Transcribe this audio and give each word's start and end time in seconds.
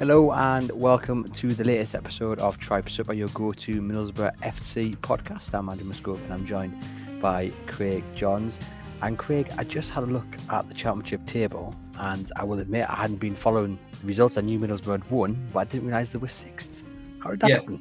Hello 0.00 0.32
and 0.32 0.70
welcome 0.72 1.24
to 1.24 1.52
the 1.52 1.62
latest 1.62 1.94
episode 1.94 2.38
of 2.38 2.56
Tribe 2.56 2.88
Super, 2.88 3.12
your 3.12 3.28
go-to 3.28 3.82
Middlesbrough 3.82 4.34
FC 4.38 4.96
podcast. 4.96 5.52
I'm 5.54 5.68
Andrew 5.68 5.84
Musgrove 5.86 6.22
and 6.24 6.32
I'm 6.32 6.46
joined 6.46 6.74
by 7.20 7.52
Craig 7.66 8.02
Johns. 8.14 8.58
And 9.02 9.18
Craig, 9.18 9.50
I 9.58 9.64
just 9.64 9.90
had 9.90 10.04
a 10.04 10.06
look 10.06 10.26
at 10.48 10.66
the 10.68 10.74
championship 10.74 11.24
table, 11.26 11.74
and 11.98 12.32
I 12.36 12.44
will 12.44 12.60
admit 12.60 12.88
I 12.88 12.94
hadn't 12.94 13.16
been 13.18 13.34
following 13.36 13.78
the 14.00 14.06
results. 14.06 14.38
I 14.38 14.40
knew 14.40 14.58
Middlesbrough 14.58 15.02
had 15.02 15.10
won, 15.10 15.38
but 15.52 15.58
I 15.60 15.64
didn't 15.64 15.86
realise 15.88 16.12
they 16.12 16.18
were 16.18 16.28
sixth. 16.28 16.82
How 17.20 17.30
did 17.30 17.40
that 17.40 17.50
Yeah. 17.50 17.56
happen? 17.56 17.80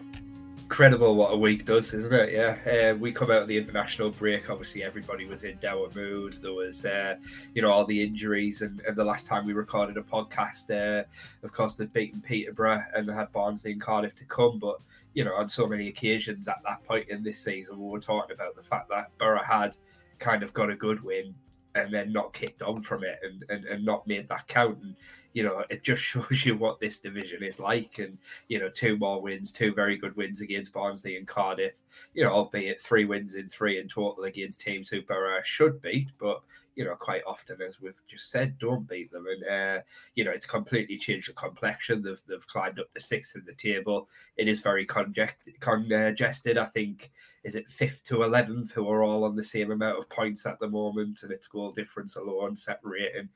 Incredible 0.69 1.15
what 1.15 1.33
a 1.33 1.35
week 1.35 1.65
does, 1.65 1.95
isn't 1.95 2.13
it? 2.13 2.31
Yeah, 2.31 2.91
uh, 2.91 2.95
we 2.95 3.11
come 3.11 3.31
out 3.31 3.41
of 3.41 3.47
the 3.47 3.57
international 3.57 4.11
break. 4.11 4.51
Obviously, 4.51 4.83
everybody 4.83 5.25
was 5.25 5.43
in 5.43 5.57
dour 5.57 5.89
mood. 5.95 6.33
There 6.43 6.53
was, 6.53 6.85
uh, 6.85 7.15
you 7.55 7.63
know, 7.63 7.71
all 7.71 7.85
the 7.85 8.03
injuries, 8.03 8.61
and, 8.61 8.79
and 8.81 8.95
the 8.95 9.03
last 9.03 9.25
time 9.25 9.47
we 9.47 9.53
recorded 9.53 9.97
a 9.97 10.03
podcast, 10.03 10.69
uh, 10.69 11.05
of 11.41 11.51
course, 11.51 11.73
they'd 11.73 11.91
beaten 11.91 12.21
Peterborough 12.21 12.83
and 12.93 13.09
they 13.09 13.13
had 13.13 13.31
Barnsley 13.31 13.71
and 13.71 13.81
Cardiff 13.81 14.13
to 14.17 14.25
come. 14.25 14.59
But 14.59 14.77
you 15.15 15.23
know, 15.23 15.33
on 15.33 15.49
so 15.49 15.65
many 15.65 15.87
occasions 15.87 16.47
at 16.47 16.61
that 16.63 16.83
point 16.83 17.09
in 17.09 17.23
this 17.23 17.39
season, 17.39 17.79
we 17.79 17.89
were 17.89 17.99
talking 17.99 18.35
about 18.35 18.55
the 18.55 18.61
fact 18.61 18.89
that 18.89 19.09
Boro 19.17 19.41
had 19.41 19.75
kind 20.19 20.43
of 20.43 20.53
got 20.53 20.69
a 20.69 20.75
good 20.75 21.03
win 21.03 21.33
and 21.73 21.91
then 21.91 22.13
not 22.13 22.31
kicked 22.33 22.61
on 22.61 22.83
from 22.83 23.03
it 23.03 23.19
and, 23.23 23.43
and, 23.49 23.65
and 23.65 23.83
not 23.83 24.05
made 24.05 24.27
that 24.29 24.47
count. 24.47 24.77
And 24.83 24.95
you 25.33 25.43
know, 25.43 25.63
it 25.69 25.83
just 25.83 26.01
shows 26.03 26.45
you 26.45 26.55
what 26.55 26.79
this 26.79 26.99
division 26.99 27.43
is 27.43 27.59
like. 27.59 27.99
And 27.99 28.17
you 28.47 28.59
know, 28.59 28.69
two 28.69 28.97
more 28.97 29.21
wins, 29.21 29.51
two 29.51 29.73
very 29.73 29.97
good 29.97 30.15
wins 30.15 30.41
against 30.41 30.73
Barnsley 30.73 31.17
and 31.17 31.27
Cardiff. 31.27 31.75
You 32.13 32.23
know, 32.23 32.31
albeit 32.31 32.81
three 32.81 33.05
wins 33.05 33.35
in 33.35 33.49
three 33.49 33.79
in 33.79 33.87
total 33.87 34.23
against 34.23 34.61
teams 34.61 34.89
who 34.89 35.01
Boro 35.01 35.39
should 35.43 35.81
beat, 35.81 36.09
but 36.19 36.41
you 36.79 36.85
know, 36.85 36.95
quite 36.95 37.23
often, 37.27 37.61
as 37.61 37.81
we've 37.81 38.01
just 38.07 38.31
said, 38.31 38.57
don't 38.57 38.87
beat 38.87 39.11
them. 39.11 39.25
And 39.27 39.43
uh, 39.43 39.81
you 40.15 40.23
know, 40.23 40.31
it's 40.31 40.47
completely 40.47 40.97
changed 40.97 41.27
the 41.27 41.33
complexion. 41.33 42.01
They've 42.01 42.21
they've 42.25 42.47
climbed 42.47 42.79
up 42.79 42.93
to 42.93 43.01
sixth 43.01 43.35
in 43.35 43.43
the 43.45 43.53
table. 43.53 44.07
It 44.37 44.47
is 44.47 44.61
very 44.61 44.85
congested. 44.85 46.57
I 46.57 46.65
think 46.65 47.11
is 47.43 47.55
it 47.55 47.69
fifth 47.69 48.05
to 48.05 48.23
eleventh 48.23 48.71
who 48.71 48.89
are 48.89 49.03
all 49.03 49.25
on 49.25 49.35
the 49.35 49.43
same 49.43 49.71
amount 49.71 49.99
of 49.99 50.09
points 50.09 50.45
at 50.45 50.57
the 50.59 50.69
moment, 50.69 51.23
and 51.23 51.33
it's 51.33 51.47
goal 51.47 51.71
difference 51.71 52.15
alone 52.15 52.55
separating. 52.55 53.27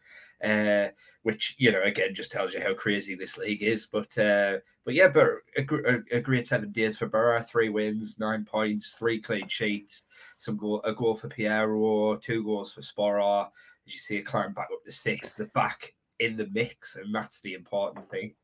Uh, 0.44 0.90
which 1.22 1.56
you 1.58 1.72
know 1.72 1.82
again 1.84 2.14
just 2.14 2.32
tells 2.32 2.54
you 2.54 2.62
how 2.62 2.74
crazy 2.74 3.16
this 3.16 3.38
league 3.38 3.64
is. 3.64 3.86
But 3.86 4.18
uh, 4.18 4.58
but 4.84 4.94
yeah, 4.94 5.08
but 5.08 5.28
a, 5.58 6.02
a, 6.12 6.20
great 6.20 6.48
seven 6.48 6.72
days 6.72 6.98
for 6.98 7.08
Boro. 7.08 7.42
Three 7.42 7.70
wins, 7.70 8.20
nine 8.20 8.44
points, 8.44 8.92
three 8.92 9.22
clean 9.22 9.48
sheets, 9.48 10.04
some 10.38 10.58
goal, 10.58 10.82
a 10.84 10.94
goal 10.94 11.16
for 11.16 11.30
Payero, 11.30 12.22
two 12.22 12.44
goals 12.44 12.74
for 12.74 12.82
Sporar. 12.82 13.50
As 13.88 13.94
you 13.94 14.00
see, 14.00 14.18
a 14.18 14.22
climb 14.22 14.54
back 14.54 14.68
up 14.72 14.84
to 14.84 14.92
six. 14.92 15.34
The 15.34 15.46
back 15.46 15.94
in 16.20 16.36
the 16.36 16.48
mix, 16.52 16.98
and 16.98 17.16
that's 17.16 17.40
the 17.40 17.54
important 17.54 18.08
thing. 18.08 18.36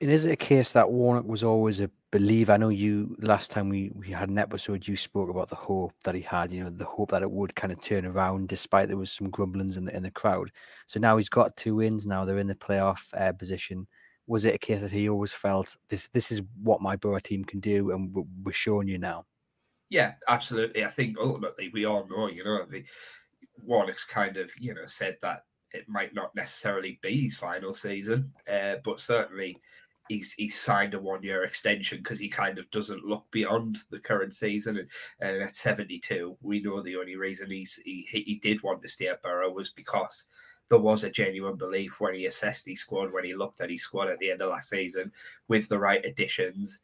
And 0.00 0.10
is 0.10 0.26
it 0.26 0.32
a 0.32 0.36
case 0.36 0.72
that 0.72 0.90
Warnock 0.90 1.26
was 1.26 1.42
always 1.42 1.80
a 1.80 1.90
believer? 2.12 2.52
I 2.52 2.56
know 2.56 2.68
you 2.68 3.16
last 3.18 3.50
time 3.50 3.68
we, 3.68 3.90
we 3.94 4.12
had 4.12 4.28
an 4.28 4.38
episode, 4.38 4.86
you 4.86 4.96
spoke 4.96 5.28
about 5.28 5.48
the 5.48 5.56
hope 5.56 5.92
that 6.04 6.14
he 6.14 6.20
had, 6.20 6.52
you 6.52 6.62
know, 6.62 6.70
the 6.70 6.84
hope 6.84 7.10
that 7.10 7.22
it 7.22 7.30
would 7.30 7.54
kind 7.56 7.72
of 7.72 7.80
turn 7.80 8.06
around 8.06 8.48
despite 8.48 8.86
there 8.86 8.96
was 8.96 9.10
some 9.10 9.28
grumblings 9.28 9.76
in 9.76 9.86
the 9.86 9.96
in 9.96 10.04
the 10.04 10.10
crowd. 10.12 10.52
So 10.86 11.00
now 11.00 11.16
he's 11.16 11.28
got 11.28 11.56
two 11.56 11.74
wins, 11.76 12.06
now 12.06 12.24
they're 12.24 12.38
in 12.38 12.46
the 12.46 12.54
playoff 12.54 13.12
uh, 13.14 13.32
position. 13.32 13.88
Was 14.28 14.44
it 14.44 14.54
a 14.54 14.58
case 14.58 14.82
that 14.82 14.92
he 14.92 15.08
always 15.08 15.32
felt 15.32 15.76
this 15.88 16.08
this 16.08 16.30
is 16.30 16.42
what 16.62 16.80
my 16.80 16.94
Boro 16.94 17.18
team 17.18 17.44
can 17.44 17.58
do 17.58 17.90
and 17.90 18.14
we're- 18.14 18.52
showing 18.52 18.86
you 18.86 18.98
now? 18.98 19.26
Yeah, 19.90 20.14
absolutely. 20.28 20.84
I 20.84 20.90
think 20.90 21.16
ultimately 21.18 21.70
we 21.70 21.86
all 21.86 22.06
know, 22.08 22.28
you 22.28 22.44
know, 22.44 22.66
the 22.66 22.84
Warnock's 23.64 24.04
kind 24.04 24.36
of, 24.36 24.52
you 24.58 24.74
know, 24.74 24.86
said 24.86 25.16
that 25.22 25.44
it 25.72 25.88
might 25.88 26.14
not 26.14 26.34
necessarily 26.34 26.98
be 27.02 27.22
his 27.22 27.36
final 27.36 27.74
season, 27.74 28.32
uh, 28.50 28.76
but 28.84 29.00
certainly 29.00 29.58
he's 30.08 30.32
he's 30.32 30.58
signed 30.58 30.94
a 30.94 31.00
one 31.00 31.22
year 31.22 31.44
extension 31.44 31.98
because 31.98 32.18
he 32.18 32.28
kind 32.28 32.58
of 32.58 32.70
doesn't 32.70 33.04
look 33.04 33.24
beyond 33.30 33.78
the 33.90 33.98
current 33.98 34.34
season. 34.34 34.88
And, 35.20 35.42
at 35.42 35.56
72, 35.56 36.36
we 36.40 36.60
know 36.60 36.80
the 36.80 36.96
only 36.96 37.16
reason 37.16 37.50
he's 37.50 37.80
he, 37.84 38.06
he 38.10 38.22
he 38.22 38.34
did 38.36 38.62
want 38.62 38.82
to 38.82 38.88
stay 38.88 39.08
at 39.08 39.22
Boro 39.22 39.50
was 39.50 39.70
because 39.70 40.24
there 40.68 40.78
was 40.78 41.04
a 41.04 41.10
genuine 41.10 41.56
belief 41.56 42.00
when 42.00 42.14
he 42.14 42.26
assessed 42.26 42.66
his 42.66 42.80
squad, 42.80 43.12
when 43.12 43.24
he 43.24 43.34
looked 43.34 43.60
at 43.60 43.70
his 43.70 43.82
squad 43.82 44.08
at 44.08 44.18
the 44.18 44.30
end 44.30 44.42
of 44.42 44.50
last 44.50 44.68
season 44.68 45.10
with 45.48 45.68
the 45.68 45.78
right 45.78 46.04
additions, 46.04 46.80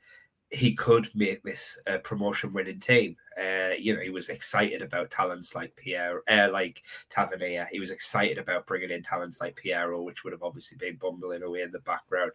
he 0.54 0.74
could 0.74 1.10
make 1.14 1.42
this 1.42 1.78
a 1.86 1.98
promotion 1.98 2.52
winning 2.52 2.80
team. 2.80 3.16
Uh, 3.38 3.70
you 3.78 3.94
know, 3.94 4.00
he 4.00 4.10
was 4.10 4.28
excited 4.28 4.82
about 4.82 5.10
talents 5.10 5.54
like 5.54 5.74
Pierre, 5.76 6.22
uh, 6.28 6.48
like 6.52 6.82
Tavernier. 7.10 7.68
He 7.70 7.80
was 7.80 7.90
excited 7.90 8.38
about 8.38 8.66
bringing 8.66 8.90
in 8.90 9.02
talents 9.02 9.40
like 9.40 9.60
Payero, 9.62 10.04
which 10.04 10.22
would 10.22 10.32
have 10.32 10.42
obviously 10.42 10.78
been 10.78 10.96
bumbling 10.96 11.42
away 11.46 11.62
in 11.62 11.72
the 11.72 11.80
background. 11.80 12.32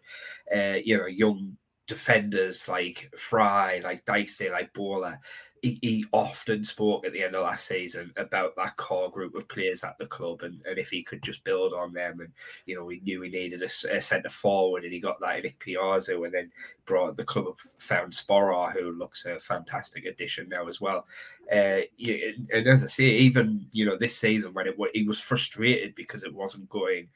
Uh, 0.54 0.78
you 0.84 0.98
know, 0.98 1.06
young 1.06 1.56
defenders 1.86 2.68
like 2.68 3.10
Fry, 3.16 3.80
like 3.82 4.04
Dicey, 4.04 4.50
like 4.50 4.72
Bola. 4.72 5.18
He, 5.62 6.04
often 6.12 6.64
spoke 6.64 7.06
at 7.06 7.12
the 7.12 7.22
end 7.22 7.34
of 7.34 7.42
last 7.42 7.66
season 7.66 8.12
about 8.16 8.56
that 8.56 8.76
core 8.76 9.10
group 9.10 9.34
of 9.34 9.48
players 9.48 9.84
at 9.84 9.98
the 9.98 10.06
club, 10.06 10.42
and, 10.42 10.60
and 10.66 10.78
if 10.78 10.90
he 10.90 11.02
could 11.02 11.22
just 11.22 11.44
build 11.44 11.74
on 11.74 11.92
them, 11.92 12.20
and 12.20 12.32
you 12.66 12.74
know, 12.74 12.84
we 12.84 13.00
knew 13.00 13.20
he 13.22 13.28
needed 13.28 13.62
a 13.62 14.00
centre 14.00 14.28
forward, 14.30 14.84
and 14.84 14.92
he 14.92 15.00
got 15.00 15.20
that 15.20 15.44
in 15.44 15.52
Piazza, 15.58 16.20
and 16.20 16.32
then 16.32 16.50
brought 16.86 17.16
the 17.16 17.24
club 17.24 17.46
up, 17.48 17.60
found 17.78 18.12
Sporar, 18.12 18.72
who 18.72 18.92
looks 18.92 19.26
a 19.26 19.38
fantastic 19.38 20.06
addition 20.06 20.48
now 20.48 20.66
as 20.66 20.80
well. 20.80 21.06
Uh, 21.52 21.80
and, 21.98 22.66
as 22.66 22.82
I 22.82 22.86
say, 22.86 23.04
even 23.04 23.66
you 23.72 23.84
know 23.84 23.96
this 23.96 24.16
season 24.16 24.54
when 24.54 24.66
it 24.66 24.76
he 24.94 25.04
was 25.04 25.20
frustrated 25.20 25.94
because 25.94 26.24
it 26.24 26.34
wasn't 26.34 26.68
going 26.68 27.08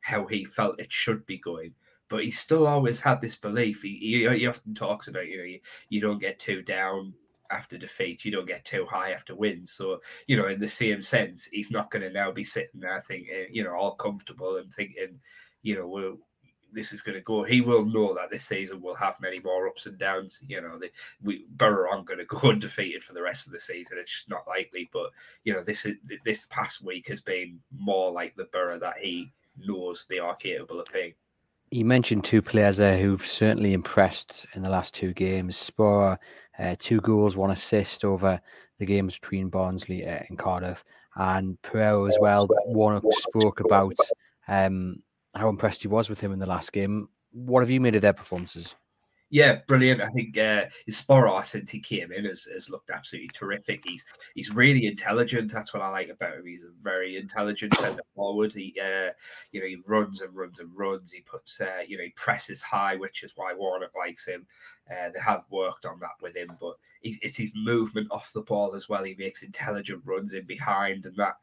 how 0.00 0.26
he 0.26 0.44
felt 0.44 0.80
it 0.80 0.92
should 0.92 1.24
be 1.26 1.38
going. 1.38 1.74
But 2.08 2.24
he 2.24 2.30
still 2.30 2.66
always 2.66 3.00
had 3.00 3.20
this 3.20 3.36
belief. 3.36 3.82
He, 3.82 3.96
he, 3.98 4.38
he 4.38 4.46
often 4.46 4.74
talks 4.74 5.06
about 5.06 5.28
you 5.28 5.38
know 5.38 5.44
you, 5.44 5.60
you 5.88 6.00
don't 6.00 6.20
get 6.20 6.38
too 6.38 6.62
down 6.62 7.14
after 7.50 7.78
defeat, 7.78 8.24
you 8.24 8.30
don't 8.30 8.46
get 8.46 8.64
too 8.64 8.86
high 8.86 9.12
after 9.12 9.34
wins. 9.34 9.72
So 9.72 10.00
you 10.26 10.36
know 10.36 10.46
in 10.46 10.60
the 10.60 10.68
same 10.68 11.02
sense, 11.02 11.46
he's 11.46 11.70
not 11.70 11.90
going 11.90 12.02
to 12.02 12.10
now 12.10 12.30
be 12.30 12.44
sitting 12.44 12.80
there 12.80 13.00
thinking 13.00 13.46
you 13.50 13.64
know 13.64 13.74
all 13.74 13.94
comfortable 13.94 14.56
and 14.56 14.72
thinking 14.72 15.20
you 15.62 15.76
know 15.76 15.86
well 15.86 16.18
this 16.72 16.92
is 16.92 17.02
going 17.02 17.16
to 17.16 17.22
go. 17.22 17.42
He 17.42 17.60
will 17.60 17.84
know 17.84 18.14
that 18.14 18.30
this 18.30 18.44
season 18.44 18.80
will 18.80 18.94
have 18.94 19.20
many 19.20 19.40
more 19.40 19.68
ups 19.68 19.86
and 19.86 19.98
downs. 19.98 20.40
You 20.46 20.60
know, 20.60 20.78
the, 20.78 20.90
we 21.22 21.46
Boro 21.50 21.90
aren't 21.90 22.06
going 22.06 22.18
to 22.18 22.26
go 22.26 22.38
undefeated 22.50 23.02
for 23.02 23.12
the 23.12 23.22
rest 23.22 23.46
of 23.46 23.52
the 23.52 23.60
season. 23.60 23.98
It's 23.98 24.10
just 24.10 24.30
not 24.30 24.46
likely. 24.46 24.88
But 24.92 25.10
you 25.44 25.52
know, 25.52 25.62
this 25.62 25.86
is 25.86 25.96
this 26.24 26.46
past 26.46 26.84
week 26.84 27.08
has 27.08 27.20
been 27.20 27.60
more 27.76 28.10
like 28.10 28.36
the 28.36 28.48
Boro 28.52 28.78
that 28.78 28.98
he 28.98 29.32
knows 29.58 30.06
they 30.08 30.18
are 30.18 30.36
capable 30.36 30.80
of 30.80 30.86
being. 30.92 31.14
You 31.70 31.84
mentioned 31.84 32.24
two 32.24 32.42
players 32.42 32.78
there 32.78 32.98
who've 32.98 33.24
certainly 33.24 33.74
impressed 33.74 34.44
in 34.54 34.62
the 34.62 34.70
last 34.70 34.92
two 34.92 35.12
games. 35.12 35.56
Sporar, 35.56 36.18
uh, 36.60 36.76
two 36.78 37.00
goals, 37.00 37.36
one 37.36 37.50
assist 37.50 38.04
over 38.04 38.40
the 38.78 38.86
games 38.86 39.18
between 39.18 39.48
Barnsley 39.48 40.06
uh, 40.06 40.20
and 40.28 40.38
Cardiff, 40.38 40.84
and 41.16 41.60
Payero 41.62 42.08
as 42.08 42.18
well. 42.20 42.48
Warnock 42.66 43.04
spoke 43.12 43.60
about 43.60 43.96
um, 44.48 45.02
how 45.34 45.48
impressed 45.48 45.82
he 45.82 45.88
was 45.88 46.10
with 46.10 46.20
him 46.20 46.32
in 46.32 46.38
the 46.38 46.46
last 46.46 46.72
game. 46.72 47.08
What 47.32 47.60
have 47.60 47.70
you 47.70 47.80
made 47.80 47.96
of 47.96 48.02
their 48.02 48.12
performances? 48.12 48.74
Yeah, 49.32 49.60
brilliant. 49.68 50.00
I 50.00 50.08
think 50.08 50.36
uh, 50.36 50.64
his 50.86 51.00
Sporar 51.00 51.46
since 51.46 51.70
he 51.70 51.78
came 51.78 52.10
in 52.10 52.24
has, 52.24 52.44
has 52.52 52.68
looked 52.68 52.90
absolutely 52.90 53.28
terrific. 53.32 53.82
He's 53.84 54.04
he's 54.34 54.50
really 54.50 54.86
intelligent. 54.86 55.52
That's 55.52 55.72
what 55.72 55.84
I 55.84 55.88
like 55.90 56.08
about 56.08 56.34
him. 56.38 56.46
He's 56.46 56.64
a 56.64 56.70
very 56.82 57.16
intelligent 57.16 57.76
centre 57.76 58.02
forward. 58.16 58.52
He 58.52 58.74
uh, 58.82 59.10
you 59.52 59.60
know 59.60 59.66
he 59.68 59.76
runs 59.86 60.20
and 60.20 60.34
runs 60.34 60.58
and 60.58 60.68
runs. 60.76 61.12
He 61.12 61.20
puts 61.20 61.60
uh, 61.60 61.82
you 61.86 61.96
know 61.96 62.02
he 62.04 62.10
presses 62.16 62.60
high, 62.60 62.96
which 62.96 63.22
is 63.22 63.32
why 63.36 63.54
Warnock 63.54 63.92
likes 63.96 64.26
him. 64.26 64.46
Uh, 64.90 65.10
they 65.14 65.20
have 65.20 65.44
worked 65.48 65.84
on 65.86 66.00
that 66.00 66.18
with 66.20 66.34
him, 66.36 66.50
but 66.60 66.74
it's 67.02 67.36
his 67.36 67.52
movement 67.54 68.08
off 68.10 68.32
the 68.32 68.42
ball 68.42 68.74
as 68.74 68.88
well. 68.88 69.04
He 69.04 69.14
makes 69.16 69.44
intelligent 69.44 70.02
runs 70.04 70.34
in 70.34 70.44
behind, 70.44 71.06
and 71.06 71.14
that 71.16 71.34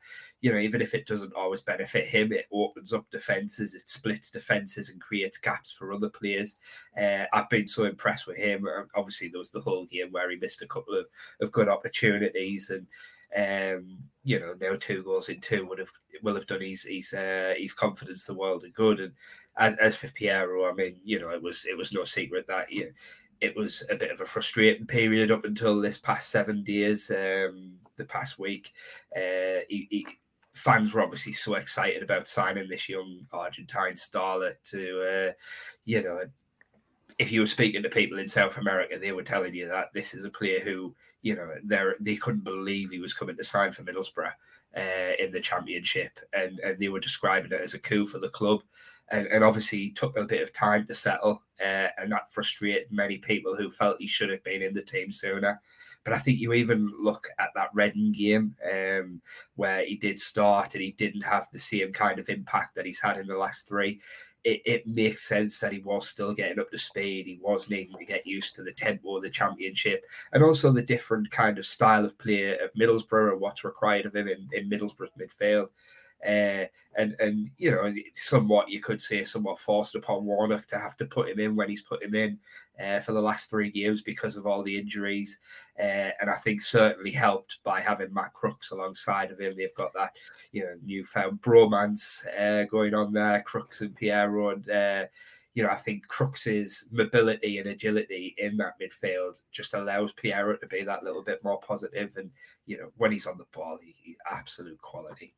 you 0.42 0.52
know 0.52 0.60
even 0.60 0.82
if 0.82 0.94
it 0.94 1.08
doesn't 1.08 1.34
always 1.34 1.62
benefit 1.62 2.08
him, 2.08 2.32
it 2.32 2.46
opens 2.52 2.94
up 2.94 3.06
defenses, 3.10 3.76
it 3.76 3.90
splits 3.90 4.32
defenses, 4.32 4.90
and 4.90 5.02
creates 5.02 5.38
gaps 5.38 5.72
for 5.72 5.94
other 5.94 6.10
players. 6.10 6.58
Uh, 7.00 7.26
I've 7.34 7.50
been 7.50 7.68
so 7.68 7.86
impressed 7.86 8.28
with 8.28 8.38
him. 8.38 8.66
Uh, 8.68 8.84
Obviously, 8.96 9.30
there 9.30 9.40
was 9.40 9.52
the 9.52 9.62
whole 9.62 9.86
game 9.86 10.12
where 10.12 10.30
he 10.30 10.38
missed 10.38 10.62
a 10.62 10.68
couple 10.68 10.94
of, 10.96 11.06
of 11.42 11.52
good 11.52 11.70
opportunities, 11.70 12.70
and 12.70 12.88
um, 13.36 13.98
you 14.24 14.40
know 14.40 14.56
now 14.60 14.76
two 14.80 15.04
goals 15.04 15.30
in 15.30 15.40
two 15.42 15.66
would 15.66 15.80
have 15.80 15.92
will 16.24 16.36
have 16.36 16.48
done 16.48 16.62
his 16.62 16.84
his 16.84 17.14
uh, 17.14 17.54
his 17.58 17.74
confidence 17.74 18.24
the 18.24 18.34
world 18.34 18.64
of 18.64 18.74
good. 18.74 19.00
And 19.00 19.14
as, 19.58 19.76
as 19.78 19.96
for 19.96 20.08
Payero, 20.08 20.72
I 20.72 20.74
mean, 20.74 20.98
you 21.04 21.20
know, 21.20 21.30
it 21.30 21.42
was 21.42 21.66
it 21.66 21.78
was 21.78 21.92
no 21.92 22.04
secret 22.04 22.48
that 22.48 22.72
you, 22.72 22.94
it 23.42 23.56
was 23.56 23.84
a 23.90 23.96
bit 23.96 24.12
of 24.12 24.22
a 24.22 24.26
frustrating 24.26 24.88
period 24.88 25.32
up 25.32 25.46
until 25.46 25.80
this 25.80 25.98
past 25.98 26.30
seven 26.30 26.64
days, 26.64 27.12
um, 27.12 27.74
the 27.98 28.06
past 28.06 28.40
week. 28.40 28.74
Uh, 29.16 29.62
he, 29.70 29.88
he, 29.90 30.08
fans 30.58 30.94
were 30.94 31.02
obviously 31.02 31.34
so 31.34 31.54
excited 31.54 32.04
about 32.04 32.28
signing 32.28 32.68
this 32.68 32.90
young 32.90 33.26
Argentine 33.32 33.94
starlet 33.94 34.56
to, 34.72 35.30
uh, 35.30 35.34
you 35.86 36.04
know, 36.04 36.26
if 37.20 37.32
you 37.32 37.42
were 37.42 37.48
speaking 37.48 37.84
to 37.84 37.90
people 37.90 38.20
in 38.20 38.28
South 38.28 38.58
America, 38.58 38.98
they 39.00 39.12
were 39.12 39.24
telling 39.24 39.54
you 39.54 39.68
that 39.68 39.94
this 39.94 40.14
is 40.14 40.26
a 40.26 40.30
player 40.30 40.60
who, 40.60 40.96
you 41.22 41.36
know, 41.36 41.50
they 41.64 41.84
they 42.00 42.16
couldn't 42.16 42.44
believe 42.44 42.92
he 42.92 43.00
was 43.00 43.14
coming 43.14 43.38
to 43.38 43.44
sign 43.44 43.72
for 43.72 43.84
Middlesbrough 43.84 44.34
uh, 44.76 45.14
in 45.20 45.32
the 45.32 45.40
Championship, 45.40 46.20
and 46.34 46.60
and 46.60 46.80
they 46.80 46.90
were 46.90 47.00
describing 47.00 47.52
it 47.52 47.62
as 47.62 47.74
a 47.74 47.80
coup 47.80 48.06
for 48.06 48.20
the 48.20 48.30
club. 48.30 48.62
And, 49.10 49.26
and 49.28 49.42
obviously, 49.42 49.92
took 49.92 50.18
a 50.18 50.26
bit 50.26 50.42
of 50.42 50.52
time 50.52 50.86
to 50.88 50.94
settle, 50.94 51.42
uh, 51.62 51.88
and 51.98 52.12
that 52.12 52.30
frustrated 52.30 52.92
many 52.92 53.18
people 53.18 53.56
who 53.56 53.72
felt 53.72 54.02
he 54.02 54.08
should 54.08 54.30
have 54.30 54.44
been 54.44 54.62
in 54.62 54.74
the 54.74 54.82
team 54.82 55.14
sooner. 55.14 55.62
But 56.08 56.16
I 56.16 56.20
think 56.20 56.40
you 56.40 56.54
even 56.54 56.94
look 56.98 57.28
at 57.38 57.50
that 57.56 57.68
Reading 57.74 58.14
game 58.14 58.56
um, 58.72 59.22
where 59.58 59.84
he 59.84 59.98
did 59.98 60.22
start 60.22 60.74
and 60.74 60.82
he 60.82 60.94
didn't 60.94 61.24
have 61.24 61.48
the 61.52 61.60
same 61.60 61.92
kind 61.92 62.18
of 62.18 62.30
impact 62.30 62.76
that 62.76 62.86
he's 62.86 63.02
had 63.02 63.18
in 63.18 63.28
the 63.28 63.36
last 63.36 63.68
three 63.68 64.00
it, 64.46 64.62
it 64.66 64.88
makes 64.88 65.28
sense 65.28 65.60
that 65.60 65.74
he 65.74 65.80
was 65.80 66.08
still 66.08 66.34
getting 66.34 66.60
up 66.60 66.72
to 66.72 66.78
speed. 66.78 67.26
He 67.26 67.38
was 67.42 67.70
needing 67.70 67.98
to 67.98 68.06
get 68.06 68.26
used 68.26 68.56
to 68.56 68.64
the 68.64 68.72
tempo 68.72 69.18
of 69.18 69.24
the 69.24 69.30
championship 69.30 70.06
and 70.32 70.42
also 70.42 70.72
the 70.72 70.82
different 70.82 71.30
kind 71.32 71.58
of 71.58 71.66
style 71.66 72.06
of 72.06 72.18
play 72.18 72.58
of 72.58 72.74
Middlesbrough 72.74 73.34
and 73.34 73.42
what's 73.42 73.66
required 73.66 74.06
of 74.06 74.16
him 74.16 74.30
in, 74.30 74.48
in 74.54 74.70
Middlesbrough's 74.70 75.12
midfield. 75.20 75.68
Uh, 76.26 76.66
and 76.98 77.16
and 77.20 77.52
you 77.58 77.70
know, 77.70 77.94
somewhat 78.16 78.70
you 78.70 78.82
could 78.82 79.00
say 79.02 79.24
somewhat 79.24 79.60
forced 79.60 79.96
upon 79.96 80.26
Warnock 80.26 80.66
to 80.68 80.80
have 80.80 80.98
to 80.98 81.06
put 81.06 81.30
him 81.30 81.40
in 81.40 81.56
when 81.56 81.70
he's 81.70 81.84
put 81.84 82.02
him 82.02 82.16
in 82.16 82.40
uh, 82.84 83.00
for 83.00 83.12
the 83.12 83.22
last 83.22 83.50
three 83.50 83.70
games 83.70 84.02
because 84.02 84.36
of 84.36 84.48
all 84.48 84.64
the 84.64 84.78
injuries. 84.78 85.40
Uh, 85.80 86.10
and 86.20 86.30
I 86.30 86.36
think 86.36 86.62
certainly 86.62 87.12
helped 87.12 87.60
by 87.64 87.82
having 87.82 88.14
Matt 88.14 88.34
Crooks 88.34 88.72
alongside 88.72 89.32
of 89.32 89.40
him. 89.40 89.52
They've 89.56 89.74
got 89.76 89.94
that 89.94 90.12
you 90.52 90.64
know 90.64 90.74
newfound 90.84 91.42
bromance 91.42 92.26
uh, 92.40 92.64
going 92.66 92.96
on 92.96 93.14
there, 93.14 93.44
Crooks 93.44 93.82
and 93.82 93.96
Payero, 93.96 94.54
and 94.54 94.70
uh, 94.70 95.08
you 95.58 95.64
know, 95.64 95.70
I 95.70 95.76
think 95.76 96.08
Crooks's 96.08 96.88
mobility 96.92 97.58
and 97.58 97.68
agility 97.68 98.36
in 98.38 98.58
that 98.58 98.80
midfield 98.80 99.40
just 99.52 99.74
allows 99.74 100.14
Payero 100.14 100.60
to 100.60 100.68
be 100.68 100.84
that 100.84 101.04
little 101.04 101.24
bit 101.24 101.44
more 101.44 101.60
positive. 101.60 102.16
And, 102.16 102.30
you 102.68 102.78
know, 102.78 102.92
when 102.98 103.12
he's 103.12 103.26
on 103.26 103.40
the 103.40 103.46
ball, 103.52 103.80
he, 103.82 103.96
he's 103.98 104.18
absolute 104.30 104.80
quality. 104.84 105.34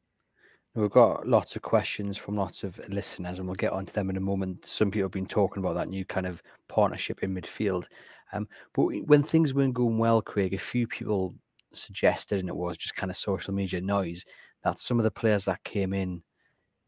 We've 0.80 0.90
got 0.90 1.28
lots 1.28 1.58
of 1.58 1.62
questions 1.62 2.18
from 2.18 2.38
lots 2.38 2.64
of 2.64 2.80
listeners, 2.88 3.38
and 3.38 3.48
we'll 3.50 3.56
get 3.56 3.74
onto 3.74 3.92
them 3.92 4.10
in 4.10 4.16
a 4.16 4.22
moment. 4.22 4.66
Some 4.66 4.90
people 4.90 5.08
have 5.08 5.12
been 5.12 5.26
talking 5.26 5.62
about 5.62 5.76
that 5.76 5.90
new 5.90 6.06
kind 6.06 6.26
of 6.26 6.42
partnership 6.70 7.22
in 7.22 7.34
midfield. 7.34 7.88
Um, 8.32 8.48
but 8.74 8.84
when 9.06 9.22
things 9.22 9.54
weren't 9.54 9.74
going 9.74 9.98
well, 9.98 10.22
Craig, 10.22 10.54
a 10.54 10.58
few 10.58 10.88
people 10.88 11.36
suggested, 11.74 12.40
and 12.40 12.48
it 12.48 12.56
was 12.56 12.78
just 12.78 12.96
kind 12.96 13.10
of 13.10 13.18
social 13.18 13.54
media 13.54 13.82
noise, 13.82 14.24
that 14.64 14.80
some 14.80 15.00
of 15.00 15.04
the 15.04 15.12
players 15.12 15.44
that 15.46 15.62
came 15.66 15.92
in 15.92 16.24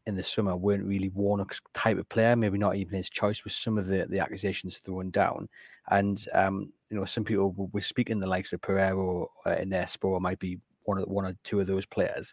in 0.06 0.14
the 0.14 0.22
summer 0.22 0.56
weren't 0.56 0.86
really 0.86 1.10
Warnock's 1.10 1.60
type 1.74 1.98
of 1.98 2.08
player, 2.08 2.34
maybe 2.34 2.56
not 2.56 2.76
even 2.76 2.94
his 2.94 3.10
choice, 3.10 3.44
with 3.44 3.52
some 3.52 3.76
of 3.76 3.88
the, 3.88 4.06
the 4.08 4.20
accusations 4.20 4.78
thrown 4.78 5.10
down. 5.10 5.50
And, 5.90 6.24
um, 6.32 6.72
you 6.88 6.96
know, 6.96 7.04
some 7.04 7.24
people 7.24 7.68
were 7.74 7.82
speaking 7.82 8.20
the 8.20 8.26
likes 8.26 8.54
of 8.54 8.62
Payero 8.62 9.26
uh, 9.44 9.50
and 9.50 9.70
Espo 9.70 10.18
might 10.18 10.38
be 10.38 10.60
one 10.84 10.96
of 10.96 11.04
one 11.08 11.26
or 11.26 11.36
two 11.44 11.60
of 11.60 11.66
those 11.66 11.84
players 11.84 12.32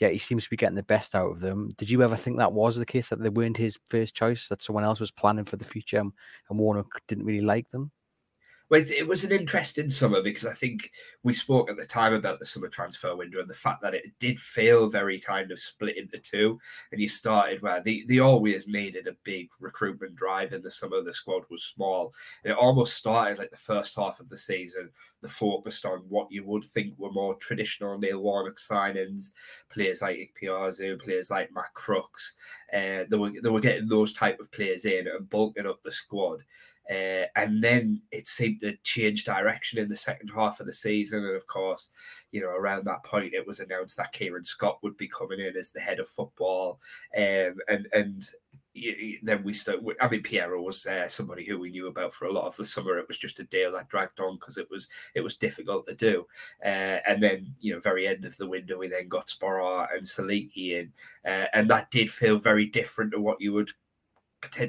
yeah, 0.00 0.08
he 0.08 0.18
seems 0.18 0.44
to 0.44 0.50
be 0.50 0.56
getting 0.56 0.76
the 0.76 0.82
best 0.82 1.14
out 1.14 1.30
of 1.30 1.40
them. 1.40 1.70
Did 1.76 1.90
you 1.90 2.02
ever 2.02 2.16
think 2.16 2.38
that 2.38 2.52
was 2.52 2.76
the 2.76 2.86
case 2.86 3.08
that 3.08 3.22
they 3.22 3.28
weren't 3.30 3.56
his 3.56 3.78
first 3.88 4.14
choice, 4.14 4.48
that 4.48 4.62
someone 4.62 4.84
else 4.84 5.00
was 5.00 5.10
planning 5.10 5.44
for 5.44 5.56
the 5.56 5.64
future 5.64 5.98
and, 5.98 6.12
Warnock 6.50 7.00
didn't 7.08 7.24
really 7.24 7.44
like 7.44 7.70
them? 7.70 7.90
Well, 8.68 8.82
it 8.84 9.06
was 9.06 9.22
an 9.22 9.30
interesting 9.30 9.88
summer 9.90 10.20
because 10.22 10.44
I 10.44 10.52
think 10.52 10.90
we 11.22 11.32
spoke 11.32 11.70
at 11.70 11.76
the 11.76 11.84
time 11.84 12.14
about 12.14 12.40
the 12.40 12.44
summer 12.44 12.66
transfer 12.66 13.14
window 13.14 13.40
and 13.40 13.48
the 13.48 13.54
fact 13.54 13.80
that 13.82 13.94
it 13.94 14.06
did 14.18 14.40
feel 14.40 14.88
very 14.88 15.20
kind 15.20 15.52
of 15.52 15.60
split 15.60 15.96
into 15.96 16.18
two. 16.18 16.58
And 16.90 17.00
you 17.00 17.08
started 17.08 17.62
where 17.62 17.80
they, 17.80 18.02
they 18.08 18.18
always 18.18 18.66
needed 18.66 19.06
a 19.06 19.16
big 19.22 19.50
recruitment 19.60 20.16
drive 20.16 20.52
in 20.52 20.62
the 20.62 20.70
summer. 20.70 21.00
The 21.00 21.14
squad 21.14 21.44
was 21.48 21.62
small. 21.62 22.12
It 22.42 22.52
almost 22.52 22.94
started 22.94 23.38
like 23.38 23.52
the 23.52 23.56
first 23.56 23.94
half 23.94 24.18
of 24.18 24.28
the 24.28 24.36
season, 24.36 24.90
the 25.22 25.28
focused 25.28 25.86
on 25.86 26.00
what 26.08 26.32
you 26.32 26.44
would 26.44 26.64
think 26.64 26.98
were 26.98 27.12
more 27.12 27.36
traditional 27.36 27.98
Neil 27.98 28.18
Warnock 28.18 28.58
signings, 28.58 29.30
players 29.70 30.02
like 30.02 30.18
Ikpeazu, 30.18 31.00
players 31.00 31.30
like 31.30 31.54
Matt 31.54 31.72
Crooks. 31.74 32.34
Uh, 32.74 33.04
they, 33.08 33.16
were, 33.16 33.30
they 33.30 33.48
were 33.48 33.60
getting 33.60 33.86
those 33.86 34.12
type 34.12 34.40
of 34.40 34.50
players 34.50 34.86
in 34.86 35.06
and 35.06 35.30
bulking 35.30 35.68
up 35.68 35.84
the 35.84 35.92
squad. 35.92 36.40
Uh, 36.90 37.26
and 37.36 37.62
then 37.62 38.00
it 38.12 38.28
seemed 38.28 38.60
to 38.60 38.76
change 38.84 39.24
direction 39.24 39.78
in 39.78 39.88
the 39.88 39.96
second 39.96 40.28
half 40.28 40.60
of 40.60 40.66
the 40.66 40.72
season. 40.72 41.24
And 41.24 41.36
of 41.36 41.46
course, 41.46 41.90
you 42.32 42.40
know, 42.40 42.50
around 42.50 42.84
that 42.84 43.04
point, 43.04 43.34
it 43.34 43.46
was 43.46 43.60
announced 43.60 43.96
that 43.96 44.12
Kieran 44.12 44.44
Scott 44.44 44.78
would 44.82 44.96
be 44.96 45.08
coming 45.08 45.40
in 45.40 45.56
as 45.56 45.70
the 45.70 45.80
head 45.80 46.00
of 46.00 46.08
football. 46.08 46.80
Um, 47.16 47.56
and 47.68 47.88
and 47.92 48.28
then 49.22 49.42
we 49.42 49.52
start. 49.52 49.78
I 50.00 50.08
mean, 50.08 50.22
Payero 50.22 50.62
was 50.62 50.86
uh, 50.86 51.08
somebody 51.08 51.44
who 51.44 51.58
we 51.58 51.70
knew 51.70 51.86
about 51.86 52.12
for 52.12 52.26
a 52.26 52.32
lot 52.32 52.46
of 52.46 52.56
the 52.56 52.64
summer. 52.64 52.98
It 52.98 53.08
was 53.08 53.18
just 53.18 53.40
a 53.40 53.44
deal 53.44 53.72
that 53.72 53.88
dragged 53.88 54.20
on 54.20 54.36
because 54.36 54.58
it 54.58 54.68
was 54.70 54.88
it 55.14 55.22
was 55.22 55.36
difficult 55.36 55.86
to 55.86 55.94
do. 55.94 56.26
Uh, 56.64 56.98
and 57.08 57.22
then 57.22 57.54
you 57.60 57.72
know, 57.72 57.80
very 57.80 58.06
end 58.06 58.24
of 58.24 58.36
the 58.36 58.48
window, 58.48 58.78
we 58.78 58.88
then 58.88 59.08
got 59.08 59.28
Sporar 59.28 59.88
and 59.94 60.04
Siliki 60.04 60.72
in, 60.72 60.92
uh, 61.24 61.46
and 61.54 61.70
that 61.70 61.90
did 61.90 62.10
feel 62.10 62.38
very 62.38 62.66
different 62.66 63.12
to 63.12 63.20
what 63.20 63.40
you 63.40 63.52
would 63.54 63.70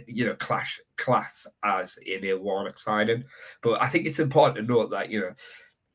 you 0.07 0.25
know, 0.25 0.35
clash 0.35 0.79
class 0.97 1.45
as 1.63 1.97
a 2.05 2.19
Neil 2.19 2.39
Warnock 2.39 2.77
signing. 2.77 3.23
But 3.61 3.81
I 3.81 3.89
think 3.89 4.05
it's 4.05 4.19
important 4.19 4.67
to 4.67 4.73
note 4.73 4.91
that, 4.91 5.09
you 5.09 5.21
know, 5.21 5.33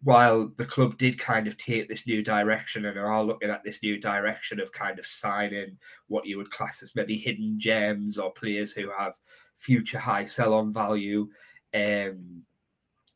while 0.02 0.50
the 0.56 0.64
club 0.64 0.98
did 0.98 1.18
kind 1.18 1.46
of 1.46 1.56
take 1.56 1.88
this 1.88 2.06
new 2.06 2.22
direction 2.24 2.86
and 2.86 2.98
are 2.98 3.22
looking 3.22 3.50
at 3.50 3.62
this 3.64 3.82
new 3.82 4.00
direction 4.00 4.58
of 4.58 4.72
kind 4.72 4.98
of 4.98 5.06
signing 5.06 5.78
what 6.08 6.26
you 6.26 6.36
would 6.36 6.50
class 6.50 6.82
as 6.82 6.92
maybe 6.96 7.16
hidden 7.16 7.58
gems 7.58 8.18
or 8.18 8.32
players 8.32 8.72
who 8.72 8.90
have 8.96 9.14
future 9.56 9.98
high 9.98 10.24
sell 10.24 10.54
on 10.54 10.72
value, 10.72 11.28
um, 11.74 12.42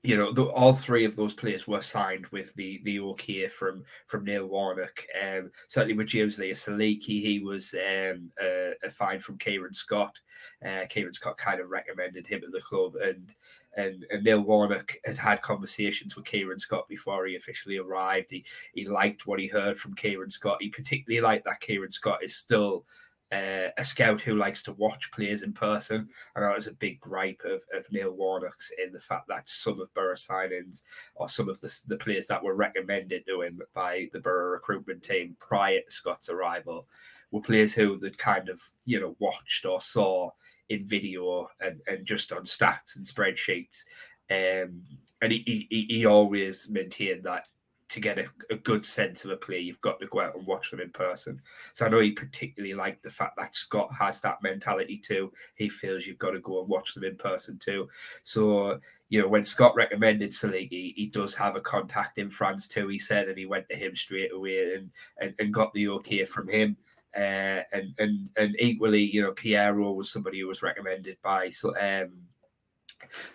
you 0.06 0.16
know, 0.16 0.32
the, 0.32 0.44
all 0.44 0.72
three 0.72 1.04
of 1.04 1.16
those 1.16 1.34
players 1.34 1.66
were 1.66 1.82
signed 1.82 2.26
with 2.28 2.54
the 2.54 2.80
the 2.84 3.00
OK 3.00 3.48
from 3.48 3.84
from 4.06 4.24
Neil 4.24 4.46
Warnock. 4.46 5.04
Um, 5.20 5.50
certainly 5.66 5.94
with 5.94 6.06
James 6.06 6.38
Lea 6.38 6.52
Siliki, 6.52 7.20
he 7.20 7.40
was 7.40 7.74
um, 7.74 8.30
a, 8.40 8.74
a 8.84 8.90
find 8.90 9.20
from 9.20 9.36
Kieran 9.36 9.74
Scott. 9.74 10.16
Uh, 10.64 10.86
Kieran 10.88 11.12
Scott 11.12 11.36
kind 11.38 11.60
of 11.60 11.70
recommended 11.70 12.24
him 12.24 12.42
at 12.44 12.52
the 12.52 12.60
club, 12.60 12.94
and, 13.02 13.34
and 13.76 14.06
and 14.10 14.22
Neil 14.22 14.42
Warnock 14.42 14.94
had 15.04 15.18
had 15.18 15.42
conversations 15.42 16.14
with 16.14 16.24
Kieran 16.24 16.60
Scott 16.60 16.88
before 16.88 17.26
he 17.26 17.34
officially 17.34 17.78
arrived. 17.78 18.30
He 18.30 18.44
he 18.74 18.86
liked 18.86 19.26
what 19.26 19.40
he 19.40 19.48
heard 19.48 19.76
from 19.76 19.94
Kieran 19.94 20.30
Scott. 20.30 20.58
He 20.60 20.68
particularly 20.68 21.20
liked 21.20 21.46
that 21.46 21.60
Kieran 21.60 21.90
Scott 21.90 22.22
is 22.22 22.36
still 22.36 22.84
uh, 23.32 23.68
a 23.76 23.84
scout 23.84 24.20
who 24.20 24.36
likes 24.36 24.62
to 24.62 24.72
watch 24.74 25.10
players 25.12 25.42
in 25.42 25.52
person. 25.52 26.08
And 26.34 26.44
that 26.44 26.54
was 26.54 26.68
a 26.68 26.74
big 26.74 27.00
gripe 27.00 27.42
of, 27.44 27.62
of 27.74 27.90
Neil 27.90 28.12
Warnock's 28.12 28.70
in 28.82 28.92
the 28.92 29.00
fact 29.00 29.28
that 29.28 29.48
some 29.48 29.80
of 29.80 29.92
Boro 29.94 30.14
signings 30.14 30.82
or 31.14 31.28
some 31.28 31.48
of 31.48 31.60
the, 31.60 31.76
the 31.88 31.96
players 31.96 32.26
that 32.28 32.42
were 32.42 32.54
recommended 32.54 33.24
to 33.26 33.42
him 33.42 33.60
by 33.74 34.08
the 34.12 34.20
Boro 34.20 34.52
recruitment 34.52 35.02
team 35.02 35.36
prior 35.40 35.80
to 35.80 35.90
Scott's 35.90 36.28
arrival 36.28 36.86
were 37.32 37.40
players 37.40 37.74
who 37.74 37.98
they 37.98 38.10
kind 38.10 38.48
of, 38.48 38.60
you 38.84 39.00
know, 39.00 39.16
watched 39.18 39.66
or 39.66 39.80
saw 39.80 40.30
in 40.68 40.86
video 40.86 41.48
and, 41.60 41.80
and 41.88 42.06
just 42.06 42.32
on 42.32 42.42
stats 42.42 42.96
and 42.96 43.04
spreadsheets. 43.04 43.84
Um, 44.30 44.82
and 45.22 45.32
he, 45.32 45.66
he, 45.70 45.86
he 45.88 46.06
always 46.06 46.68
maintained 46.68 47.24
that 47.24 47.48
to 47.88 48.00
get 48.00 48.18
a, 48.18 48.26
a, 48.50 48.56
good 48.56 48.84
sense 48.84 49.24
of 49.24 49.30
a 49.30 49.36
player, 49.36 49.60
you've 49.60 49.80
got 49.80 50.00
to 50.00 50.06
go 50.08 50.20
out 50.20 50.34
and 50.34 50.46
watch 50.46 50.70
them 50.70 50.80
in 50.80 50.90
person. 50.90 51.40
So 51.74 51.86
I 51.86 51.88
know 51.88 52.00
he 52.00 52.10
particularly 52.10 52.74
liked 52.74 53.02
the 53.02 53.10
fact 53.10 53.36
that 53.36 53.54
Scott 53.54 53.90
has 53.98 54.20
that 54.20 54.42
mentality 54.42 54.98
too. 54.98 55.32
He 55.54 55.68
feels 55.68 56.06
you've 56.06 56.18
got 56.18 56.30
to 56.30 56.40
go 56.40 56.60
and 56.60 56.68
watch 56.68 56.94
them 56.94 57.04
in 57.04 57.16
person 57.16 57.58
too. 57.58 57.88
So, 58.24 58.80
you 59.08 59.20
know, 59.20 59.28
when 59.28 59.44
Scott 59.44 59.74
recommended 59.76 60.30
Siliki, 60.32 60.94
he 60.96 61.10
does 61.12 61.34
have 61.36 61.54
a 61.54 61.60
contact 61.60 62.18
in 62.18 62.28
France 62.28 62.66
too, 62.66 62.88
he 62.88 62.98
said, 62.98 63.28
and 63.28 63.38
he 63.38 63.46
went 63.46 63.68
to 63.68 63.76
him 63.76 63.94
straight 63.94 64.32
away 64.32 64.74
and, 64.74 64.90
and, 65.20 65.34
and 65.38 65.54
got 65.54 65.72
the 65.72 65.88
okay 65.88 66.24
from 66.24 66.48
him. 66.48 66.76
Uh, 67.16 67.62
and 67.72 67.94
and 67.98 68.28
and 68.36 68.54
equally, 68.60 69.02
you 69.02 69.22
know, 69.22 69.32
Payero 69.32 69.94
was 69.94 70.12
somebody 70.12 70.40
who 70.40 70.48
was 70.48 70.62
recommended 70.62 71.16
by 71.22 71.50
um, 71.80 72.12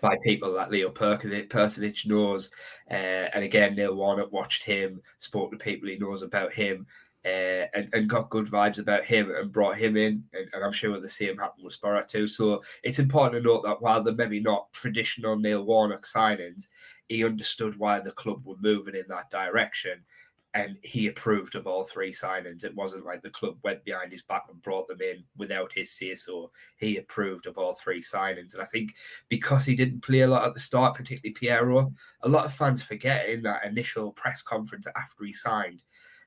by 0.01 0.17
people 0.23 0.51
like 0.51 0.69
Leo 0.69 0.89
Percovich, 0.89 2.05
knows. 2.05 2.51
Uh, 2.89 3.29
and 3.33 3.43
again, 3.43 3.75
Neil 3.75 3.95
Warnock 3.95 4.31
watched 4.31 4.63
him, 4.63 5.01
spoke 5.19 5.51
to 5.51 5.57
people 5.57 5.89
he 5.89 5.97
knows 5.97 6.21
about 6.21 6.53
him, 6.53 6.85
uh, 7.25 7.67
and, 7.73 7.89
and 7.93 8.09
got 8.09 8.29
good 8.29 8.47
vibes 8.47 8.79
about 8.79 9.05
him 9.05 9.31
and 9.31 9.51
brought 9.51 9.77
him 9.77 9.95
in. 9.97 10.23
And, 10.33 10.47
and 10.53 10.63
I'm 10.63 10.73
sure 10.73 10.99
the 10.99 11.09
same 11.09 11.37
happened 11.37 11.65
with 11.65 11.79
Sporar 11.79 12.07
too. 12.07 12.27
So 12.27 12.63
it's 12.83 12.99
important 12.99 13.43
to 13.43 13.47
note 13.47 13.63
that 13.63 13.81
while 13.81 14.03
they're 14.03 14.13
maybe 14.13 14.39
not 14.39 14.73
traditional 14.73 15.37
Neil 15.37 15.63
Warnock 15.63 16.05
signings, 16.05 16.67
he 17.07 17.25
understood 17.25 17.77
why 17.77 17.99
the 17.99 18.11
club 18.11 18.45
were 18.45 18.55
moving 18.61 18.95
in 18.95 19.05
that 19.09 19.29
direction 19.29 20.01
and 20.53 20.75
he 20.83 21.07
approved 21.07 21.55
of 21.55 21.65
all 21.65 21.83
three 21.83 22.11
signings. 22.11 22.65
It 22.65 22.75
wasn't 22.75 23.05
like 23.05 23.21
the 23.21 23.29
club 23.29 23.57
went 23.63 23.85
behind 23.85 24.11
his 24.11 24.23
back 24.23 24.43
and 24.49 24.61
brought 24.61 24.87
them 24.87 25.01
in 25.01 25.23
without 25.37 25.71
his 25.73 25.91
say 25.91 26.13
so. 26.13 26.51
He 26.77 26.97
approved 26.97 27.47
of 27.47 27.57
all 27.57 27.73
three 27.73 28.01
signings. 28.01 28.53
And 28.53 28.61
I 28.61 28.65
think 28.65 28.93
because 29.29 29.65
he 29.65 29.75
didn't 29.75 30.01
play 30.03 30.21
a 30.21 30.27
lot 30.27 30.45
at 30.45 30.53
the 30.53 30.59
start, 30.59 30.95
particularly 30.95 31.35
Payero, 31.35 31.93
a 32.23 32.29
lot 32.29 32.45
of 32.45 32.53
fans 32.53 32.83
forget 32.83 33.29
in 33.29 33.41
that 33.43 33.63
initial 33.63 34.11
press 34.11 34.41
conference 34.41 34.87
after 34.95 35.23
he 35.23 35.31
signed. 35.31 35.83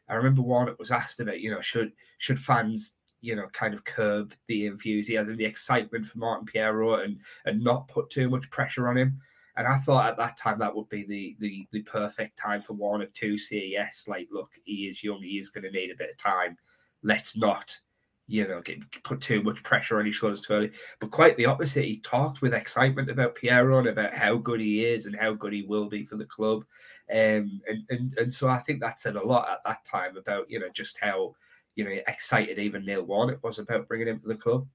I 0.09 0.15
remember 0.15 0.43
Warnock 0.43 0.79
was 0.79 0.91
asked 0.91 1.21
about, 1.21 1.41
you 1.41 1.51
know, 1.51 1.61
should 1.61 1.93
should 2.19 2.39
fans, 2.39 2.97
you 3.21 3.37
know, 3.37 3.49
kind 3.53 3.75
of 3.75 3.85
curb 3.85 4.35
the 4.47 4.67
enthusiasm, 4.67 5.37
the 5.37 5.45
excitement 5.45 6.07
for 6.07 6.19
Martin 6.19 6.47
Payero 6.47 7.05
and 7.05 7.21
and 7.45 7.63
not 7.63 7.89
put 7.89 8.09
too 8.09 8.31
much 8.31 8.49
pressure 8.51 8.89
on 8.89 8.97
him. 8.97 9.19
And 9.57 9.67
I 9.67 9.77
thought 9.77 10.07
at 10.07 10.17
that 10.17 10.37
time 10.37 10.59
that 10.59 10.75
would 10.75 10.89
be 10.89 11.05
the 11.05 11.37
the, 11.39 11.67
the 11.71 11.83
perfect 11.83 12.39
time 12.39 12.61
for 12.61 12.73
Warnock 12.73 13.13
to 13.15 13.39
say 13.39 13.67
yes. 13.67 14.07
Like, 14.09 14.29
look, 14.33 14.53
he 14.65 14.87
is 14.89 15.03
young, 15.05 15.23
he 15.23 15.39
is 15.39 15.51
going 15.51 15.65
to 15.65 15.71
need 15.71 15.91
a 15.91 15.97
bit 15.97 16.11
of 16.11 16.19
time. 16.19 16.57
Let's 17.03 17.37
not, 17.37 17.79
you 18.27 18.49
know, 18.49 18.63
get 18.63 18.81
put 19.05 19.21
too 19.21 19.43
much 19.43 19.63
pressure 19.63 19.99
on 19.99 20.07
his 20.07 20.17
shoulders 20.17 20.41
too 20.41 20.53
early. 20.55 20.73
But 20.99 21.11
quite 21.11 21.37
the 21.37 21.47
opposite. 21.47 21.85
He 21.85 21.99
talked 21.99 22.43
with 22.43 22.55
excitement 22.55 23.11
about 23.11 23.37
Payero 23.37 23.79
and 23.79 23.89
about 23.89 24.15
how 24.15 24.37
good 24.37 24.61
he 24.61 24.85
is 24.85 25.07
and 25.07 25.15
how 25.15 25.35
good 25.35 25.53
he 25.53 25.63
will 25.63 25.89
be 25.89 26.05
for 26.05 26.17
the 26.17 26.25
club. 26.25 26.65
Um, 27.11 27.61
and, 27.69 27.85
and 27.91 28.19
and 28.19 28.35
so 28.35 28.49
I 28.49 28.59
think 28.59 28.81
that 28.81 28.99
said 28.99 29.17
a 29.17 29.25
lot 29.25 29.49
at 29.49 29.63
that 29.65 29.85
time 29.85 30.17
about 30.17 30.51
you 30.51 30.59
know 30.59 30.71
just 30.73 30.99
how 31.01 31.37
you 31.77 31.85
know 31.85 31.97
excited 32.09 32.59
even 32.59 32.85
Neil 32.85 33.03
Warnock 33.03 33.45
was 33.45 33.59
about 33.59 33.87
bringing 33.87 34.09
him 34.09 34.21
to 34.21 34.29
the 34.29 34.37
club. 34.37 34.67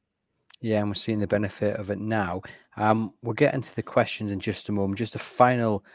Yeah, 0.62 0.80
and 0.80 0.90
we're 0.90 0.96
seeing 0.96 1.20
the 1.20 1.28
benefit 1.28 1.78
of 1.78 1.90
it 1.90 2.00
now. 2.00 2.42
Um, 2.76 3.14
we'll 3.24 3.34
get 3.34 3.54
into 3.54 3.74
the 3.74 3.84
questions 3.84 4.32
in 4.32 4.40
just 4.40 4.68
a 4.70 4.74
moment. 4.74 4.98
Just 4.98 5.16
a 5.16 5.20
final 5.20 5.86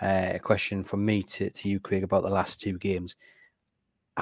uh, 0.00 0.38
question 0.42 0.82
from 0.82 1.04
me 1.04 1.22
to, 1.24 1.50
to 1.50 1.68
you, 1.68 1.78
Craig, 1.78 2.04
about 2.04 2.22
the 2.22 2.30
last 2.30 2.60
two 2.60 2.78
games. 2.78 3.16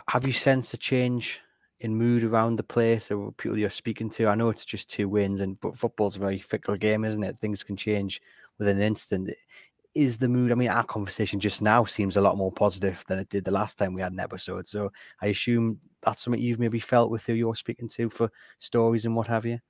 Have 0.09 0.26
you 0.26 0.32
sensed 0.32 0.75
a 0.75 0.78
change 0.78 1.40
in 1.80 1.97
mood 1.97 2.25
around 2.25 2.56
the 2.56 2.62
place 2.62 3.11
or 3.11 3.32
people 3.32 3.59
you're 3.59 3.71
speaking 3.71 4.11
to? 4.11 4.26
I 4.26 4.35
know 4.35 4.49
it's 4.49 4.64
just 4.64 4.90
two 4.90 5.09
wins, 5.09 5.40
and 5.40 5.59
but 5.61 5.76
football's 5.76 6.16
a 6.16 6.21
very 6.21 6.38
fickle 6.38 6.76
game, 6.76 7.04
isn't 7.04 7.23
it? 7.23 7.38
Things 7.38 7.62
can 7.62 7.76
change 7.76 8.21
within 8.59 8.78
an 8.78 8.82
instant. 8.82 9.30
Is 9.94 10.18
the 10.18 10.28
mood? 10.28 10.50
I 10.50 10.54
mean, 10.54 10.71
our 10.71 10.85
conversation 10.85 11.38
just 11.38 11.62
now 11.62 11.85
seems 11.85 12.16
a 12.16 12.23
lot 12.23 12.38
more 12.38 12.50
positive 12.50 13.04
than 13.06 13.18
it 13.18 13.28
did 13.28 13.44
the 13.44 13.50
last 13.50 13.78
time 13.78 13.92
we 13.92 14.00
had 14.00 14.12
an 14.12 14.21
episode. 14.21 14.66
So 14.66 14.90
I 15.21 15.26
assume 15.26 15.78
that's 16.00 16.23
something 16.23 16.40
you've 16.40 16.59
maybe 16.59 16.80
felt 16.80 17.11
with 17.11 17.26
who 17.26 17.35
you're 17.35 17.54
speaking 17.54 17.88
to 17.90 18.09
for 18.09 18.30
stories 18.59 19.04
and 19.04 19.14
what 19.14 19.26
have 19.26 19.44
you. 19.44 19.61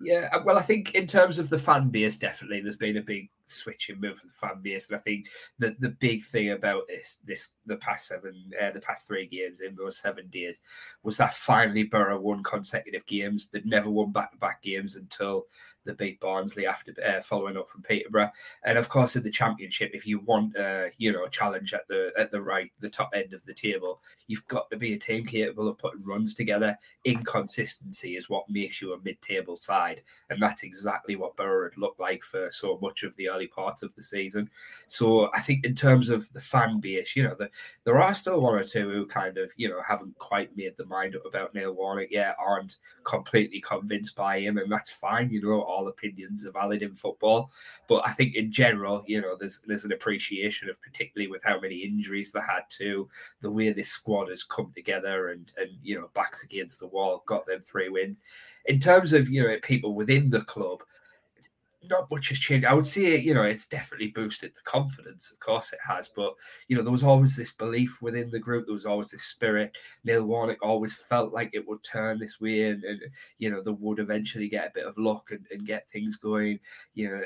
Yeah, 0.00 0.28
uh, 0.32 0.40
well, 0.44 0.58
I 0.58 0.62
think 0.62 0.94
in 0.94 1.06
terms 1.06 1.38
of 1.38 1.48
the 1.48 1.58
fan 1.58 1.88
base, 1.88 2.16
definitely 2.16 2.60
there's 2.60 2.76
been 2.76 2.96
a 2.96 3.02
big 3.02 3.30
switch 3.46 3.90
in 3.90 4.00
move 4.00 4.18
for 4.18 4.26
the 4.26 4.32
fan 4.32 4.60
base, 4.60 4.90
and 4.90 4.96
I 4.98 5.00
think 5.00 5.28
the 5.58 5.76
the 5.78 5.90
big 5.90 6.24
thing 6.24 6.50
about 6.50 6.82
this 6.88 7.20
this 7.24 7.50
the 7.64 7.76
past 7.76 8.08
seven 8.08 8.50
uh, 8.60 8.72
the 8.72 8.80
past 8.80 9.06
three 9.06 9.26
games 9.26 9.60
in 9.60 9.76
those 9.76 9.96
seven 9.98 10.26
days 10.28 10.60
was 11.04 11.16
that 11.18 11.32
finally 11.32 11.84
Boro 11.84 12.20
won 12.20 12.42
consecutive 12.42 13.06
games. 13.06 13.48
They'd 13.48 13.66
never 13.66 13.88
won 13.88 14.10
back 14.10 14.32
to 14.32 14.38
back 14.38 14.62
games 14.62 14.96
until 14.96 15.46
the 15.84 15.94
beat 15.94 16.20
Barnsley 16.20 16.66
after 16.66 16.94
uh, 17.04 17.20
following 17.20 17.56
up 17.56 17.68
from 17.68 17.82
Peterborough. 17.82 18.30
And 18.64 18.78
of 18.78 18.88
course, 18.88 19.16
in 19.16 19.22
the 19.22 19.30
championship, 19.30 19.90
if 19.94 20.06
you 20.06 20.20
want 20.20 20.56
a 20.56 20.90
you 20.98 21.12
know 21.12 21.26
challenge 21.28 21.72
at 21.74 21.86
the 21.88 22.12
at 22.18 22.30
the 22.30 22.40
right 22.40 22.70
the 22.80 22.90
top 22.90 23.10
end 23.14 23.32
of 23.32 23.44
the 23.44 23.54
table, 23.54 24.00
you've 24.26 24.46
got 24.48 24.70
to 24.70 24.76
be 24.76 24.94
a 24.94 24.98
team 24.98 25.24
capable 25.24 25.68
of 25.68 25.78
putting 25.78 26.04
runs 26.04 26.34
together. 26.34 26.78
Inconsistency 27.04 28.16
is 28.16 28.28
what 28.28 28.48
makes 28.48 28.80
you 28.80 28.92
a 28.92 29.00
mid-table 29.02 29.56
side, 29.56 30.02
and 30.30 30.40
that's 30.40 30.62
exactly 30.62 31.16
what 31.16 31.36
Boro 31.36 31.68
had 31.68 31.78
looked 31.78 32.00
like 32.00 32.22
for 32.22 32.50
so 32.50 32.78
much 32.80 33.02
of 33.02 33.16
the 33.16 33.28
early 33.28 33.46
part 33.46 33.82
of 33.82 33.94
the 33.94 34.02
season. 34.02 34.50
So 34.88 35.30
I 35.34 35.40
think 35.40 35.64
in 35.64 35.74
terms 35.74 36.08
of 36.08 36.32
the 36.32 36.40
fan 36.40 36.80
base, 36.80 37.16
you 37.16 37.24
know, 37.24 37.34
the, 37.38 37.50
there 37.84 38.00
are 38.00 38.14
still 38.14 38.40
one 38.40 38.54
or 38.54 38.64
two 38.64 38.88
who 38.88 39.06
kind 39.06 39.38
of 39.38 39.52
you 39.56 39.68
know 39.68 39.82
haven't 39.86 40.18
quite 40.18 40.56
made 40.56 40.76
the 40.76 40.86
mind 40.86 41.16
up 41.16 41.26
about 41.26 41.54
Neil 41.54 41.72
Warnock 41.72 42.10
yet, 42.10 42.36
aren't 42.38 42.78
completely 43.04 43.60
convinced 43.60 44.16
by 44.16 44.40
him, 44.40 44.58
and 44.58 44.70
that's 44.70 44.90
fine. 44.90 45.30
You 45.30 45.42
know 45.42 45.62
all 45.74 45.88
opinions 45.88 46.46
are 46.46 46.52
valid 46.52 46.82
in 46.82 46.94
football. 46.94 47.50
But 47.88 48.06
I 48.06 48.12
think 48.12 48.34
in 48.34 48.52
general, 48.52 49.04
you 49.06 49.20
know, 49.20 49.36
there's 49.38 49.60
there's 49.66 49.84
an 49.84 49.92
appreciation 49.92 50.68
of 50.68 50.80
particularly 50.80 51.30
with 51.30 51.42
how 51.42 51.60
many 51.60 51.76
injuries 51.76 52.32
they 52.32 52.40
had 52.40 52.62
to, 52.78 53.08
the 53.40 53.50
way 53.50 53.72
this 53.72 53.88
squad 53.88 54.28
has 54.30 54.44
come 54.44 54.72
together 54.74 55.28
and 55.28 55.52
and 55.58 55.70
you 55.82 55.96
know, 55.96 56.10
backs 56.14 56.44
against 56.44 56.80
the 56.80 56.86
wall, 56.86 57.22
got 57.26 57.46
them 57.46 57.60
three 57.60 57.88
wins. 57.88 58.20
In 58.66 58.80
terms 58.80 59.12
of, 59.12 59.28
you 59.28 59.42
know, 59.42 59.58
people 59.62 59.94
within 59.94 60.30
the 60.30 60.40
club, 60.42 60.82
not 61.88 62.10
much 62.10 62.28
has 62.28 62.38
changed. 62.38 62.66
I 62.66 62.74
would 62.74 62.86
say, 62.86 63.18
you 63.18 63.34
know, 63.34 63.42
it's 63.42 63.66
definitely 63.66 64.08
boosted 64.08 64.52
the 64.54 64.62
confidence. 64.64 65.30
Of 65.30 65.40
course, 65.40 65.72
it 65.72 65.78
has. 65.86 66.10
But 66.14 66.34
you 66.68 66.76
know, 66.76 66.82
there 66.82 66.92
was 66.92 67.04
always 67.04 67.36
this 67.36 67.52
belief 67.52 68.00
within 68.00 68.30
the 68.30 68.38
group. 68.38 68.66
There 68.66 68.74
was 68.74 68.86
always 68.86 69.10
this 69.10 69.24
spirit. 69.24 69.76
Neil 70.04 70.24
Warnock 70.24 70.58
always 70.62 70.94
felt 70.94 71.32
like 71.32 71.50
it 71.52 71.66
would 71.66 71.82
turn 71.84 72.18
this 72.18 72.40
way, 72.40 72.70
and, 72.70 72.84
and 72.84 73.00
you 73.38 73.50
know, 73.50 73.62
they 73.62 73.70
would 73.72 73.98
eventually 73.98 74.48
get 74.48 74.68
a 74.68 74.72
bit 74.74 74.86
of 74.86 74.98
luck 74.98 75.30
and, 75.30 75.46
and 75.50 75.66
get 75.66 75.88
things 75.90 76.16
going. 76.16 76.60
You 76.94 77.10
know, 77.10 77.22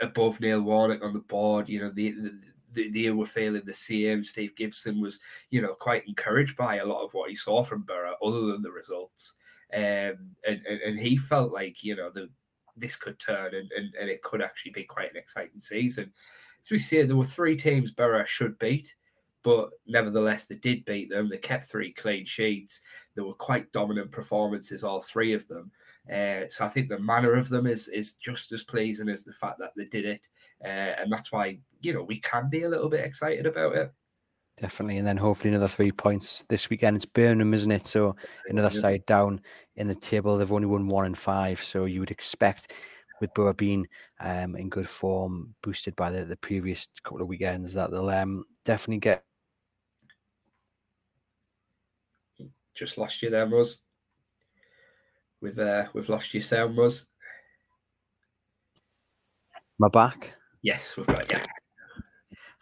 above 0.00 0.40
Neil 0.40 0.60
Warnock 0.60 1.02
on 1.02 1.12
the 1.12 1.20
board. 1.20 1.68
You 1.68 1.80
know, 1.80 1.90
the, 1.90 2.10
the 2.12 2.40
the, 2.74 2.90
they 2.90 3.10
were 3.10 3.26
feeling 3.26 3.62
the 3.64 3.72
same. 3.72 4.24
Steve 4.24 4.54
Gibson 4.56 5.00
was, 5.00 5.20
you 5.50 5.62
know, 5.62 5.74
quite 5.74 6.06
encouraged 6.06 6.56
by 6.56 6.76
a 6.76 6.84
lot 6.84 7.04
of 7.04 7.14
what 7.14 7.30
he 7.30 7.36
saw 7.36 7.62
from 7.62 7.82
Boro, 7.82 8.14
other 8.22 8.46
than 8.46 8.62
the 8.62 8.72
results. 8.72 9.34
Um, 9.72 10.36
and, 10.46 10.60
and, 10.68 10.80
and 10.84 10.98
he 10.98 11.16
felt 11.16 11.52
like, 11.52 11.82
you 11.82 11.96
know, 11.96 12.10
the 12.10 12.28
this 12.76 12.96
could 12.96 13.18
turn 13.18 13.54
and, 13.54 13.70
and, 13.72 13.94
and 13.98 14.10
it 14.10 14.22
could 14.22 14.42
actually 14.42 14.72
be 14.72 14.84
quite 14.84 15.10
an 15.10 15.16
exciting 15.16 15.60
season. 15.60 16.12
As 16.64 16.70
we 16.70 16.78
see, 16.78 17.02
there 17.02 17.16
were 17.16 17.24
three 17.24 17.56
teams 17.56 17.90
Boro 17.90 18.24
should 18.24 18.58
beat, 18.58 18.94
but 19.42 19.70
nevertheless, 19.86 20.46
they 20.46 20.54
did 20.56 20.84
beat 20.86 21.10
them. 21.10 21.28
They 21.28 21.36
kept 21.36 21.66
three 21.66 21.92
clean 21.92 22.24
sheets. 22.24 22.80
There 23.14 23.24
were 23.24 23.34
quite 23.34 23.70
dominant 23.72 24.10
performances, 24.10 24.82
all 24.82 25.00
three 25.00 25.34
of 25.34 25.46
them. 25.48 25.70
Uh, 26.10 26.48
so 26.48 26.64
I 26.64 26.68
think 26.68 26.88
the 26.88 26.98
manner 26.98 27.34
of 27.34 27.48
them 27.48 27.66
is 27.66 27.88
is 27.88 28.14
just 28.14 28.52
as 28.52 28.62
pleasing 28.62 29.08
as 29.08 29.24
the 29.24 29.32
fact 29.32 29.58
that 29.58 29.72
they 29.76 29.84
did 29.86 30.04
it, 30.04 30.26
uh, 30.62 30.68
and 30.68 31.10
that's 31.10 31.32
why 31.32 31.58
you 31.80 31.94
know 31.94 32.02
we 32.02 32.20
can 32.20 32.50
be 32.50 32.64
a 32.64 32.68
little 32.68 32.90
bit 32.90 33.04
excited 33.04 33.46
about 33.46 33.74
it. 33.74 33.92
Definitely, 34.60 34.98
and 34.98 35.06
then 35.06 35.16
hopefully 35.16 35.50
another 35.50 35.66
three 35.66 35.90
points 35.90 36.44
this 36.44 36.70
weekend. 36.70 36.96
It's 36.96 37.04
Burnham, 37.04 37.52
isn't 37.54 37.72
it? 37.72 37.86
So 37.86 38.14
another 38.48 38.70
yeah. 38.72 38.80
side 38.80 39.06
down 39.06 39.40
in 39.76 39.88
the 39.88 39.96
table. 39.96 40.38
They've 40.38 40.52
only 40.52 40.68
won 40.68 40.86
one 40.86 41.06
and 41.06 41.18
five, 41.18 41.60
so 41.60 41.86
you 41.86 41.98
would 41.98 42.12
expect 42.12 42.72
with 43.20 43.34
Boro 43.34 43.52
being 43.52 43.86
um, 44.20 44.54
in 44.54 44.68
good 44.68 44.88
form, 44.88 45.54
boosted 45.62 45.96
by 45.96 46.10
the, 46.10 46.24
the 46.24 46.36
previous 46.36 46.86
couple 47.02 47.20
of 47.20 47.28
weekends, 47.28 47.74
that 47.74 47.90
they'll 47.90 48.10
um, 48.10 48.44
definitely 48.64 49.00
get. 49.00 49.24
Just 52.74 52.96
lost 52.96 53.22
you 53.22 53.30
there, 53.30 53.46
Muzz. 53.46 53.78
We've 55.40 55.58
uh, 55.58 55.86
we've 55.94 56.08
lost 56.08 56.32
your 56.32 56.42
sound, 56.42 56.78
Muzz. 56.78 57.06
My 59.78 59.88
back. 59.88 60.34
Yes, 60.62 60.96
we've 60.96 61.06
got 61.06 61.30
you. 61.30 61.38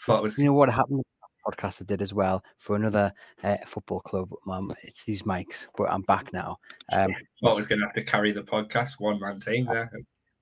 Thought 0.00 0.22
was... 0.22 0.38
You 0.38 0.46
know 0.46 0.54
what 0.54 0.70
happened? 0.70 1.02
Podcast 1.46 1.82
I 1.82 1.84
did 1.84 2.02
as 2.02 2.14
well 2.14 2.44
for 2.56 2.76
another 2.76 3.12
uh, 3.42 3.56
football 3.66 4.00
club. 4.00 4.30
Mum, 4.46 4.72
it's 4.84 5.04
these 5.04 5.22
mics, 5.22 5.66
but 5.76 5.90
I'm 5.90 6.02
back 6.02 6.32
now. 6.32 6.58
Um, 6.92 7.10
I 7.42 7.46
was 7.46 7.66
going 7.66 7.78
to 7.80 7.86
have 7.86 7.94
to 7.94 8.04
carry 8.04 8.32
the 8.32 8.42
podcast, 8.42 9.00
one 9.00 9.18
man 9.18 9.40
team 9.40 9.64
there. 9.64 9.90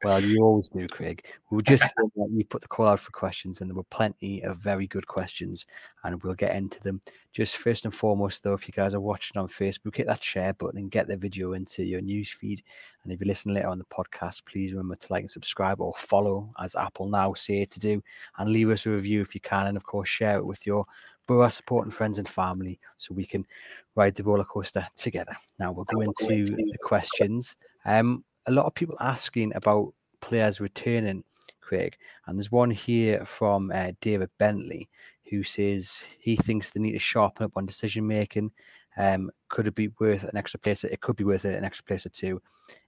Well, 0.02 0.24
you 0.24 0.42
always 0.42 0.70
do, 0.70 0.86
Craig. 0.88 1.26
We'll 1.50 1.60
just 1.60 1.92
you 2.16 2.44
put 2.46 2.62
the 2.62 2.68
call 2.68 2.88
out 2.88 3.00
for 3.00 3.10
questions, 3.10 3.60
and 3.60 3.68
there 3.68 3.76
were 3.76 3.82
plenty 3.84 4.42
of 4.42 4.56
very 4.56 4.86
good 4.86 5.06
questions, 5.06 5.66
and 6.04 6.22
we'll 6.22 6.34
get 6.34 6.56
into 6.56 6.80
them. 6.80 7.02
Just 7.32 7.58
first 7.58 7.84
and 7.84 7.94
foremost, 7.94 8.42
though, 8.42 8.54
if 8.54 8.66
you 8.66 8.72
guys 8.72 8.94
are 8.94 9.00
watching 9.00 9.38
on 9.38 9.48
Facebook, 9.48 9.96
hit 9.96 10.06
that 10.06 10.22
share 10.22 10.54
button 10.54 10.78
and 10.78 10.90
get 10.90 11.06
the 11.06 11.16
video 11.16 11.52
into 11.52 11.84
your 11.84 12.00
news 12.00 12.30
feed. 12.30 12.62
And 13.04 13.12
if 13.12 13.20
you 13.20 13.26
listen 13.26 13.52
later 13.52 13.68
on 13.68 13.78
the 13.78 13.84
podcast, 13.84 14.46
please 14.46 14.72
remember 14.72 14.96
to 14.96 15.12
like 15.12 15.22
and 15.22 15.30
subscribe 15.30 15.80
or 15.82 15.92
follow, 15.94 16.50
as 16.58 16.76
Apple 16.76 17.08
now 17.08 17.34
say 17.34 17.66
to 17.66 17.78
do, 17.78 18.02
and 18.38 18.50
leave 18.50 18.70
us 18.70 18.86
a 18.86 18.90
review 18.90 19.20
if 19.20 19.34
you 19.34 19.40
can, 19.42 19.66
and 19.66 19.76
of 19.76 19.84
course 19.84 20.08
share 20.08 20.38
it 20.38 20.46
with 20.46 20.66
your 20.66 20.86
Boro 21.26 21.48
supporting 21.48 21.92
friends 21.92 22.18
and 22.18 22.28
family, 22.28 22.80
so 22.96 23.14
we 23.14 23.24
can 23.24 23.46
ride 23.94 24.14
the 24.14 24.24
roller 24.24 24.44
coaster 24.44 24.86
together. 24.96 25.36
Now 25.58 25.72
we'll 25.72 25.84
go 25.84 26.00
into 26.00 26.42
the 26.44 26.78
questions. 26.82 27.54
Um, 27.84 28.24
a 28.50 28.52
lot 28.52 28.66
of 28.66 28.74
people 28.74 28.96
asking 29.00 29.54
about 29.54 29.94
players 30.20 30.60
returning, 30.60 31.22
Craig. 31.60 31.96
And 32.26 32.36
there's 32.36 32.50
one 32.50 32.70
here 32.70 33.24
from 33.24 33.70
uh, 33.72 33.92
David 34.00 34.30
Bentley 34.38 34.88
who 35.30 35.44
says 35.44 36.02
he 36.18 36.34
thinks 36.34 36.70
they 36.70 36.80
need 36.80 36.92
to 36.92 36.98
sharpen 36.98 37.46
up 37.46 37.52
on 37.54 37.64
decision 37.64 38.06
making. 38.06 38.50
Um, 38.96 39.30
could 39.48 39.68
it 39.68 39.76
be 39.76 39.90
worth 40.00 40.24
an 40.24 40.36
extra 40.36 40.58
place? 40.58 40.82
It 40.82 41.00
could 41.00 41.14
be 41.14 41.22
worth 41.22 41.44
an 41.44 41.64
extra 41.64 41.84
place 41.84 42.04
or 42.04 42.08
two 42.08 42.42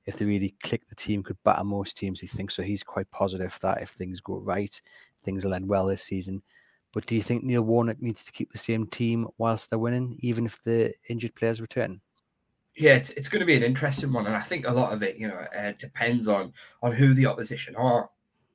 if 0.04 0.18
they 0.18 0.24
really 0.24 0.56
click. 0.64 0.88
The 0.88 0.96
team 0.96 1.22
could 1.22 1.38
batter 1.44 1.62
most 1.62 1.96
teams. 1.96 2.18
He 2.18 2.26
thinks 2.26 2.56
so. 2.56 2.64
He's 2.64 2.82
quite 2.82 3.08
positive 3.12 3.56
that 3.62 3.80
if 3.80 3.90
things 3.90 4.20
go 4.20 4.38
right, 4.38 4.82
things 5.22 5.44
will 5.44 5.54
end 5.54 5.68
well 5.68 5.86
this 5.86 6.02
season. 6.02 6.42
But 6.92 7.06
do 7.06 7.14
you 7.14 7.22
think 7.22 7.44
Neil 7.44 7.62
Warnock 7.62 8.02
needs 8.02 8.24
to 8.24 8.32
keep 8.32 8.50
the 8.50 8.58
same 8.58 8.88
team 8.88 9.28
whilst 9.38 9.70
they're 9.70 9.78
winning, 9.78 10.16
even 10.18 10.44
if 10.44 10.60
the 10.62 10.92
injured 11.08 11.36
players 11.36 11.60
return? 11.60 12.00
Yeah, 12.76 12.94
it's, 12.94 13.10
it's 13.10 13.28
going 13.28 13.40
to 13.40 13.46
be 13.46 13.56
an 13.56 13.62
interesting 13.62 14.12
one, 14.12 14.26
and 14.26 14.36
I 14.36 14.40
think 14.40 14.66
a 14.66 14.72
lot 14.72 14.92
of 14.92 15.02
it, 15.02 15.16
you 15.16 15.28
know, 15.28 15.44
uh, 15.56 15.72
depends 15.78 16.28
on 16.28 16.52
on 16.82 16.92
who 16.92 17.14
the 17.14 17.26
opposition 17.26 17.76
are. 17.76 18.08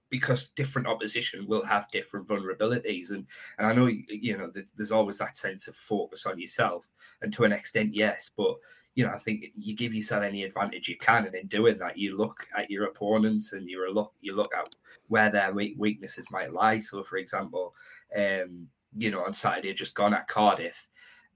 because 0.10 0.50
different 0.50 0.88
opposition 0.88 1.46
will 1.48 1.66
have 1.66 1.92
different 1.92 2.28
vulnerabilities 2.28 3.12
and 3.12 3.28
and 3.58 3.68
I 3.68 3.74
know 3.74 3.88
you 3.88 4.38
know 4.38 4.50
there's, 4.54 4.72
there's, 4.72 4.92
always 4.92 5.18
that 5.18 5.38
sense 5.38 5.68
of 5.68 5.76
focus 5.76 6.26
on 6.26 6.40
yourself 6.40 6.88
and 7.22 7.34
to 7.34 7.44
an 7.44 7.52
extent 7.52 7.94
yes 7.94 8.32
but 8.38 8.56
you 8.96 9.06
know 9.06 9.12
I 9.12 9.18
think 9.18 9.48
you 9.58 9.76
give 9.76 9.94
yourself 9.94 10.24
any 10.24 10.44
advantage 10.44 10.88
you 10.88 10.98
can 10.98 11.26
and 11.26 11.36
in 11.36 11.48
doing 11.48 11.78
that 11.80 11.98
you 11.98 12.18
look 12.18 12.48
at 12.58 12.72
your 12.72 12.86
opponents 12.86 13.54
and 13.54 13.70
you 13.70 13.94
look 13.94 14.14
you 14.22 14.36
look 14.36 14.54
at 14.56 14.74
where 15.08 15.30
their 15.30 15.54
weaknesses 15.54 16.26
might 16.32 16.54
lie 16.54 16.78
so 16.78 17.04
for 17.04 17.18
example 17.18 17.76
um 18.16 18.68
you 18.98 19.12
know 19.12 19.24
on 19.26 19.34
Saturday 19.34 19.74
just 19.74 19.94
gone 19.94 20.14
at 20.14 20.28
Cardiff 20.28 20.88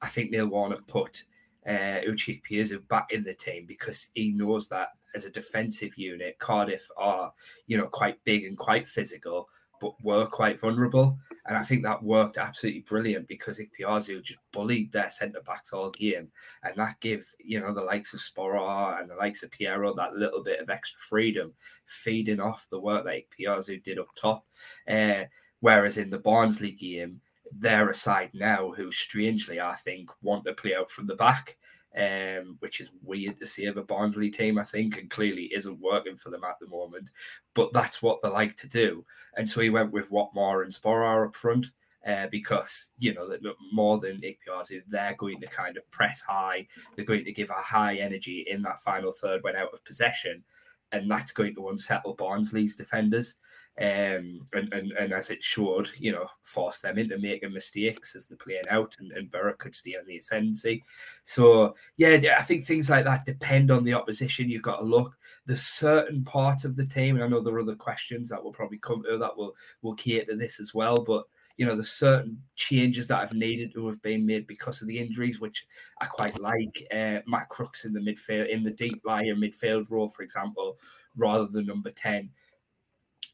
I 0.02 0.08
think 0.08 0.32
Neil 0.32 0.48
Warnock 0.48 0.88
put 0.88 1.24
uh, 1.68 2.01
Uche 2.08 2.41
Ikpeazu 2.41 2.88
back 2.88 3.12
in 3.12 3.24
the 3.24 3.34
team 3.34 3.65
because 3.68 4.10
he 4.15 4.32
knows 4.32 4.68
that 4.70 4.89
as 5.13 5.25
a 5.25 5.30
defensive 5.30 5.98
unit, 5.98 6.39
Cardiff 6.39 6.88
are, 6.98 7.34
you 7.68 7.77
know, 7.77 7.88
quite 7.88 8.24
big 8.24 8.46
and 8.46 8.58
quite 8.58 8.88
physical, 8.88 9.50
but 9.80 9.94
were 10.03 10.25
quite 10.25 10.60
vulnerable. 10.60 11.18
And 11.48 11.58
I 11.58 11.63
think 11.63 11.84
that 11.84 12.03
worked 12.03 12.38
absolutely 12.38 12.82
brilliant 12.82 13.27
because 13.27 13.60
Ikpeazu 13.60 14.24
just 14.24 14.39
bullied 14.53 14.91
their 14.91 15.10
centre 15.10 15.41
backs 15.46 15.74
all 15.74 15.89
game. 15.89 16.32
And 16.63 16.75
that 16.75 17.00
gave, 17.01 17.25
you 17.39 17.60
know, 17.60 17.74
the 17.74 17.82
likes 17.82 18.13
of 18.13 18.20
Sporar 18.20 19.01
and 19.01 19.10
the 19.10 19.15
likes 19.15 19.41
of 19.44 19.50
Payero 19.50 19.96
that 19.96 20.13
little 20.13 20.44
bit 20.44 20.60
of 20.60 20.70
extra 20.70 21.00
freedom, 21.00 21.53
feeding 21.88 22.39
off 22.39 22.68
the 22.70 22.80
work 22.80 23.06
that 23.06 23.24
Ikpeazu 23.24 23.84
did 23.84 24.00
up 24.00 24.10
top. 24.15 24.46
Uh, 24.88 25.24
whereas 25.62 25.98
in 25.98 26.10
the 26.10 26.20
Barnsley 26.20 26.72
game, 26.72 27.22
they're 27.58 27.89
a 27.89 27.93
side 27.93 28.31
now 28.34 28.72
who 28.72 28.91
strangely, 28.91 29.60
I 29.60 29.75
think, 29.75 30.10
want 30.22 30.46
to 30.46 30.53
play 30.53 30.75
out 30.75 30.89
from 30.89 31.08
the 31.08 31.15
back 31.15 31.58
um, 31.98 32.55
which 32.60 32.79
is 32.79 32.89
weird 33.03 33.39
to 33.39 33.46
see 33.46 33.65
of 33.65 33.77
a 33.77 33.84
Barnsley 33.84 34.29
team, 34.29 34.58
I 34.58 34.63
think, 34.63 34.98
and 34.98 35.10
clearly 35.10 35.51
isn't 35.53 35.79
working 35.79 36.15
for 36.15 36.29
them 36.29 36.43
at 36.43 36.60
the 36.60 36.67
moment. 36.67 37.10
But 37.53 37.74
that's 37.74 38.01
what 38.01 38.22
they 38.22 38.29
like 38.29 38.55
to 38.58 38.67
do. 38.67 39.05
And 39.36 39.48
so 39.48 39.60
he 39.62 39.70
went 39.70 39.91
with 39.91 40.10
Watmore 40.10 40.63
and 40.63 40.74
Sporar 40.74 41.27
up 41.27 41.36
front. 41.36 41.67
Uh, 42.03 42.25
because 42.31 42.93
you 42.98 43.13
know 43.13 43.29
that 43.29 43.41
more 43.72 44.00
than 44.00 44.20
Ikpeazu, 44.22 44.81
they're 44.88 45.13
going 45.20 45.39
to 45.39 45.46
kind 45.46 45.77
of 45.77 45.91
press 45.91 46.20
high. 46.20 46.65
They're 46.96 47.05
going 47.05 47.25
to 47.25 47.31
give 47.31 47.51
a 47.51 47.62
high 47.62 47.98
energy 47.98 48.43
in 48.50 48.63
that 48.63 48.81
final 48.81 49.12
third 49.12 49.43
when 49.43 49.55
out 49.55 49.72
of 49.72 49.86
possession, 49.86 50.43
and 50.91 51.12
that's 51.12 51.31
going 51.31 51.53
to 51.53 51.70
unsettle 51.70 52.15
Barnsley's 52.15 52.75
defenders 52.75 53.36
um, 53.82 54.46
and, 54.54 54.74
and, 54.74 54.92
and 54.92 55.14
as 55.14 55.30
it 55.30 55.44
showed, 55.44 55.90
you 55.98 56.12
know, 56.12 56.28
force 56.44 56.80
them 56.80 56.98
into 56.98 57.18
making 57.18 57.54
mistakes 57.54 58.16
as 58.16 58.26
they're 58.28 58.38
playing 58.38 58.68
out, 58.70 58.96
and, 59.00 59.12
and 59.12 59.32
Boro 59.32 59.54
could 59.54 59.76
stay 59.76 59.96
on 59.96 60.06
the 60.06 60.18
ascendancy. 60.18 60.84
So, 61.24 61.76
yeah, 61.98 62.36
I 62.38 62.44
think 62.44 62.64
things 62.64 62.90
like 62.90 63.06
that 63.06 63.26
depend 63.26 63.72
on 63.72 63.84
the 63.84 63.94
opposition. 63.94 64.50
You've 64.50 64.62
got 64.62 64.78
to 64.78 64.86
look. 64.86 65.18
There's 65.46 65.64
certain 65.64 66.24
part 66.24 66.64
of 66.64 66.76
the 66.76 66.86
team, 66.86 67.16
and 67.16 67.24
I 67.24 67.28
know 67.28 67.42
there 67.42 67.56
are 67.56 67.62
other 67.62 67.76
questions 67.76 68.30
that 68.30 68.44
will 68.44 68.52
probably 68.52 68.78
come 68.78 69.04
to 69.04 69.18
that 69.18 69.36
will 69.36 69.56
will 69.82 69.96
cater 69.96 70.36
this 70.36 70.60
as 70.60 70.74
well, 70.74 70.98
but 70.98 71.26
you 71.58 71.66
know, 71.66 71.74
there's 71.74 71.92
certain 71.92 72.42
changes 72.56 73.08
that 73.08 73.22
have 73.22 73.34
needed 73.34 73.74
to 73.74 73.86
have 73.86 74.02
been 74.02 74.26
made 74.26 74.48
because 74.48 74.82
of 74.82 74.88
the 74.88 74.98
injuries, 74.98 75.40
which 75.40 75.66
I 76.00 76.06
quite 76.06 76.40
like. 76.40 76.88
Uh, 76.92 77.20
Matt 77.28 77.50
Crooks 77.50 77.86
in 77.86 77.94
the 77.94 78.00
midfield, 78.00 78.50
in 78.50 78.64
the 78.64 78.72
deep 78.72 79.02
lying 79.06 79.36
midfield 79.36 79.92
role, 79.92 80.10
for 80.10 80.24
example, 80.24 80.80
rather 81.16 81.46
than 81.48 81.66
number 81.68 81.92
10. 81.92 82.30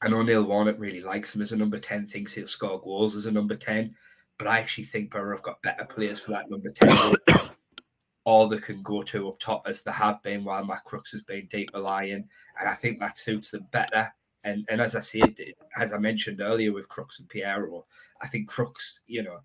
I 0.01 0.09
know 0.09 0.21
Neil 0.21 0.43
Warnock 0.43 0.75
really 0.77 1.01
likes 1.01 1.33
him 1.33 1.41
as 1.41 1.51
a 1.51 1.57
number 1.57 1.79
10, 1.79 2.05
thinks 2.05 2.33
he'll 2.33 2.47
score 2.47 2.79
goals 2.81 3.15
as 3.15 3.25
a 3.25 3.31
number 3.31 3.55
10, 3.55 3.95
but 4.37 4.47
I 4.47 4.59
actually 4.59 4.83
think 4.83 5.11
Boro 5.11 5.35
have 5.35 5.43
got 5.43 5.61
better 5.61 5.85
players 5.85 6.19
for 6.19 6.31
that 6.31 6.49
number 6.49 6.69
10. 6.71 7.49
all 8.27 8.49
they 8.49 8.57
can 8.57 8.83
go 8.83 9.01
to 9.01 9.29
up 9.29 9.39
top 9.39 9.65
as 9.65 9.83
they 9.83 9.91
have 9.91 10.21
been 10.21 10.43
while 10.43 10.65
Matt 10.65 10.83
Crooks 10.83 11.13
has 11.13 11.23
been 11.23 11.47
deeper 11.49 11.79
lying. 11.79 12.27
And 12.59 12.67
I 12.67 12.73
think 12.73 12.99
that 12.99 13.17
suits 13.17 13.51
them 13.51 13.65
better. 13.71 14.13
And 14.43 14.65
and 14.69 14.81
as 14.81 14.95
I 14.95 14.99
said, 14.99 15.33
as 15.79 15.93
I 15.93 15.97
mentioned 15.97 16.41
earlier 16.41 16.73
with 16.73 16.89
Crooks 16.89 17.19
and 17.19 17.29
Payero, 17.29 17.83
I 18.21 18.27
think 18.27 18.49
Crooks, 18.49 18.99
you 19.07 19.23
know, 19.23 19.39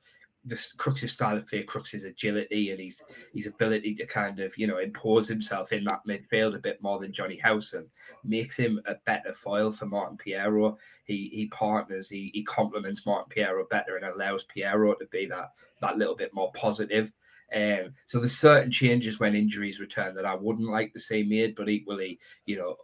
the 0.44 0.60
Crooks' 0.76 1.12
style 1.12 1.36
of 1.36 1.46
play, 1.46 1.62
Crooks' 1.62 2.04
agility 2.04 2.70
and 2.70 2.80
his 2.80 3.02
his 3.32 3.46
ability 3.46 3.94
to 3.94 4.06
kind 4.06 4.40
of 4.40 4.56
you 4.58 4.66
know 4.66 4.78
impose 4.78 5.28
himself 5.28 5.72
in 5.72 5.84
that 5.84 6.00
midfield 6.06 6.56
a 6.56 6.58
bit 6.58 6.82
more 6.82 6.98
than 6.98 7.12
Jonny 7.12 7.36
Howson 7.36 7.88
makes 8.24 8.56
him 8.56 8.80
a 8.86 8.96
better 9.06 9.34
foil 9.34 9.70
for 9.70 9.86
Martin 9.86 10.18
Payero. 10.18 10.76
He 11.04 11.28
he 11.32 11.46
partners, 11.48 12.08
he 12.08 12.30
he 12.34 12.42
complements 12.42 13.06
Martin 13.06 13.32
Payero 13.34 13.68
better 13.68 13.96
and 13.96 14.04
allows 14.04 14.44
Payero 14.46 14.98
to 14.98 15.06
be 15.06 15.26
that 15.26 15.50
that 15.80 15.98
little 15.98 16.16
bit 16.16 16.34
more 16.34 16.50
positive. 16.52 17.12
Um, 17.54 17.92
so 18.06 18.18
there's 18.18 18.36
certain 18.36 18.72
changes 18.72 19.20
when 19.20 19.34
injuries 19.34 19.78
return 19.78 20.14
that 20.14 20.24
I 20.24 20.34
wouldn't 20.34 20.70
like 20.70 20.92
to 20.94 21.00
see 21.00 21.22
made, 21.22 21.54
but 21.54 21.68
equally, 21.68 22.18
you 22.46 22.56
know, 22.56 22.76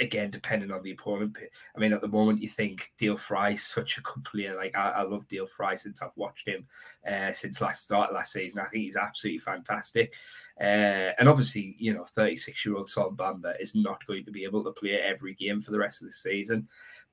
again, 0.00 0.30
depending 0.30 0.70
on 0.70 0.82
the 0.82 0.92
opponent. 0.92 1.36
I 1.74 1.78
mean, 1.78 1.92
at 1.92 2.00
the 2.00 2.08
moment, 2.08 2.42
you 2.42 2.48
think 2.48 2.92
Dael 2.98 3.16
Fry 3.16 3.50
is 3.50 3.62
such 3.62 3.98
a 3.98 4.02
good 4.02 4.24
player. 4.24 4.54
Like 4.56 4.76
I, 4.76 4.90
I 4.90 5.02
love 5.02 5.26
Dael 5.28 5.46
Fry 5.46 5.74
since 5.74 6.02
I've 6.02 6.16
watched 6.16 6.48
him 6.48 6.66
uh, 7.10 7.32
since 7.32 7.60
last 7.60 7.84
start 7.84 8.12
last 8.12 8.32
season. 8.32 8.60
I 8.60 8.64
think 8.64 8.84
he's 8.84 8.96
absolutely 8.96 9.40
fantastic. 9.40 10.14
Uh, 10.60 11.12
and 11.18 11.28
obviously, 11.28 11.76
you 11.78 11.94
know, 11.94 12.04
36 12.04 12.64
year 12.64 12.76
old 12.76 12.88
Sol 12.88 13.12
Bamba 13.12 13.60
is 13.60 13.74
not 13.74 14.04
going 14.06 14.24
to 14.24 14.30
be 14.30 14.44
able 14.44 14.64
to 14.64 14.72
play 14.72 15.00
every 15.00 15.34
game 15.34 15.60
for 15.60 15.70
the 15.70 15.78
rest 15.78 16.02
of 16.02 16.08
the 16.08 16.14
season. 16.14 16.68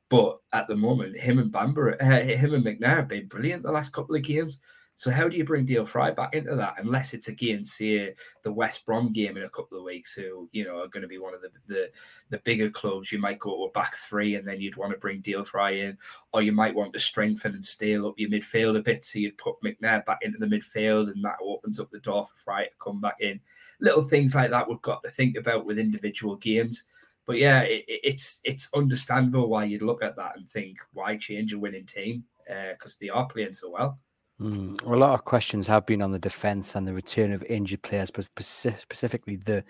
But 0.10 0.38
at 0.52 0.68
the 0.68 0.76
moment, 0.76 1.20
him 1.20 1.40
and 1.40 1.52
Bamba, 1.52 2.00
uh, 2.02 2.24
him 2.24 2.54
and 2.54 2.64
McNair 2.64 2.98
have 2.98 3.08
been 3.08 3.28
brilliant 3.28 3.64
the 3.64 3.72
last 3.72 3.94
couple 3.94 4.16
of 4.16 4.22
games. 4.22 4.60
So 5.04 5.12
how 5.12 5.28
do 5.28 5.36
you 5.36 5.44
bring 5.44 5.66
Dael 5.66 5.86
Fry 5.86 6.12
back 6.12 6.34
into 6.34 6.56
that 6.56 6.76
unless 6.78 7.14
it's 7.14 7.28
against 7.28 7.76
say 7.76 8.16
the 8.44 8.54
West 8.54 8.86
Brom 8.86 9.12
game 9.12 9.36
in 9.36 9.44
a 9.44 9.50
couple 9.50 9.78
of 9.78 9.84
weeks, 9.84 10.14
who 10.14 10.48
you 10.54 10.64
know 10.64 10.80
are 10.80 10.88
going 10.88 11.02
to 11.02 11.10
be 11.10 11.18
one 11.18 11.34
of 11.34 11.42
the, 11.42 11.50
the 11.68 11.92
the 12.30 12.38
bigger 12.46 12.70
clubs? 12.70 13.12
You 13.12 13.20
might 13.20 13.38
go 13.38 13.54
to 13.58 13.64
a 13.64 13.72
back 13.72 13.98
three, 13.98 14.36
and 14.36 14.48
then 14.48 14.62
you'd 14.62 14.78
want 14.78 14.94
to 14.94 14.98
bring 14.98 15.20
Dael 15.20 15.44
Fry 15.44 15.72
in, 15.72 15.98
or 16.32 16.42
you 16.42 16.54
might 16.54 16.74
want 16.74 16.94
to 16.94 17.02
strengthen 17.02 17.54
and 17.54 17.66
scale 17.66 18.08
up 18.08 18.14
your 18.18 18.30
midfield 18.30 18.78
a 18.78 18.82
bit. 18.82 19.04
So 19.04 19.20
you'd 19.20 19.38
put 19.38 19.62
McNair 19.62 20.06
back 20.06 20.20
into 20.22 20.38
the 20.38 20.46
midfield, 20.46 21.12
and 21.12 21.22
that 21.26 21.36
opens 21.44 21.82
up 21.82 21.92
the 21.92 22.00
door 22.00 22.24
for 22.24 22.36
Fry 22.36 22.64
to 22.64 22.72
come 22.80 23.02
back 23.02 23.18
in. 23.20 23.42
Little 23.82 24.04
things 24.04 24.36
like 24.36 24.52
that 24.52 24.70
we've 24.70 24.82
got 24.84 25.04
to 25.04 25.10
think 25.10 25.36
about 25.36 25.66
with 25.66 25.80
individual 25.80 26.38
games. 26.38 26.86
But 27.26 27.40
yeah, 27.40 27.64
it, 27.64 27.84
it's 27.88 28.40
it's 28.46 28.70
understandable 28.74 29.50
why 29.50 29.66
you'd 29.66 29.82
look 29.82 30.02
at 30.02 30.16
that 30.16 30.38
and 30.38 30.50
think 30.50 30.78
why 30.94 31.18
change 31.18 31.52
a 31.52 31.60
winning 31.60 31.88
team 31.88 32.24
because 32.48 32.94
uh, 32.94 32.98
they 33.02 33.10
are 33.10 33.28
playing 33.28 33.52
so 33.52 33.70
well. 33.70 34.00
Mm. 34.44 34.82
A 34.84 34.96
lot 34.96 35.14
of 35.14 35.24
questions 35.24 35.68
have 35.68 35.86
been 35.86 36.02
on 36.02 36.12
the 36.12 36.20
defense 36.20 36.76
and 36.76 36.86
the 36.86 36.94
return 36.94 37.32
of 37.32 37.44
injured 37.44 37.82
players, 37.82 38.12
but 38.12 38.28
specifically 38.40 39.38
the 39.38 39.64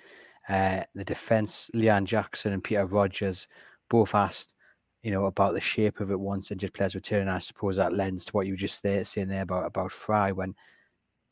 uh, 0.49 0.83
the 0.95 1.05
defense. 1.05 1.69
Leanne 1.75 2.05
Jackson 2.05 2.53
and 2.53 2.63
Peter 2.63 2.85
Rogers 2.87 3.47
both 3.87 4.15
asked, 4.15 4.55
you 5.03 5.11
know, 5.11 5.25
about 5.25 5.53
the 5.53 5.61
shape 5.61 5.99
of 5.99 6.09
it 6.09 6.19
once 6.19 6.51
injured 6.51 6.73
players 6.73 6.95
return. 6.95 7.27
I 7.27 7.37
suppose 7.37 7.77
that 7.77 7.93
lends 7.93 8.25
to 8.25 8.31
what 8.31 8.47
you 8.47 8.53
were 8.53 8.57
just 8.57 8.81
there 8.81 9.03
saying 9.03 9.27
there 9.27 9.43
about 9.43 9.67
about 9.67 9.91
Fry 9.91 10.31
when 10.31 10.55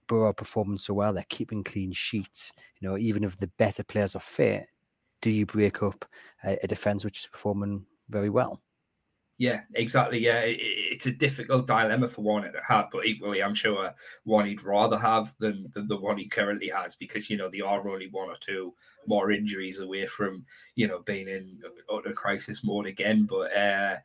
Boro 0.08 0.34
performing 0.34 0.78
so 0.78 0.94
well, 0.94 1.12
they're 1.12 1.26
keeping 1.28 1.64
clean 1.64 1.92
sheets. 1.92 2.52
You 2.80 2.90
know, 2.90 2.98
even 2.98 3.24
if 3.24 3.38
the 3.38 3.48
better 3.58 3.84
players 3.84 4.16
are 4.16 4.20
fit, 4.20 4.68
do 5.20 5.32
you 5.32 5.48
break 5.48 5.82
up 5.82 6.06
a, 6.44 6.60
a 6.62 6.68
defense 6.68 7.04
which 7.04 7.22
is 7.22 7.28
performing 7.28 7.86
very 8.08 8.30
well? 8.30 8.62
Yeah, 9.42 9.62
exactly. 9.74 10.20
Yeah, 10.20 10.42
it, 10.42 10.60
it's 10.62 11.08
a 11.08 11.12
difficult 11.12 11.66
dilemma 11.66 12.08
for 12.08 12.22
one 12.22 12.44
to 12.44 12.62
have, 12.68 12.90
but 12.92 13.08
equally, 13.08 13.42
I'm 13.42 13.56
sure 13.56 13.92
one 14.24 14.46
he'd 14.46 14.62
rather 14.62 15.00
have 15.00 15.34
than, 15.40 15.66
than 15.74 15.88
the 15.88 15.98
one 15.98 16.20
he 16.20 16.28
currently 16.28 16.70
has 16.70 16.96
because 16.96 17.28
you 17.28 17.38
know 17.38 17.50
they 17.50 17.62
are 17.62 17.90
only 17.90 18.06
one 18.06 18.30
or 18.30 18.36
two 18.40 18.76
more 19.08 19.32
injuries 19.32 19.80
away 19.80 20.06
from 20.06 20.46
you 20.76 20.88
know 20.88 21.00
being 21.00 21.28
in 21.28 21.60
utter 21.92 22.14
crisis 22.14 22.64
mode 22.64 22.86
again. 22.86 23.26
But 23.28 23.58
uh, 23.58 23.96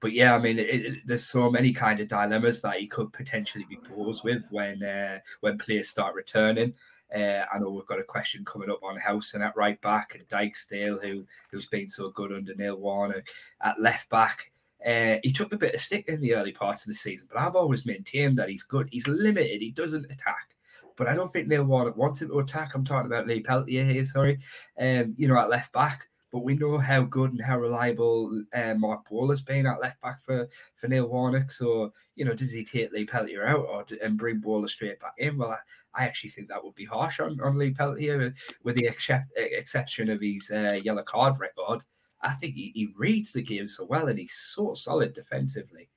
but 0.00 0.12
yeah, 0.12 0.34
I 0.34 0.38
mean, 0.38 0.58
it, 0.58 0.70
it, 0.70 0.98
there's 1.04 1.26
so 1.26 1.50
many 1.50 1.74
kind 1.74 2.00
of 2.00 2.08
dilemmas 2.08 2.62
that 2.62 2.78
he 2.78 2.86
could 2.86 3.12
potentially 3.12 3.66
be 3.68 3.76
posed 3.76 4.24
with 4.24 4.46
when 4.50 4.82
uh, 4.82 5.18
when 5.40 5.58
players 5.58 5.90
start 5.90 6.14
returning. 6.14 6.72
Uh, 7.14 7.42
I 7.52 7.58
know 7.58 7.68
we've 7.68 7.84
got 7.84 8.00
a 8.00 8.04
question 8.04 8.46
coming 8.46 8.70
up 8.70 8.82
on 8.82 8.96
Howson 8.96 9.42
at 9.42 9.58
right 9.58 9.78
back 9.82 10.14
and 10.14 10.26
Dijksteel, 10.28 11.04
who 11.04 11.26
who's 11.50 11.66
been 11.66 11.86
so 11.86 12.08
good 12.12 12.32
under 12.32 12.54
Neil 12.54 12.76
Warnock 12.76 13.28
at 13.60 13.78
left 13.78 14.08
back. 14.08 14.52
Uh, 14.86 15.16
he 15.24 15.32
took 15.32 15.52
a 15.52 15.58
bit 15.58 15.74
of 15.74 15.80
stick 15.80 16.08
in 16.08 16.20
the 16.20 16.34
early 16.34 16.52
parts 16.52 16.82
of 16.82 16.88
the 16.88 16.94
season, 16.94 17.26
but 17.32 17.40
I've 17.40 17.56
always 17.56 17.84
maintained 17.84 18.38
that 18.38 18.48
he's 18.48 18.62
good. 18.62 18.88
He's 18.90 19.08
limited. 19.08 19.60
He 19.60 19.72
doesn't 19.72 20.10
attack. 20.10 20.54
But 20.96 21.08
I 21.08 21.14
don't 21.14 21.32
think 21.32 21.48
Neil 21.48 21.64
Warnock 21.64 21.96
wants 21.96 22.22
him 22.22 22.28
to 22.28 22.38
attack. 22.38 22.74
I'm 22.74 22.84
talking 22.84 23.06
about 23.06 23.26
Lee 23.26 23.40
Peltier 23.40 23.84
here, 23.84 24.04
sorry. 24.04 24.38
Um, 24.78 25.14
you 25.16 25.28
know, 25.28 25.38
at 25.38 25.50
left 25.50 25.72
back. 25.72 26.08
But 26.32 26.42
we 26.42 26.56
know 26.56 26.78
how 26.78 27.02
good 27.02 27.32
and 27.32 27.40
how 27.40 27.58
reliable 27.58 28.44
uh, 28.54 28.74
Marc 28.74 29.08
Bola 29.08 29.32
has 29.32 29.42
been 29.42 29.66
at 29.66 29.80
left 29.80 30.00
back 30.02 30.20
for, 30.22 30.48
for 30.74 30.88
Neil 30.88 31.06
Warnock. 31.06 31.50
So, 31.50 31.92
you 32.14 32.24
know, 32.24 32.34
does 32.34 32.50
he 32.50 32.64
take 32.64 32.92
Lee 32.92 33.06
Peltier 33.06 33.46
out 33.46 33.66
or 33.68 33.86
and 34.02 34.18
bring 34.18 34.38
Bola 34.38 34.68
straight 34.68 35.00
back 35.00 35.14
in? 35.18 35.38
Well, 35.38 35.52
I, 35.52 36.02
I, 36.02 36.04
actually 36.04 36.30
think 36.30 36.48
that 36.48 36.62
would 36.62 36.74
be 36.74 36.84
harsh 36.84 37.20
on, 37.20 37.40
on 37.40 37.56
Lee 37.56 37.70
Peltier, 37.70 38.34
with 38.64 38.76
the 38.76 38.86
except, 38.86 39.32
exception 39.36 40.10
of 40.10 40.20
his 40.20 40.50
uh, 40.50 40.78
yellow 40.82 41.02
card 41.02 41.38
record. 41.38 41.82
I 42.26 42.32
think 42.32 42.54
he, 42.54 42.72
he 42.74 42.88
reads 42.96 43.32
the 43.32 43.42
game 43.42 43.66
so 43.66 43.84
well 43.84 44.08
and 44.08 44.18
he's 44.18 44.34
so 44.34 44.74
solid 44.74 45.14
defensively. 45.14 45.88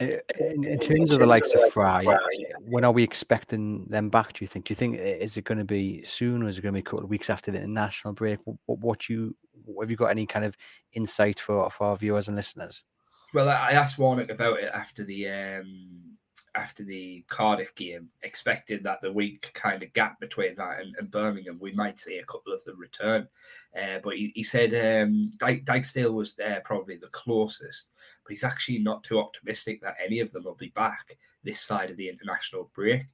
In, 0.00 0.64
in, 0.64 0.78
terms 0.78 1.12
of 1.12 1.20
the 1.20 1.26
likes 1.26 1.52
of 1.54 1.60
Fry, 1.72 2.02
when 2.60 2.84
are 2.84 2.92
we 2.92 3.02
expecting 3.02 3.84
them 3.84 4.08
back? 4.08 4.32
Do 4.32 4.42
you 4.42 4.46
think? 4.46 4.64
Do 4.64 4.72
you 4.72 4.76
think 4.76 4.96
is 4.96 5.36
it 5.36 5.44
going 5.44 5.58
to 5.58 5.64
be 5.64 6.02
soon, 6.04 6.42
or 6.42 6.48
is 6.48 6.56
it 6.56 6.62
going 6.62 6.72
to 6.72 6.76
be 6.78 6.80
a 6.80 6.82
couple 6.82 7.04
of 7.04 7.10
weeks 7.10 7.28
after 7.28 7.50
the 7.50 7.58
international 7.58 8.14
break? 8.14 8.38
What, 8.46 8.78
what 8.78 9.08
you 9.10 9.36
have 9.78 9.90
you 9.90 9.98
got 9.98 10.06
any 10.06 10.24
kind 10.24 10.46
of 10.46 10.56
insight 10.94 11.38
for 11.38 11.68
for 11.68 11.88
our 11.88 11.96
viewers 11.96 12.28
and 12.28 12.36
listeners? 12.36 12.82
Well, 13.34 13.50
I 13.50 13.72
asked 13.72 13.98
Warnock 13.98 14.30
about 14.30 14.60
it 14.60 14.70
after 14.72 15.04
the 15.04 15.28
um, 15.28 16.16
after 16.56 16.82
the 16.82 17.24
Cardiff 17.28 17.72
game, 17.76 18.08
expecting 18.22 18.82
that 18.82 19.00
the 19.00 19.12
week 19.12 19.52
kind 19.54 19.84
of 19.84 19.92
gap 19.92 20.18
between 20.18 20.56
that 20.56 20.80
and, 20.80 20.96
and 20.98 21.10
Birmingham, 21.10 21.58
we 21.60 21.72
might 21.72 22.00
see 22.00 22.18
a 22.18 22.24
couple 22.24 22.52
of 22.52 22.62
them 22.64 22.76
return. 22.76 23.28
Uh, 23.80 24.00
but 24.02 24.16
he, 24.16 24.32
he 24.34 24.42
said 24.42 24.74
um, 24.74 25.32
Dyke, 25.36 25.64
Dijksteel 25.64 26.12
was 26.12 26.34
there 26.34 26.60
probably 26.64 26.96
the 26.96 27.06
closest, 27.08 27.86
but 28.24 28.32
he's 28.32 28.42
actually 28.42 28.80
not 28.80 29.04
too 29.04 29.20
optimistic 29.20 29.80
that 29.80 29.96
any 30.04 30.18
of 30.18 30.32
them 30.32 30.42
will 30.42 30.56
be 30.56 30.70
back 30.70 31.16
this 31.44 31.60
side 31.60 31.88
of 31.88 31.96
the 31.96 32.08
international 32.08 32.68
break, 32.74 33.04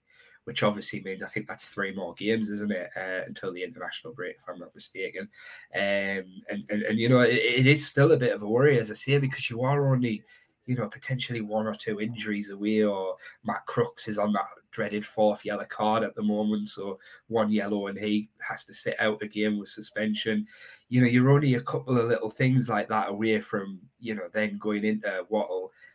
which 0.44 0.62
obviously 0.62 1.02
means 1.02 1.22
I 1.22 1.28
think 1.28 1.46
that's 1.46 1.66
three 1.66 1.94
more 1.94 2.14
games, 2.14 2.48
isn't 2.48 2.72
it, 2.72 2.88
uh, 2.96 3.26
until 3.26 3.52
the 3.52 3.62
international 3.62 4.14
break, 4.14 4.36
if 4.38 4.48
I'm 4.48 4.58
not 4.58 4.74
mistaken. 4.74 5.28
Um, 5.74 6.24
and, 6.48 6.64
and, 6.70 6.82
and, 6.82 6.98
you 6.98 7.10
know, 7.10 7.20
it, 7.20 7.34
it 7.34 7.66
is 7.66 7.86
still 7.86 8.12
a 8.12 8.16
bit 8.16 8.32
of 8.34 8.42
a 8.42 8.48
worry, 8.48 8.78
as 8.78 8.90
I 8.90 8.94
say, 8.94 9.18
because 9.18 9.50
you 9.50 9.60
are 9.60 9.92
only– 9.92 10.22
you 10.66 10.76
know, 10.76 10.88
potentially 10.88 11.40
one 11.40 11.66
or 11.66 11.74
two 11.74 12.00
injuries 12.00 12.50
away, 12.50 12.82
or 12.82 13.16
Matt 13.44 13.64
Crooks 13.66 14.08
is 14.08 14.18
on 14.18 14.32
that 14.32 14.46
dreaded 14.70 15.06
fourth 15.06 15.44
yellow 15.44 15.64
card 15.64 16.02
at 16.02 16.14
the 16.14 16.22
moment, 16.22 16.68
so 16.68 16.98
one 17.28 17.50
yellow 17.50 17.86
and 17.86 17.98
he 17.98 18.28
has 18.38 18.64
to 18.66 18.74
sit 18.74 18.96
out 19.00 19.22
a 19.22 19.26
game 19.26 19.58
with 19.58 19.68
suspension. 19.68 20.46
You 20.88 21.00
know, 21.00 21.06
you're 21.06 21.30
only 21.30 21.54
a 21.54 21.62
couple 21.62 21.98
of 21.98 22.08
little 22.08 22.30
things 22.30 22.68
like 22.68 22.88
that 22.88 23.08
away 23.08 23.40
from, 23.40 23.80
you 24.00 24.14
know, 24.14 24.28
then 24.32 24.58
going 24.58 24.84
into 24.84 25.24
what 25.28 25.48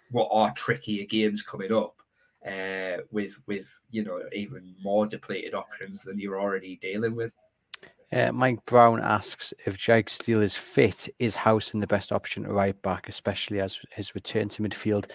what 0.10 0.30
are 0.32 0.52
trickier 0.54 1.06
games 1.06 1.42
coming 1.42 1.72
up 1.72 1.96
uh, 2.46 2.98
with 3.12 3.40
with 3.48 3.68
you 3.92 4.04
know 4.04 4.22
even 4.34 4.76
more 4.82 5.06
depleted 5.06 5.54
options 5.54 6.02
than 6.02 6.20
you're 6.20 6.40
already 6.40 6.78
dealing 6.78 7.16
with. 7.16 7.34
Uh, 8.14 8.32
Mike 8.34 8.66
Brown 8.66 9.00
asks 9.02 9.54
if 9.66 9.78
Dijksteel 9.78 10.42
is 10.42 10.56
fit, 10.56 11.08
is 11.20 11.36
Howson 11.36 11.80
the 11.80 11.88
best 11.88 12.12
option 12.12 12.44
to 12.44 12.52
right 12.52 12.80
back, 12.82 13.08
especially 13.08 13.62
as 13.62 13.80
his 13.92 14.14
return 14.16 14.50
to 14.50 14.64
midfield 14.64 15.10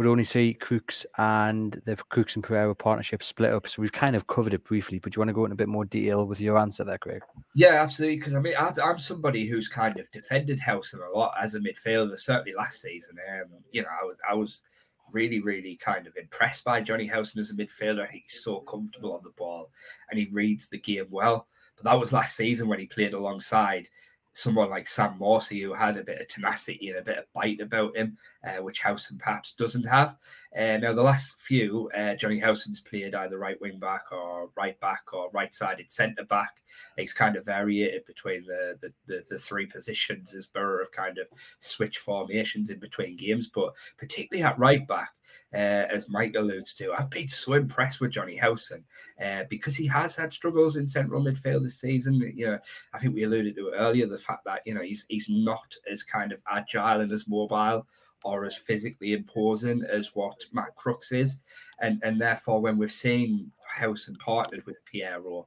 would 0.00 0.06
only 0.06 0.24
see 0.24 0.54
Crooks 0.54 1.04
and 1.18 1.78
the 1.84 1.94
Crooks 1.94 2.34
and 2.34 2.42
Payero 2.42 2.76
partnership 2.76 3.22
split 3.22 3.52
up. 3.52 3.68
So 3.68 3.82
we've 3.82 3.92
kind 3.92 4.16
of 4.16 4.26
covered 4.28 4.54
it 4.54 4.64
briefly, 4.64 4.98
but 4.98 5.12
do 5.12 5.18
you 5.18 5.20
want 5.20 5.28
to 5.28 5.34
go 5.34 5.44
into 5.44 5.52
a 5.52 5.56
bit 5.58 5.68
more 5.68 5.84
detail 5.84 6.24
with 6.24 6.40
your 6.40 6.56
answer 6.56 6.84
there, 6.84 6.96
Craig? 6.96 7.20
Yeah, 7.54 7.82
absolutely. 7.82 8.16
Because 8.16 8.34
I 8.34 8.40
mean, 8.40 8.54
i 8.58 8.72
am 8.82 8.98
somebody 8.98 9.46
who's 9.46 9.68
kind 9.68 10.00
of 10.00 10.10
defended 10.10 10.58
Howson 10.58 11.00
a 11.02 11.14
lot 11.14 11.34
as 11.38 11.54
a 11.54 11.60
midfielder, 11.60 12.18
certainly 12.18 12.54
last 12.54 12.80
season. 12.80 13.16
Um, 13.30 13.50
you 13.72 13.82
know, 13.82 13.88
I 13.88 14.06
was, 14.06 14.16
I 14.30 14.34
was 14.34 14.62
really, 15.12 15.42
really 15.42 15.76
kind 15.76 16.06
of 16.06 16.16
impressed 16.16 16.64
by 16.64 16.80
Jonny 16.80 17.06
Howson 17.06 17.38
as 17.38 17.50
a 17.50 17.54
midfielder. 17.54 18.08
He's 18.08 18.42
so 18.42 18.60
comfortable 18.60 19.12
on 19.12 19.20
the 19.22 19.34
ball 19.36 19.70
and 20.10 20.18
he 20.18 20.30
reads 20.32 20.70
the 20.70 20.78
game 20.78 21.08
well. 21.10 21.46
But 21.82 21.90
that 21.90 22.00
was 22.00 22.12
last 22.12 22.36
season 22.36 22.68
when 22.68 22.78
he 22.78 22.86
played 22.86 23.14
alongside 23.14 23.88
someone 24.32 24.70
like 24.70 24.86
Sam 24.86 25.18
Morsy, 25.18 25.62
who 25.62 25.72
had 25.72 25.96
a 25.96 26.04
bit 26.04 26.20
of 26.20 26.28
tenacity 26.28 26.90
and 26.90 26.98
a 26.98 27.02
bit 27.02 27.18
of 27.18 27.32
bite 27.32 27.60
about 27.60 27.96
him, 27.96 28.16
uh, 28.44 28.62
which 28.62 28.80
Howson 28.80 29.18
perhaps 29.18 29.54
doesn't 29.54 29.84
have. 29.84 30.16
Uh, 30.56 30.76
now, 30.78 30.92
the 30.92 31.02
last 31.02 31.38
few, 31.38 31.88
uh, 31.96 32.14
Jonny 32.16 32.38
Howson's 32.40 32.80
played 32.80 33.14
either 33.14 33.38
right 33.38 33.60
wing 33.60 33.78
back 33.78 34.10
or 34.10 34.50
right 34.56 34.78
back 34.80 35.02
or 35.12 35.30
right 35.30 35.54
sided 35.54 35.92
centre 35.92 36.24
back. 36.24 36.62
He's 36.96 37.14
kind 37.14 37.36
of 37.36 37.44
variated 37.44 38.04
between 38.04 38.44
the, 38.46 38.76
the, 38.80 38.92
the, 39.06 39.22
the, 39.30 39.38
three 39.38 39.66
positions 39.66 40.34
as 40.34 40.46
Boro 40.46 40.78
have 40.82 40.90
kind 40.90 41.18
of 41.18 41.26
switched 41.60 41.98
formations 41.98 42.70
in 42.70 42.80
between 42.80 43.16
games, 43.16 43.48
but 43.54 43.74
particularly 43.96 44.44
at 44.44 44.58
right 44.58 44.86
back. 44.88 45.10
Uh, 45.52 45.86
as 45.90 46.08
Mike 46.08 46.34
alludes 46.36 46.74
to, 46.74 46.92
I've 46.92 47.10
been 47.10 47.28
so 47.28 47.54
impressed 47.54 48.00
with 48.00 48.12
Jonny 48.12 48.36
Howson 48.36 48.84
uh, 49.24 49.44
because 49.48 49.76
he 49.76 49.86
has 49.86 50.16
had 50.16 50.32
struggles 50.32 50.76
in 50.76 50.88
central 50.88 51.22
midfield 51.22 51.62
this 51.62 51.80
season. 51.80 52.14
You 52.34 52.46
know, 52.46 52.58
I 52.92 52.98
think 52.98 53.14
we 53.14 53.24
alluded 53.24 53.56
to 53.56 53.72
earlier 53.76 54.06
the 54.06 54.18
fact 54.18 54.44
that 54.46 54.62
you 54.64 54.74
know 54.74 54.82
he's 54.82 55.06
he's 55.08 55.28
not 55.28 55.74
as 55.90 56.02
kind 56.02 56.32
of 56.32 56.42
agile 56.50 57.00
and 57.00 57.10
as 57.10 57.28
mobile 57.28 57.86
or 58.24 58.44
as 58.44 58.56
physically 58.56 59.12
imposing 59.12 59.82
as 59.90 60.14
what 60.14 60.40
Matt 60.52 60.74
Crooks 60.76 61.12
is, 61.12 61.40
and 61.80 62.00
and 62.02 62.20
therefore 62.20 62.60
when 62.60 62.78
we've 62.78 62.92
seen 62.92 63.50
Howson 63.66 64.16
partnered 64.16 64.64
with 64.66 64.76
Payero, 64.92 65.46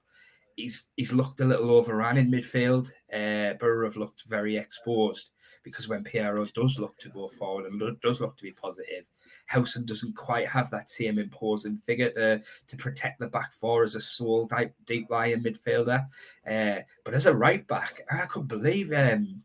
he's 0.55 0.87
he's 0.95 1.13
looked 1.13 1.41
a 1.41 1.45
little 1.45 1.71
overrun 1.71 2.17
in 2.17 2.31
midfield. 2.31 2.91
Uh, 3.11 3.53
Boro 3.55 3.85
have 3.87 3.97
looked 3.97 4.23
very 4.27 4.57
exposed 4.57 5.31
because 5.63 5.87
when 5.87 6.03
Payero 6.03 6.51
does 6.53 6.77
look 6.77 6.97
to 6.99 7.09
go 7.09 7.27
forward 7.29 7.65
and 7.65 7.99
does 8.01 8.19
look 8.19 8.35
to 8.37 8.43
be 8.43 8.51
positive, 8.51 9.05
Howson 9.45 9.85
doesn't 9.85 10.15
quite 10.15 10.47
have 10.47 10.69
that 10.71 10.89
same 10.89 11.19
imposing 11.19 11.77
figure 11.77 12.09
to, 12.11 12.41
to 12.67 12.77
protect 12.77 13.19
the 13.19 13.27
back 13.27 13.53
four 13.53 13.83
as 13.83 13.95
a 13.95 14.01
sole 14.01 14.45
deep, 14.45 14.71
deep 14.85 15.09
lying 15.09 15.41
midfielder. 15.43 16.05
Uh, 16.49 16.81
but 17.05 17.13
as 17.13 17.25
a 17.25 17.33
right 17.33 17.65
back, 17.67 18.01
I 18.11 18.25
couldn't 18.25 18.47
believe. 18.47 18.91
Um, 18.91 19.43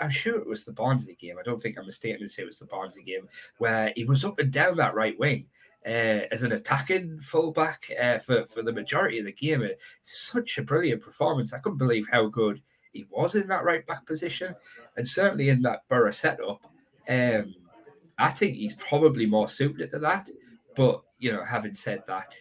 I'm, 0.00 0.10
sure 0.10 0.38
it 0.38 0.46
was 0.46 0.64
the 0.64 0.72
Barnsley 0.72 1.14
game. 1.14 1.36
I 1.38 1.42
don't 1.42 1.62
think 1.62 1.78
I'm 1.78 1.86
mistaken 1.86 2.20
to 2.20 2.28
say 2.28 2.42
it 2.42 2.46
was 2.46 2.58
the 2.58 2.66
Barnsley 2.66 3.02
game 3.02 3.28
where 3.58 3.92
he 3.96 4.04
was 4.04 4.24
up 4.24 4.38
and 4.38 4.52
down 4.52 4.76
that 4.76 4.94
right 4.94 5.18
wing. 5.18 5.46
Uh, 5.86 6.24
as 6.32 6.42
an 6.42 6.52
attacking 6.52 7.20
fullback 7.20 7.90
uh, 8.00 8.16
for, 8.16 8.46
for 8.46 8.62
the 8.62 8.72
majority 8.72 9.18
of 9.18 9.26
the 9.26 9.32
game. 9.32 9.60
It's 9.60 9.78
such 10.02 10.56
a 10.56 10.62
brilliant 10.62 11.02
performance. 11.02 11.52
I 11.52 11.58
couldn't 11.58 11.76
believe 11.76 12.08
how 12.10 12.26
good 12.28 12.62
he 12.94 13.06
was 13.10 13.34
in 13.34 13.48
that 13.48 13.64
right 13.64 13.86
back 13.86 14.06
position, 14.06 14.54
and 14.96 15.06
certainly 15.06 15.50
in 15.50 15.60
that 15.60 15.86
Boro 15.90 16.10
setup. 16.10 16.64
Um, 17.06 17.54
I 18.18 18.30
think 18.30 18.56
he's 18.56 18.74
probably 18.76 19.26
more 19.26 19.48
suited 19.48 19.90
to 19.90 19.98
that. 19.98 20.30
But 20.74 21.02
you 21.18 21.32
know, 21.32 21.44
having 21.44 21.74
said 21.74 22.04
that, 22.06 22.34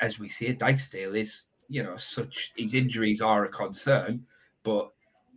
as 0.00 0.18
we 0.18 0.28
see, 0.28 0.54
Dijksteel 0.54 1.18
is 1.18 1.46
you 1.68 1.82
know 1.82 1.96
such 1.96 2.52
his 2.56 2.74
injuries 2.74 3.20
are 3.20 3.44
a 3.44 3.48
concern, 3.48 4.24
but 4.62 4.84
uh, 4.84 4.90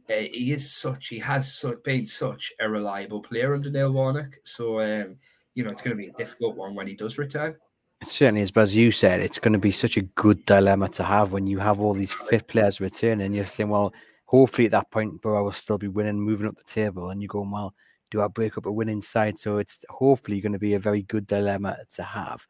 he 0.08 0.52
is 0.52 0.72
such 0.72 1.08
he 1.08 1.20
has 1.20 1.64
been 1.84 2.06
such 2.06 2.54
a 2.60 2.70
reliable 2.70 3.22
player 3.22 3.54
under 3.54 3.70
Neil 3.70 3.92
Warnock. 3.92 4.40
So 4.44 4.80
um, 4.82 5.18
you 5.54 5.64
know, 5.64 5.72
it's 5.72 5.82
going 5.82 5.98
to 5.98 6.04
be 6.04 6.10
a 6.10 6.14
difficult 6.14 6.56
one 6.56 6.76
when 6.76 6.88
he 6.88 6.96
does 6.96 7.18
return. 7.18 7.56
It 8.02 8.10
certainly 8.10 8.42
is, 8.42 8.52
but 8.52 8.62
as 8.62 8.76
you 8.76 8.92
said, 8.92 9.22
it's 9.22 9.40
going 9.40 9.54
to 9.54 9.60
be 9.60 9.72
such 9.72 9.98
a 9.98 10.04
good 10.04 10.46
dilemma 10.46 10.88
to 10.90 11.04
have 11.04 11.32
when 11.32 11.48
you 11.48 11.58
have 11.58 11.80
all 11.80 11.96
these 11.96 12.14
fit 12.14 12.48
players 12.48 12.80
returning. 12.80 13.34
You're 13.34 13.46
saying, 13.46 13.70
well, 13.70 13.92
hopefully 14.26 14.66
at 14.66 14.72
that 14.72 14.92
point, 14.92 15.20
I 15.26 15.30
will 15.42 15.52
still 15.52 15.80
be 15.80 15.88
winning, 15.88 16.22
moving 16.22 16.48
up 16.48 16.58
the 16.58 16.64
table, 16.64 17.10
and 17.10 17.22
you're 17.22 17.28
going, 17.28 17.50
well, 17.50 17.74
do 18.12 18.22
I 18.22 18.28
break 18.28 18.56
up 18.58 18.68
a 18.68 18.72
winning 18.72 19.02
side? 19.02 19.40
So 19.40 19.58
it's 19.58 19.84
hopefully 19.90 20.42
going 20.42 20.54
to 20.54 20.60
be 20.60 20.76
a 20.76 20.80
very 20.80 21.02
good 21.02 21.26
dilemma 21.26 21.78
to 21.96 22.04
have. 22.04 22.46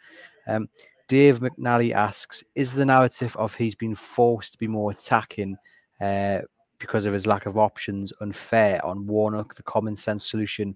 Um, 0.46 0.67
Dave 1.08 1.39
McNally 1.39 1.93
asks, 1.93 2.43
is 2.56 2.74
the 2.74 2.86
narrative 2.86 3.36
of 3.38 3.56
he's 3.56 3.76
been 3.76 3.96
forced 3.96 4.52
to 4.52 4.58
be 4.58 4.67
more 4.67 4.91
attacking 4.91 5.56
uh, 6.02 6.41
because 6.80 7.06
of 7.06 7.13
his 7.13 7.28
lack 7.28 7.46
of 7.46 7.58
options 7.58 8.13
unfair 8.22 8.84
on 8.86 9.08
Warnock? 9.08 9.56
The 9.56 9.63
common 9.63 9.96
sense 9.96 10.30
solution 10.30 10.76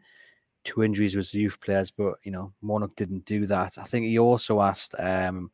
to 0.64 0.84
injuries 0.84 1.16
was 1.16 1.34
youth 1.34 1.60
players, 1.62 1.92
but 1.92 2.16
you 2.24 2.32
know 2.32 2.54
Warnock 2.62 2.96
didn't 2.96 3.26
do 3.26 3.46
that. 3.48 3.78
I 3.78 3.84
think 3.84 4.06
he 4.06 4.20
also 4.20 4.62
asked 4.62 4.96
um, 5.00 5.52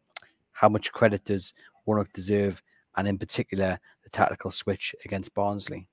how 0.52 0.70
much 0.70 0.92
credit 0.92 1.24
does 1.26 1.54
Warnock 1.86 2.12
deserve, 2.14 2.62
and 2.96 3.08
in 3.08 3.18
particular 3.18 3.80
the 4.04 4.10
tactical 4.10 4.52
switch 4.52 4.96
against 5.06 5.34
Barnsley. 5.34 5.88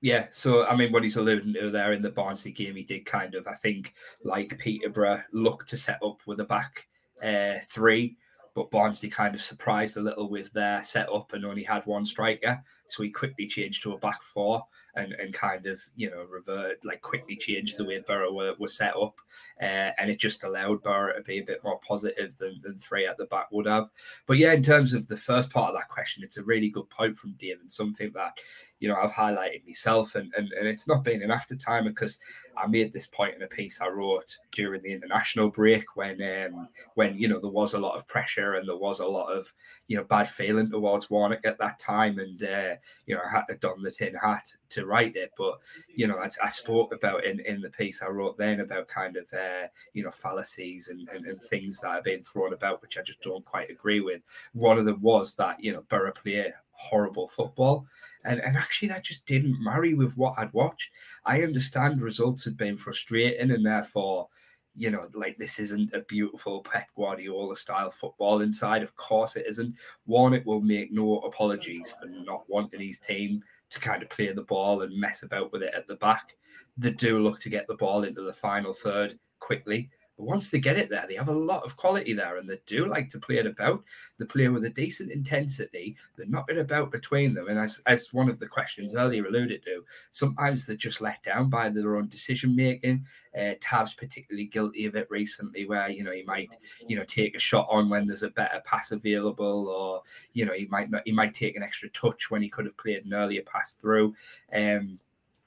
Yeah, 0.00 0.26
so 0.30 0.66
I 0.66 0.76
mean, 0.76 0.92
what 0.92 1.02
he's 1.02 1.16
alluding 1.16 1.54
to 1.54 1.70
there 1.70 1.94
in 1.94 2.02
the 2.02 2.10
Barnsley 2.10 2.52
game, 2.52 2.76
he 2.76 2.82
did 2.82 3.06
kind 3.06 3.34
of, 3.34 3.48
I 3.48 3.54
think, 3.54 3.94
like 4.22 4.58
Peterborough, 4.58 5.22
look 5.32 5.66
to 5.68 5.78
set 5.78 5.98
up 6.04 6.20
with 6.26 6.40
a 6.40 6.44
back 6.44 6.86
uh, 7.22 7.54
three, 7.64 8.18
but 8.54 8.70
Barnsley 8.70 9.08
kind 9.08 9.34
of 9.34 9.40
surprised 9.40 9.96
a 9.96 10.02
little 10.02 10.28
with 10.28 10.52
their 10.52 10.82
setup 10.82 11.32
and 11.32 11.46
only 11.46 11.62
had 11.62 11.86
one 11.86 12.04
striker, 12.04 12.62
so 12.94 13.02
he 13.02 13.10
quickly 13.10 13.46
changed 13.46 13.82
to 13.82 13.92
a 13.92 13.98
back 13.98 14.22
four 14.22 14.64
and, 14.96 15.12
and 15.14 15.34
kind 15.34 15.66
of 15.66 15.80
you 15.96 16.10
know 16.10 16.24
revert 16.30 16.78
like 16.84 17.02
quickly 17.02 17.36
changed 17.36 17.76
the 17.76 17.84
way 17.84 18.02
Boro 18.06 18.32
were, 18.32 18.54
were 18.58 18.68
set 18.68 18.96
up, 18.96 19.14
uh, 19.60 19.90
and 19.98 20.10
it 20.10 20.18
just 20.18 20.44
allowed 20.44 20.82
Boro 20.82 21.14
to 21.14 21.22
be 21.22 21.38
a 21.38 21.44
bit 21.44 21.62
more 21.64 21.80
positive 21.86 22.36
than, 22.38 22.60
than 22.62 22.78
three 22.78 23.06
at 23.06 23.18
the 23.18 23.26
back 23.26 23.50
would 23.50 23.66
have. 23.66 23.90
But 24.26 24.38
yeah, 24.38 24.52
in 24.52 24.62
terms 24.62 24.94
of 24.94 25.08
the 25.08 25.16
first 25.16 25.50
part 25.52 25.70
of 25.70 25.74
that 25.74 25.88
question, 25.88 26.22
it's 26.22 26.36
a 26.36 26.44
really 26.44 26.68
good 26.68 26.88
point 26.90 27.16
from 27.16 27.32
Dave 27.32 27.60
and 27.60 27.72
something 27.72 28.12
that 28.14 28.38
you 28.78 28.88
know 28.88 28.96
I've 28.96 29.12
highlighted 29.12 29.66
myself, 29.66 30.14
and 30.14 30.32
and, 30.36 30.52
and 30.52 30.68
it's 30.68 30.86
not 30.86 31.04
been 31.04 31.22
an 31.22 31.30
after 31.30 31.56
time 31.56 31.84
because 31.84 32.18
I 32.56 32.66
made 32.66 32.92
this 32.92 33.06
point 33.06 33.34
in 33.34 33.42
a 33.42 33.48
piece 33.48 33.80
I 33.80 33.88
wrote 33.88 34.36
during 34.52 34.82
the 34.82 34.92
international 34.92 35.50
break 35.50 35.96
when 35.96 36.22
um, 36.22 36.68
when 36.94 37.18
you 37.18 37.28
know 37.28 37.40
there 37.40 37.50
was 37.50 37.74
a 37.74 37.78
lot 37.78 37.96
of 37.96 38.06
pressure 38.06 38.54
and 38.54 38.68
there 38.68 38.76
was 38.76 39.00
a 39.00 39.06
lot 39.06 39.32
of 39.32 39.52
you 39.88 39.96
know 39.96 40.04
bad 40.04 40.28
feeling 40.28 40.70
towards 40.70 41.10
Warnock 41.10 41.44
at 41.44 41.58
that 41.58 41.78
time, 41.78 42.18
and 42.18 42.42
uh, 42.42 42.76
you 43.06 43.14
know 43.14 43.22
I 43.24 43.30
had 43.30 43.44
to 43.48 43.56
don 43.56 43.82
the 43.82 43.90
tin 43.90 44.14
hat 44.14 44.52
to 44.70 44.86
write 44.86 45.16
it, 45.16 45.32
but 45.36 45.58
you 45.94 46.06
know 46.06 46.18
I, 46.18 46.30
I 46.42 46.48
spoke 46.48 46.94
about 46.94 47.24
in 47.24 47.40
in 47.40 47.60
the 47.60 47.70
piece 47.70 48.02
I 48.02 48.08
wrote 48.08 48.38
then 48.38 48.60
about 48.60 48.88
kind 48.88 49.16
of 49.16 49.32
uh, 49.32 49.68
you 49.92 50.04
know 50.04 50.10
fallacies 50.10 50.88
and, 50.88 51.08
and, 51.08 51.26
and 51.26 51.40
things 51.40 51.80
that 51.80 51.88
are 51.88 52.02
being 52.02 52.22
thrown 52.22 52.52
about 52.52 52.82
which 52.82 52.98
I 52.98 53.02
just 53.02 53.20
don't 53.20 53.44
quite 53.44 53.70
agree 53.70 54.00
with. 54.00 54.22
One 54.52 54.78
of 54.78 54.84
them 54.84 55.00
was 55.00 55.34
that 55.36 55.62
you 55.62 55.72
know 55.72 55.84
Boro 55.88 56.12
play 56.12 56.52
horrible 56.76 57.28
football. 57.28 57.86
And, 58.24 58.40
and 58.40 58.56
actually, 58.56 58.88
that 58.88 59.04
just 59.04 59.26
didn't 59.26 59.62
marry 59.62 59.94
with 59.94 60.16
what 60.16 60.34
I'd 60.38 60.52
watched. 60.52 60.90
I 61.26 61.42
understand 61.42 62.00
results 62.00 62.44
had 62.44 62.56
been 62.56 62.76
frustrating, 62.76 63.50
and 63.50 63.64
therefore, 63.64 64.28
you 64.76 64.90
know, 64.90 65.08
like 65.14 65.38
this 65.38 65.58
isn't 65.60 65.94
a 65.94 66.00
beautiful 66.00 66.60
Pep 66.60 66.88
Guardiola 66.96 67.56
style 67.56 67.90
football 67.90 68.40
inside. 68.40 68.82
Of 68.82 68.96
course, 68.96 69.36
it 69.36 69.46
isn't. 69.48 69.76
Warnock 70.06 70.44
will 70.44 70.60
make 70.60 70.92
no 70.92 71.20
apologies 71.20 71.92
for 71.92 72.06
not 72.06 72.44
wanting 72.48 72.80
his 72.80 72.98
team 72.98 73.42
to 73.70 73.80
kind 73.80 74.02
of 74.02 74.10
play 74.10 74.32
the 74.32 74.42
ball 74.42 74.82
and 74.82 74.98
mess 74.98 75.22
about 75.22 75.52
with 75.52 75.62
it 75.62 75.74
at 75.74 75.86
the 75.86 75.96
back. 75.96 76.36
They 76.76 76.90
do 76.90 77.20
look 77.20 77.40
to 77.40 77.50
get 77.50 77.66
the 77.68 77.76
ball 77.76 78.04
into 78.04 78.22
the 78.22 78.34
final 78.34 78.72
third 78.72 79.18
quickly. 79.38 79.90
But 80.16 80.26
once 80.26 80.50
they 80.50 80.58
get 80.58 80.78
it 80.78 80.90
there, 80.90 81.06
they 81.08 81.14
have 81.14 81.28
a 81.28 81.32
lot 81.32 81.64
of 81.64 81.76
quality 81.76 82.12
there 82.12 82.36
and 82.36 82.48
they 82.48 82.58
do 82.66 82.86
like 82.86 83.10
to 83.10 83.18
play 83.18 83.38
it 83.38 83.46
about. 83.46 83.82
They 84.18 84.24
play 84.26 84.48
with 84.48 84.64
a 84.64 84.70
decent 84.70 85.10
intensity. 85.10 85.96
They're 86.16 86.26
not 86.26 86.48
it 86.48 86.58
about 86.58 86.92
between 86.92 87.34
them. 87.34 87.48
And 87.48 87.58
as, 87.58 87.80
as 87.86 88.12
one 88.12 88.28
of 88.28 88.38
the 88.38 88.46
questions 88.46 88.94
earlier 88.94 89.26
alluded 89.26 89.64
to, 89.64 89.84
sometimes 90.12 90.66
they're 90.66 90.76
just 90.76 91.00
let 91.00 91.22
down 91.24 91.50
by 91.50 91.68
their 91.68 91.96
own 91.96 92.08
decision 92.08 92.54
making. 92.54 93.04
Uh, 93.36 93.54
Tav's 93.60 93.94
particularly 93.94 94.46
guilty 94.46 94.86
of 94.86 94.94
it 94.94 95.08
recently, 95.10 95.66
where 95.66 95.90
you 95.90 96.04
know 96.04 96.12
he 96.12 96.22
might 96.22 96.50
you 96.86 96.94
know 96.96 97.02
take 97.04 97.34
a 97.34 97.40
shot 97.40 97.66
on 97.68 97.88
when 97.88 98.06
there's 98.06 98.22
a 98.22 98.30
better 98.30 98.62
pass 98.64 98.92
available, 98.92 99.68
or 99.68 100.02
you 100.34 100.46
know 100.46 100.52
he 100.52 100.66
might 100.66 100.88
not 100.88 101.02
he 101.04 101.10
might 101.10 101.34
take 101.34 101.56
an 101.56 101.62
extra 101.64 101.88
touch 101.90 102.30
when 102.30 102.42
he 102.42 102.48
could 102.48 102.64
have 102.64 102.76
played 102.76 103.04
an 103.04 103.12
earlier 103.12 103.42
pass 103.42 103.72
through. 103.72 104.14
Um, 104.52 105.00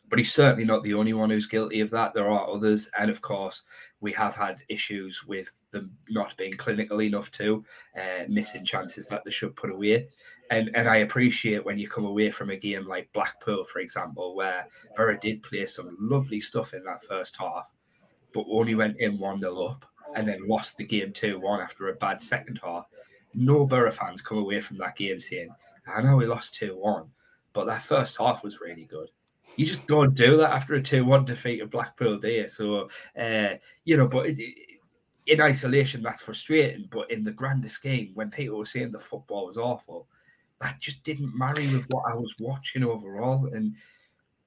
but 0.10 0.20
he's 0.20 0.34
certainly 0.34 0.66
not 0.66 0.84
the 0.84 0.94
only 0.94 1.14
one 1.14 1.30
who's 1.30 1.48
guilty 1.48 1.82
of 1.82 1.90
that. 1.92 2.14
There 2.14 2.30
are 2.30 2.50
others, 2.50 2.90
and 2.98 3.10
of 3.10 3.22
course, 3.22 3.64
we 4.00 4.12
have 4.14 4.36
had 4.36 4.62
issues 4.70 5.26
with 5.26 5.50
them 5.72 5.92
not 6.10 6.38
being 6.38 6.54
clinical 6.54 7.02
enough 7.02 7.32
to 7.32 7.64
uh, 7.98 8.24
missing 8.30 8.66
chances 8.66 9.08
that 9.08 9.26
they 9.26 9.32
should 9.32 9.56
put 9.56 9.72
away. 9.72 10.08
And 10.50 10.72
and 10.76 10.88
I 10.88 10.98
appreciate 10.98 11.66
when 11.66 11.78
you 11.78 11.90
come 11.90 12.06
away 12.06 12.32
from 12.32 12.52
a 12.52 12.56
game 12.56 12.88
like 12.88 13.12
Blackpool, 13.14 13.66
for 13.66 13.80
example, 13.80 14.36
where 14.36 14.68
Boro 14.96 15.18
did 15.18 15.44
play 15.44 15.66
some 15.66 15.98
lovely 16.00 16.40
stuff 16.40 16.74
in 16.74 16.84
that 16.86 17.04
first 17.04 17.36
half, 17.38 17.74
but 18.34 18.46
only 18.50 18.76
went 18.76 18.98
in 19.00 19.20
one 19.20 19.42
0 19.42 19.62
up 19.66 19.86
and 20.16 20.28
then 20.28 20.48
lost 20.48 20.78
the 20.78 20.86
game 20.86 21.12
two 21.12 21.40
one 21.40 21.60
after 21.60 21.90
a 21.90 21.96
bad 21.96 22.22
second 22.22 22.60
half. 22.64 22.86
No 23.34 23.66
Boro 23.66 23.92
fans 23.92 24.22
come 24.22 24.38
away 24.38 24.62
from 24.62 24.78
that 24.78 24.96
game 24.96 25.20
saying, 25.20 25.50
"I 25.86 26.02
know 26.02 26.16
we 26.16 26.28
lost 26.28 26.56
two 26.56 26.78
one, 26.78 27.12
but 27.52 27.66
that 27.66 27.82
first 27.82 28.18
half 28.18 28.42
was 28.42 28.62
really 28.62 28.86
good." 28.86 29.10
You 29.56 29.66
just 29.66 29.88
don't 29.88 30.14
do 30.14 30.38
that 30.38 30.52
after 30.52 30.76
a 30.76 30.82
2 30.82 31.04
1 31.04 31.26
defeat 31.26 31.62
of 31.62 31.72
Blackpool, 31.72 32.18
do 32.18 32.48
So, 32.48 32.90
uh, 33.20 33.56
you 33.86 33.98
know, 33.98 34.08
but 34.08 34.28
it, 34.28 34.40
in 35.28 35.42
isolation, 35.42 36.02
that's 36.02 36.22
frustrating. 36.22 36.88
But 36.92 37.12
in 37.12 37.24
the 37.24 37.32
grander 37.32 37.70
scheme, 37.70 38.12
when 38.14 38.30
people 38.30 38.58
were 38.58 38.66
saying 38.66 38.92
the 38.92 39.00
football 39.00 39.48
was 39.48 39.58
awful, 39.58 40.08
that 40.62 40.80
just 40.80 41.04
didn't 41.04 41.38
marry 41.38 41.68
with 41.68 41.86
what 41.90 42.06
I 42.12 42.16
was 42.16 42.34
watching 42.40 42.84
overall. 42.84 43.48
And 43.54 43.76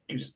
it 0.08 0.14
was. 0.14 0.34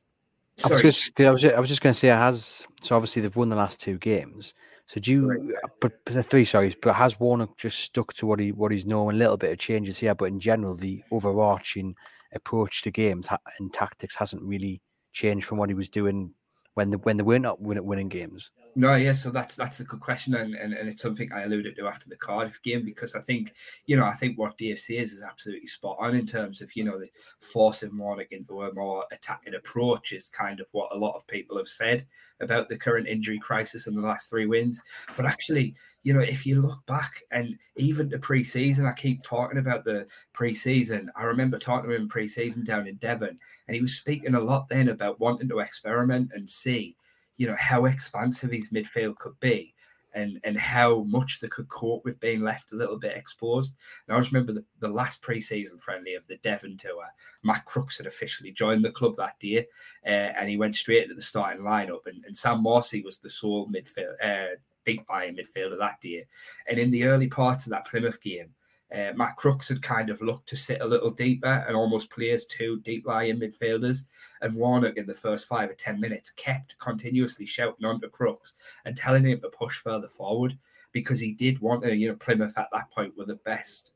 I 0.63 0.69
was, 0.69 0.81
just, 0.81 1.19
I 1.19 1.31
was, 1.31 1.41
just, 1.41 1.55
I 1.55 1.59
was 1.59 1.67
just 1.67 1.81
going 1.81 1.91
to 1.91 1.99
say, 1.99 2.09
it 2.09 2.15
has 2.15 2.65
so 2.81 2.95
obviously 2.95 3.21
they've 3.21 3.35
won 3.35 3.49
the 3.49 3.57
last 3.57 3.81
two 3.81 3.97
games. 3.97 4.53
So 4.85 5.01
do 5.01 5.11
you, 5.11 5.27
right. 5.27 5.39
but 5.81 6.05
the 6.05 6.23
three, 6.23 6.45
sorry, 6.45 6.73
but 6.81 6.93
has 6.93 7.19
Warnock 7.19 7.57
just 7.57 7.79
stuck 7.79 8.13
to 8.13 8.27
what 8.27 8.39
he 8.39 8.51
what 8.51 8.71
he's 8.71 8.85
known? 8.85 9.15
A 9.15 9.17
little 9.17 9.35
bit 9.35 9.51
of 9.51 9.57
changes 9.57 9.97
here, 9.97 10.15
but 10.15 10.25
in 10.25 10.39
general, 10.39 10.75
the 10.75 11.03
overarching 11.11 11.95
approach 12.33 12.81
to 12.83 12.91
games 12.91 13.29
and 13.59 13.73
tactics 13.73 14.15
hasn't 14.15 14.43
really 14.43 14.81
changed 15.13 15.45
from 15.45 15.57
what 15.57 15.69
he 15.69 15.75
was 15.75 15.89
doing 15.89 16.33
when 16.73 16.91
the 16.91 16.97
when 16.99 17.17
they 17.17 17.23
were 17.23 17.39
not 17.39 17.61
winning 17.61 18.09
games. 18.09 18.51
No, 18.77 18.93
yeah, 18.95 19.13
so 19.13 19.31
that's 19.31 19.55
that's 19.55 19.79
a 19.79 19.85
good 19.85 20.01
question, 20.01 20.35
and, 20.35 20.53
and, 20.53 20.73
and 20.73 20.89
it's 20.89 21.01
something 21.01 21.31
I 21.31 21.43
alluded 21.43 21.77
to 21.77 21.87
after 21.87 22.09
the 22.09 22.17
Cardiff 22.17 22.61
game 22.61 22.83
because 22.83 23.15
I 23.15 23.21
think 23.21 23.53
you 23.85 23.95
know 23.95 24.03
I 24.03 24.11
think 24.11 24.37
what 24.37 24.57
DFC 24.57 24.99
is 24.99 25.13
is 25.13 25.21
absolutely 25.21 25.67
spot 25.67 25.95
on 25.97 26.13
in 26.13 26.25
terms 26.25 26.61
of 26.61 26.75
you 26.75 26.83
know 26.83 26.99
the 26.99 27.07
forcing 27.39 27.97
Warnock 27.97 28.33
into 28.33 28.63
a 28.63 28.73
more 28.73 29.05
attacking 29.13 29.55
approach 29.55 30.11
is 30.11 30.27
kind 30.27 30.59
of 30.59 30.67
what 30.73 30.93
a 30.93 30.97
lot 30.97 31.15
of 31.15 31.25
people 31.27 31.55
have 31.57 31.69
said 31.69 32.05
about 32.41 32.67
the 32.67 32.77
current 32.77 33.07
injury 33.07 33.39
crisis 33.39 33.87
in 33.87 33.95
the 33.95 34.01
last 34.01 34.29
three 34.29 34.45
wins. 34.45 34.81
But 35.15 35.25
actually, 35.25 35.73
you 36.03 36.13
know, 36.13 36.19
if 36.19 36.45
you 36.45 36.61
look 36.61 36.85
back 36.85 37.23
and 37.31 37.57
even 37.77 38.09
the 38.09 38.17
preseason, 38.17 38.91
I 38.91 38.93
keep 38.93 39.23
talking 39.23 39.59
about 39.59 39.85
the 39.85 40.05
preseason. 40.35 41.07
I 41.15 41.23
remember 41.23 41.59
talking 41.59 41.89
to 41.89 41.95
him 41.95 42.09
preseason 42.09 42.65
down 42.65 42.87
in 42.87 42.95
Devon, 42.95 43.39
and 43.69 43.75
he 43.75 43.81
was 43.81 43.95
speaking 43.95 44.35
a 44.35 44.39
lot 44.39 44.67
then 44.67 44.89
about 44.89 45.21
wanting 45.21 45.47
to 45.47 45.59
experiment 45.59 46.31
and 46.33 46.49
see 46.49 46.97
you 47.37 47.47
know 47.47 47.55
how 47.57 47.85
expansive 47.85 48.51
his 48.51 48.69
midfield 48.69 49.17
could 49.17 49.39
be 49.39 49.73
and 50.15 50.39
and 50.43 50.57
how 50.57 51.03
much 51.03 51.39
they 51.39 51.47
could 51.47 51.69
cope 51.69 52.03
with 52.03 52.19
being 52.19 52.41
left 52.41 52.71
a 52.71 52.75
little 52.75 52.97
bit 52.97 53.15
exposed. 53.15 53.75
And 54.07 54.15
I 54.15 54.19
just 54.19 54.31
remember 54.31 54.53
the, 54.53 54.65
the 54.79 54.87
last 54.87 55.21
preseason 55.21 55.79
friendly 55.79 56.15
of 56.15 56.25
the 56.27 56.37
Devon 56.37 56.77
tour, 56.77 57.05
Matt 57.43 57.65
Crooks 57.65 57.97
had 57.97 58.07
officially 58.07 58.51
joined 58.51 58.83
the 58.83 58.91
club 58.91 59.15
that 59.17 59.39
day, 59.39 59.67
uh, 60.05 60.09
and 60.09 60.49
he 60.49 60.57
went 60.57 60.75
straight 60.75 61.03
into 61.03 61.15
the 61.15 61.21
starting 61.21 61.63
lineup. 61.63 62.07
And, 62.07 62.23
and 62.25 62.35
Sam 62.35 62.63
Morsy 62.63 63.03
was 63.03 63.19
the 63.19 63.29
sole 63.29 63.69
midfield, 63.69 64.15
uh, 64.23 64.55
deep 64.85 65.05
lying 65.09 65.35
midfielder 65.35 65.77
that 65.77 65.99
day. 66.01 66.25
And 66.67 66.79
in 66.79 66.91
the 66.91 67.03
early 67.03 67.27
parts 67.27 67.65
of 67.65 67.71
that 67.71 67.85
Plymouth 67.85 68.21
game, 68.21 68.53
uh, 68.95 69.11
Matt 69.15 69.35
Crooks 69.35 69.67
had 69.67 69.81
kind 69.81 70.09
of 70.09 70.21
looked 70.21 70.47
to 70.49 70.55
sit 70.55 70.81
a 70.81 70.85
little 70.85 71.09
deeper 71.09 71.65
and 71.67 71.75
almost 71.75 72.09
plays 72.09 72.45
two 72.45 72.79
deep 72.81 73.05
lying 73.05 73.39
midfielders. 73.39 74.07
And 74.41 74.55
Warnock 74.55 74.97
in 74.97 75.05
the 75.05 75.13
first 75.13 75.47
five 75.47 75.69
or 75.69 75.73
10 75.73 75.99
minutes 75.99 76.29
kept 76.31 76.77
continuously 76.79 77.45
shouting 77.45 77.85
onto 77.85 78.09
Crooks 78.09 78.53
and 78.85 78.95
telling 78.95 79.25
him 79.25 79.41
to 79.41 79.49
push 79.49 79.77
further 79.79 80.07
forward 80.07 80.57
because 80.93 81.19
he 81.19 81.33
did 81.33 81.59
want 81.59 81.83
to, 81.83 81.95
you 81.95 82.07
know, 82.07 82.15
Plymouth 82.15 82.57
at 82.57 82.69
that 82.71 82.89
point 82.91 83.17
were 83.17 83.25
the 83.25 83.35
best 83.35 83.91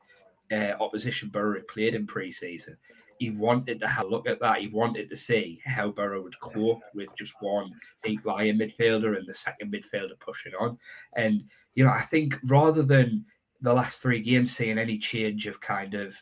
uh, 0.51 0.73
opposition 0.81 1.29
Boro 1.29 1.55
had 1.55 1.67
played 1.67 1.95
in 1.95 2.05
pre 2.05 2.31
season. 2.31 2.75
He 3.19 3.29
wanted 3.31 3.79
to 3.81 3.87
have 3.87 4.05
a 4.05 4.09
look 4.09 4.27
at 4.27 4.39
that. 4.39 4.59
He 4.59 4.67
wanted 4.67 5.09
to 5.09 5.15
see 5.15 5.61
how 5.65 5.91
Boro 5.91 6.21
would 6.21 6.39
cope 6.39 6.81
with 6.93 7.09
just 7.17 7.33
one 7.41 7.71
deep 8.01 8.25
lying 8.25 8.57
midfielder 8.57 9.17
and 9.17 9.27
the 9.27 9.33
second 9.33 9.73
midfielder 9.73 10.17
pushing 10.19 10.53
on. 10.59 10.77
And, 11.15 11.43
you 11.75 11.83
know, 11.83 11.91
I 11.91 12.01
think 12.03 12.37
rather 12.45 12.81
than 12.81 13.25
the 13.61 13.73
last 13.73 14.01
three 14.01 14.21
games 14.21 14.55
seeing 14.55 14.77
any 14.77 14.97
change 14.97 15.47
of 15.47 15.59
kind 15.59 15.93
of 15.93 16.15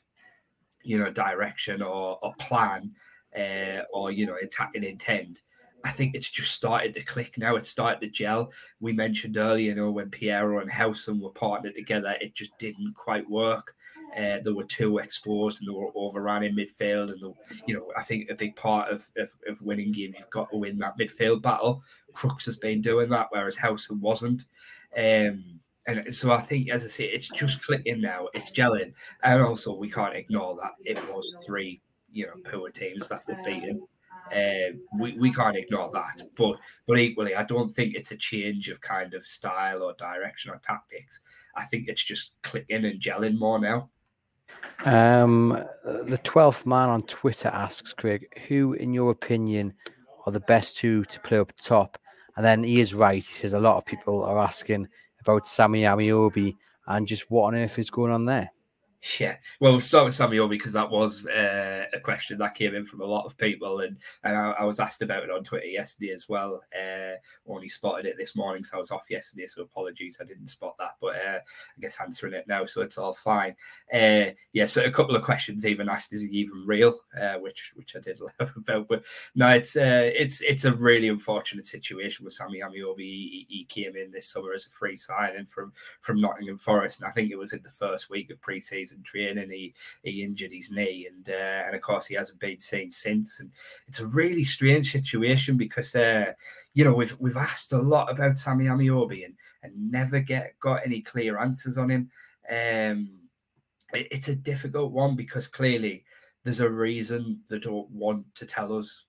you 0.84 0.97
know 0.97 1.12
direction 1.12 1.82
or, 1.82 2.17
or 2.21 2.34
plan 2.39 2.91
uh, 3.38 3.82
or 3.93 4.12
you 4.12 4.26
know 4.26 4.36
attacking 4.41 4.84
intent. 4.84 5.41
I 5.84 5.91
think 5.91 6.15
it's 6.15 6.30
just 6.30 6.54
started 6.54 6.95
to 6.95 7.04
click 7.04 7.38
now. 7.38 7.56
It's 7.56 7.69
started 7.69 8.02
to 8.02 8.10
gel. 8.10 8.52
We 8.80 8.93
mentioned 8.93 9.38
earlier, 9.38 9.69
you 9.69 9.76
know, 9.76 9.91
when 9.91 10.10
Payero 10.10 10.62
and 10.62 10.69
Howson 10.69 11.21
were 11.21 11.30
partnered 11.30 11.76
together, 11.76 12.15
it 12.19 12.34
just 12.34 12.58
didn't 12.58 12.93
quite 12.95 13.30
work. 13.30 13.76
Uh, 14.17 14.39
they 14.43 14.52
were 14.52 14.63
too 14.63 14.97
exposed 14.97 15.60
and 15.60 15.69
they 15.69 15.78
were 15.78 15.91
overrun 15.95 16.43
in 16.43 16.56
midfield. 16.56 17.12
And, 17.12 17.21
the, 17.21 17.34
you 17.67 17.76
know, 17.76 17.91
I 17.95 18.02
think 18.02 18.30
a 18.30 18.36
big 18.36 18.56
part 18.56 18.89
of, 18.89 19.08
of, 19.17 19.30
of, 19.47 19.62
winning 19.62 19.91
games, 19.91 20.15
you've 20.17 20.30
got 20.30 20.50
to 20.50 20.58
win 20.58 20.80
that 20.80 20.97
midfield 20.97 21.41
battle. 21.41 21.84
Crooks 22.12 22.45
has 22.45 22.58
been 22.58 22.82
doing 22.82 23.10
that, 23.10 23.28
whereas 23.30 23.56
Howson 23.56 24.02
wasn't. 24.02 24.45
Um, 24.97 25.60
and 25.88 26.13
so 26.13 26.32
I 26.34 26.41
think, 26.41 26.69
as 26.69 26.84
I 26.84 26.89
say, 26.89 27.06
it's 27.06 27.30
just 27.30 27.63
clicking 27.63 28.02
now. 28.02 28.28
It's 28.34 28.52
gelling, 28.52 28.93
and 29.23 29.41
also 29.41 29.73
we 29.73 29.89
can't 29.89 30.15
ignore 30.15 30.56
that 30.62 30.73
it 30.84 30.97
was 31.10 31.26
three, 31.45 31.82
you 32.12 32.28
know, 32.28 32.34
poor 32.52 32.69
teams 32.69 33.08
that 33.08 33.28
were 33.28 33.38
beaten. 33.43 33.82
Uh, 34.32 34.76
we, 35.00 35.13
we 35.13 35.32
can't 35.32 35.56
ignore 35.56 35.89
that, 35.93 36.21
but 36.36 36.58
but 36.86 37.00
equally, 37.00 37.34
I 37.34 37.43
don't 37.43 37.73
think 37.73 37.95
it's 37.95 38.12
a 38.12 38.17
change 38.17 38.67
of 38.67 38.82
kind 38.82 39.13
of 39.13 39.26
style 39.26 39.82
or 39.82 39.93
direction 39.93 40.52
or 40.52 40.60
tactics. 40.65 41.21
I 41.56 41.63
think 41.63 41.88
it's 41.88 42.04
just 42.04 42.34
clicking 42.43 42.84
and 42.84 43.00
gelling 43.00 43.39
more 43.39 43.58
now. 43.58 43.89
Um, 44.86 45.63
the 45.84 46.19
twelfth 46.23 46.65
man 46.65 46.89
on 46.89 47.04
Twitter 47.04 47.47
asks 47.47 47.93
Craig, 47.93 48.28
who, 48.47 48.73
in 48.73 48.93
your 48.93 49.12
opinion, 49.12 49.73
are 50.26 50.34
the 50.34 50.41
best 50.41 50.76
two 50.76 51.06
to 51.06 51.19
play 51.21 51.39
up 51.39 51.54
top? 51.56 51.97
And 52.36 52.45
then 52.45 52.63
he 52.63 52.82
is 52.82 52.93
right. 52.93 53.23
He 53.26 53.34
says 53.34 53.54
a 53.54 53.60
lot 53.60 53.78
of 53.78 53.86
people 53.86 54.23
are 54.23 54.38
asking 54.39 54.89
about 55.28 55.48
Sammy 55.48 55.82
Ameobi 55.82 56.56
and 56.88 57.06
just 57.08 57.30
what 57.30 57.54
on 57.54 57.56
earth 57.56 57.80
is 57.80 57.90
going 57.90 58.12
on 58.12 58.26
there. 58.26 58.52
Yeah, 59.20 59.38
well, 59.60 59.72
we'll 59.72 59.82
start 59.82 60.06
with 60.06 60.15
Samuel 60.15 60.48
because 60.48 60.74
that 60.74 60.89
was 60.89 61.28
uh, 61.28 61.86
a 61.93 62.00
question 62.00 62.38
that 62.39 62.56
came 62.56 62.76
in 62.76 62.84
from 62.84 63.02
a 63.02 63.06
lot 63.06 63.26
of 63.26 63.38
people, 63.38 63.80
and, 63.80 63.98
and 64.24 64.36
I, 64.36 64.52
I, 64.60 64.63
was 64.65 64.80
asked 64.80 65.02
about 65.02 65.24
it 65.24 65.30
on 65.30 65.43
Twitter 65.43 65.67
yesterday 65.67 66.12
as 66.12 66.28
well. 66.28 66.62
Uh, 66.76 67.13
only 67.48 67.70
spotted 67.70 68.06
it 68.06 68.15
this 68.17 68.36
morning, 68.36 68.63
so 68.63 68.78
I 68.78 68.80
was 68.80 68.91
off 68.91 69.06
yesterday, 69.10 69.48
so 69.48 69.62
apologies, 69.62 70.17
I 70.20 70.26
didn't 70.26 70.48
spot 70.48 70.76
that, 70.80 70.96
but 71.00 71.15
uh, 71.15 71.39
I 71.39 71.80
guess 71.80 72.00
answering 72.02 72.34
it 72.34 72.48
now, 72.48 72.65
so 72.65 72.82
it's 72.82 72.98
all 72.98 73.13
fine. 73.13 73.56
Uh, 73.93 74.32
yeah, 74.52 74.65
so 74.65 74.84
a 74.84 74.91
couple 74.91 75.15
of 75.15 75.24
questions 75.24 75.65
even 75.65 75.89
asked, 75.89 76.12
is 76.12 76.22
he 76.22 76.30
even 76.30 76.63
real? 76.65 77.00
Uh, 77.20 77.36
which 77.36 77.72
which 77.76 77.96
I 77.96 78.00
did 78.00 78.20
laugh 78.39 78.56
about, 78.56 78.88
but 78.88 79.04
no, 79.36 79.48
it's 79.50 79.76
uh, 79.76 80.12
it's 80.13 80.41
it's 80.41 80.65
a 80.65 80.74
really 80.74 81.08
unfortunate 81.08 81.65
situation 81.65 82.26
with 82.26 82.34
Sammy 82.34 82.60
Ameobi. 82.60 83.00
He, 83.00 83.46
he 83.48 83.65
came 83.65 83.96
in 83.96 84.12
this 84.12 84.28
summer 84.28 84.54
as 84.54 84.65
a 84.65 84.72
free 84.72 84.96
signing 84.96 85.46
from 85.46 85.72
from 86.02 86.20
Nottingham 86.20 86.58
Forest, 86.58 87.00
and 87.00 87.08
I 87.08 87.12
think 87.12 87.32
it 87.32 87.38
was 87.38 87.54
in 87.54 87.63
the 87.63 87.70
first 87.70 88.10
week 88.10 88.32
of 88.32 88.41
pre-season 88.41 88.97
season 88.98 89.04
training. 89.04 89.52
He 89.52 89.74
he 90.04 90.24
injured 90.24 90.52
his 90.52 90.72
knee, 90.72 91.08
and 91.12 91.30
uh, 91.30 91.66
and 91.66 91.76
of 91.76 91.82
course 91.82 92.06
he 92.06 92.16
hasn't 92.16 92.40
been 92.40 92.60
seen 92.60 92.92
since. 92.92 93.40
And 93.40 93.52
it's 93.88 94.00
a 94.00 94.08
really 94.08 94.44
strange 94.44 94.92
situation 94.92 95.58
because 95.58 95.96
uh, 95.96 96.34
you 96.74 96.84
know 96.84 96.94
we've 96.94 97.16
we've 97.20 97.38
asked 97.38 97.74
a 97.74 97.82
lot 97.82 98.12
about 98.12 98.38
Sammy 98.38 98.66
Ameobi 98.66 99.26
and 99.26 99.36
and 99.64 99.92
never 99.92 100.20
get 100.20 100.60
got 100.60 100.86
any 100.86 101.02
clear 101.02 101.40
answers 101.40 101.78
on 101.78 101.90
him. 101.90 102.10
Um, 102.50 103.22
it, 103.94 104.08
it's 104.12 104.28
a 104.28 104.36
difficult 104.36 104.92
one 104.92 105.16
because 105.16 105.48
clearly 105.48 106.04
there's 106.44 106.60
a 106.60 106.70
reason 106.70 107.42
they 107.50 107.60
don't 107.60 107.90
want 107.90 108.26
to 108.36 108.46
tell 108.46 108.78
us. 108.78 109.06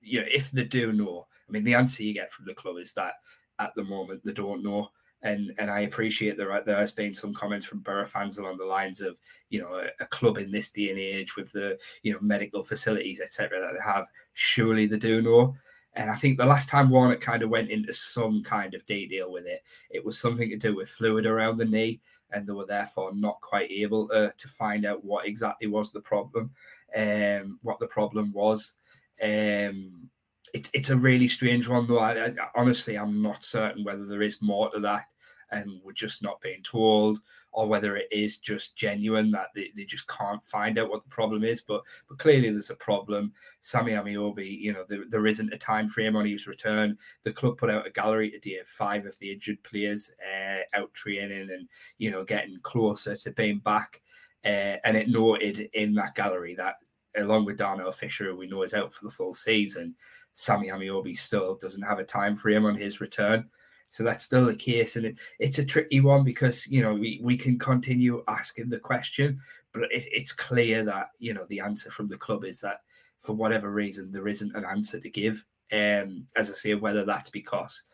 You 0.00 0.20
know, 0.20 0.26
if 0.32 0.50
they 0.52 0.64
do 0.64 0.92
know, 0.92 1.26
I 1.48 1.52
mean, 1.52 1.64
the 1.64 1.74
answer 1.74 2.02
you 2.02 2.14
get 2.14 2.32
from 2.32 2.46
the 2.46 2.54
club 2.54 2.76
is 2.78 2.92
that 2.92 3.14
at 3.58 3.74
the 3.74 3.84
moment 3.84 4.24
they 4.24 4.32
don't 4.32 4.62
know. 4.62 4.90
And 5.22 5.52
and 5.58 5.70
I 5.70 5.80
appreciate 5.80 6.36
there 6.36 6.62
there 6.64 6.76
has 6.78 6.92
been 6.92 7.14
some 7.14 7.32
comments 7.32 7.66
from 7.66 7.80
Boro 7.80 8.04
fans 8.04 8.38
along 8.38 8.58
the 8.58 8.64
lines 8.64 9.00
of 9.00 9.18
you 9.48 9.60
know 9.60 9.74
a, 9.74 9.88
a 10.00 10.06
club 10.06 10.38
in 10.38 10.50
this 10.50 10.70
day 10.70 10.90
and 10.90 10.98
age 10.98 11.36
with 11.36 11.50
the 11.52 11.78
you 12.02 12.12
know 12.12 12.18
medical 12.20 12.62
facilities 12.62 13.20
etc 13.20 13.60
that 13.60 13.72
they 13.72 13.84
have 13.84 14.08
surely 14.34 14.86
they 14.86 14.98
do 14.98 15.22
know. 15.22 15.56
And 15.94 16.10
I 16.10 16.14
think 16.14 16.36
the 16.36 16.44
last 16.44 16.68
time 16.68 16.90
Warnock 16.90 17.22
kind 17.22 17.42
of 17.42 17.48
went 17.48 17.70
into 17.70 17.92
some 17.92 18.42
kind 18.42 18.74
of 18.74 18.84
detail 18.84 19.32
with 19.32 19.46
it, 19.46 19.62
it 19.90 20.04
was 20.04 20.18
something 20.18 20.50
to 20.50 20.56
do 20.56 20.76
with 20.76 20.90
fluid 20.90 21.24
around 21.24 21.56
the 21.56 21.64
knee, 21.64 22.00
and 22.30 22.46
they 22.46 22.52
were 22.52 22.66
therefore 22.66 23.14
not 23.14 23.40
quite 23.40 23.70
able 23.70 24.08
to, 24.08 24.32
to 24.36 24.48
find 24.48 24.84
out 24.84 25.02
what 25.02 25.26
exactly 25.26 25.66
was 25.66 25.90
the 25.92 26.00
problem, 26.00 26.50
um, 26.94 27.58
what 27.62 27.78
the 27.80 27.86
problem 27.86 28.30
was. 28.34 28.74
Um, 29.22 30.10
it's 30.52 30.70
it's 30.74 30.90
a 30.90 30.96
really 30.96 31.28
strange 31.28 31.68
one 31.68 31.86
though. 31.86 31.98
I, 31.98 32.26
I, 32.26 32.32
honestly, 32.54 32.96
I'm 32.96 33.22
not 33.22 33.44
certain 33.44 33.84
whether 33.84 34.06
there 34.06 34.22
is 34.22 34.42
more 34.42 34.70
to 34.70 34.80
that, 34.80 35.04
and 35.50 35.80
we're 35.84 35.92
just 35.92 36.22
not 36.22 36.40
being 36.40 36.62
told, 36.62 37.20
or 37.52 37.66
whether 37.66 37.96
it 37.96 38.08
is 38.10 38.38
just 38.38 38.76
genuine 38.76 39.30
that 39.32 39.48
they, 39.54 39.70
they 39.76 39.84
just 39.84 40.06
can't 40.08 40.44
find 40.44 40.78
out 40.78 40.90
what 40.90 41.02
the 41.02 41.10
problem 41.10 41.44
is. 41.44 41.60
But 41.60 41.82
but 42.08 42.18
clearly 42.18 42.50
there's 42.50 42.70
a 42.70 42.76
problem. 42.76 43.32
Sammy 43.60 43.92
Ameobi, 43.92 44.58
you 44.58 44.72
know, 44.72 44.84
there, 44.88 45.04
there 45.08 45.26
isn't 45.26 45.52
a 45.52 45.58
time 45.58 45.88
frame 45.88 46.16
on 46.16 46.26
his 46.26 46.46
return. 46.46 46.96
The 47.24 47.32
club 47.32 47.58
put 47.58 47.70
out 47.70 47.86
a 47.86 47.90
gallery 47.90 48.30
today 48.30 48.56
of 48.58 48.66
five 48.66 49.06
of 49.06 49.18
the 49.18 49.32
injured 49.32 49.62
players 49.62 50.12
uh, 50.22 50.78
out 50.78 50.92
training 50.94 51.50
and 51.50 51.68
you 51.98 52.10
know 52.10 52.24
getting 52.24 52.58
closer 52.62 53.16
to 53.16 53.30
being 53.32 53.58
back. 53.58 54.02
Uh, 54.44 54.78
and 54.84 54.96
it 54.96 55.08
noted 55.08 55.68
in 55.74 55.92
that 55.94 56.14
gallery 56.14 56.54
that 56.54 56.76
along 57.16 57.44
with 57.44 57.56
Darnell 57.56 57.92
Fisher, 57.92 58.26
who 58.26 58.36
we 58.36 58.46
know 58.46 58.62
is 58.62 58.74
out 58.74 58.92
for 58.92 59.04
the 59.04 59.10
full 59.10 59.34
season, 59.34 59.94
Sammy 60.38 60.68
Ameobi 60.68 61.16
still 61.16 61.56
doesn't 61.56 61.82
have 61.82 61.98
a 61.98 62.04
time 62.04 62.36
frame 62.36 62.66
on 62.66 62.74
his 62.74 63.00
return. 63.00 63.48
So 63.88 64.04
that's 64.04 64.24
still 64.24 64.44
the 64.44 64.54
case, 64.54 64.96
and 64.96 65.06
it, 65.06 65.18
it's 65.38 65.58
a 65.58 65.64
tricky 65.64 66.00
one 66.00 66.24
because 66.24 66.66
you 66.66 66.82
know 66.82 66.92
we, 66.92 67.20
we 67.22 67.36
can 67.38 67.58
continue 67.58 68.22
asking 68.28 68.68
the 68.68 68.78
question, 68.78 69.40
but 69.72 69.84
it, 69.84 70.06
it's 70.12 70.32
clear 70.32 70.84
that 70.84 71.10
you 71.18 71.32
know 71.32 71.46
the 71.48 71.60
answer 71.60 71.90
from 71.90 72.08
the 72.08 72.18
club 72.18 72.44
is 72.44 72.60
that 72.60 72.80
for 73.20 73.32
whatever 73.32 73.70
reason 73.70 74.12
there 74.12 74.28
isn't 74.28 74.54
an 74.54 74.64
answer 74.64 75.00
to 75.00 75.08
give. 75.08 75.42
Um, 75.72 76.26
as 76.36 76.50
I 76.50 76.52
say, 76.52 76.74
whether 76.74 77.04
that's 77.04 77.30
because 77.30 77.84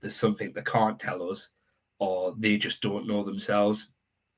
there's 0.00 0.16
something 0.16 0.52
they 0.52 0.62
can't 0.62 0.98
tell 0.98 1.30
us, 1.30 1.50
or 1.98 2.34
they 2.36 2.56
just 2.56 2.80
don't 2.80 3.06
know 3.06 3.22
themselves. 3.22 3.90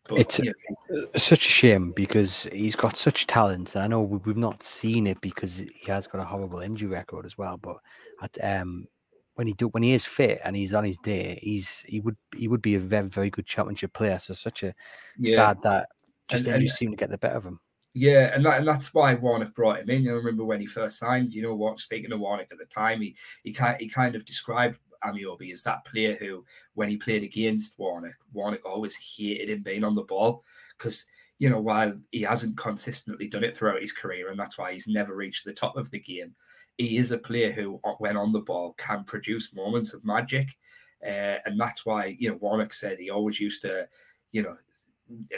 But, 0.08 0.18
it's 0.18 0.38
you 0.38 0.52
know, 0.90 1.04
such 1.16 1.46
a 1.46 1.48
shame 1.48 1.92
because 1.92 2.46
he's 2.52 2.76
got 2.76 2.96
such 2.96 3.26
talent, 3.26 3.74
and 3.74 3.84
I 3.84 3.86
know 3.86 4.02
we've 4.02 4.36
not 4.36 4.62
seen 4.62 5.06
it 5.06 5.20
because 5.22 5.58
he 5.58 5.90
has 5.90 6.06
got 6.06 6.20
a 6.20 6.24
horrible 6.24 6.60
injury 6.60 6.90
record 6.90 7.24
as 7.24 7.38
well. 7.38 7.56
But 7.56 7.78
at, 8.22 8.60
um, 8.60 8.86
when 9.34 9.46
he 9.46 9.54
do 9.54 9.68
when 9.68 9.82
he 9.82 9.92
is 9.92 10.04
fit 10.04 10.40
and 10.44 10.54
he's 10.54 10.74
on 10.74 10.84
his 10.84 10.98
day, 10.98 11.38
he's 11.42 11.80
he 11.88 12.00
would 12.00 12.16
he 12.36 12.48
would 12.48 12.62
be 12.62 12.74
a 12.74 12.80
very 12.80 13.08
very 13.08 13.30
good 13.30 13.46
championship 13.46 13.94
player. 13.94 14.18
So 14.18 14.34
such 14.34 14.62
a 14.62 14.74
yeah. 15.18 15.34
sad 15.34 15.62
that 15.62 15.88
just 16.28 16.46
and, 16.46 16.56
injuries 16.56 16.74
seem 16.74 16.90
to 16.90 16.96
get 16.96 17.10
the 17.10 17.18
better 17.18 17.36
of 17.36 17.46
him. 17.46 17.60
Yeah, 17.96 18.34
and 18.34 18.44
that, 18.44 18.58
and 18.58 18.66
that's 18.66 18.92
why 18.92 19.14
Warnock 19.14 19.54
brought 19.54 19.78
him 19.78 19.88
in. 19.88 20.02
You 20.02 20.10
know, 20.10 20.16
remember 20.16 20.44
when 20.44 20.60
he 20.60 20.66
first 20.66 20.98
signed. 20.98 21.32
You 21.32 21.42
know 21.42 21.54
what? 21.54 21.78
Speaking 21.78 22.12
of 22.12 22.18
Warnock 22.18 22.48
at 22.50 22.58
the 22.58 22.64
time, 22.64 23.00
he 23.00 23.14
he 23.44 23.52
kind 23.52 23.76
he 23.80 23.88
kind 23.88 24.16
of 24.16 24.24
described 24.24 24.78
Ameobi 25.04 25.52
is 25.52 25.62
that 25.62 25.84
player 25.84 26.14
who, 26.14 26.44
when 26.74 26.88
he 26.88 26.96
played 26.96 27.22
against 27.22 27.78
Warnock, 27.78 28.16
Warnock 28.32 28.64
always 28.64 28.96
hated 28.96 29.50
him 29.50 29.62
being 29.62 29.84
on 29.84 29.94
the 29.94 30.02
ball 30.02 30.44
because 30.76 31.06
you 31.38 31.50
know 31.50 31.60
while 31.60 31.98
he 32.10 32.22
hasn't 32.22 32.56
consistently 32.56 33.28
done 33.28 33.44
it 33.44 33.56
throughout 33.56 33.80
his 33.80 33.92
career, 33.92 34.30
and 34.30 34.38
that's 34.38 34.58
why 34.58 34.72
he's 34.72 34.86
never 34.86 35.14
reached 35.14 35.44
the 35.44 35.52
top 35.52 35.76
of 35.76 35.90
the 35.90 36.00
game 36.00 36.34
he 36.78 36.96
is 36.96 37.12
a 37.12 37.18
player 37.18 37.52
who, 37.52 37.80
when 37.98 38.16
on 38.16 38.32
the 38.32 38.40
ball, 38.40 38.74
can 38.76 39.04
produce 39.04 39.54
moments 39.54 39.94
of 39.94 40.04
magic. 40.04 40.56
Uh, 41.04 41.36
and 41.44 41.60
that's 41.60 41.86
why, 41.86 42.16
you 42.18 42.30
know, 42.30 42.36
Warnock 42.36 42.72
said 42.72 42.98
he 42.98 43.10
always 43.10 43.38
used 43.38 43.62
to, 43.62 43.88
you 44.32 44.42
know, 44.42 44.56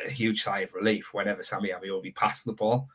a 0.06 0.10
huge 0.10 0.42
sigh 0.42 0.60
of 0.60 0.74
relief 0.74 1.12
whenever 1.12 1.42
Sammy 1.42 1.70
Ameobi 1.70 2.14
passed 2.14 2.44
the 2.44 2.52
ball 2.52 2.88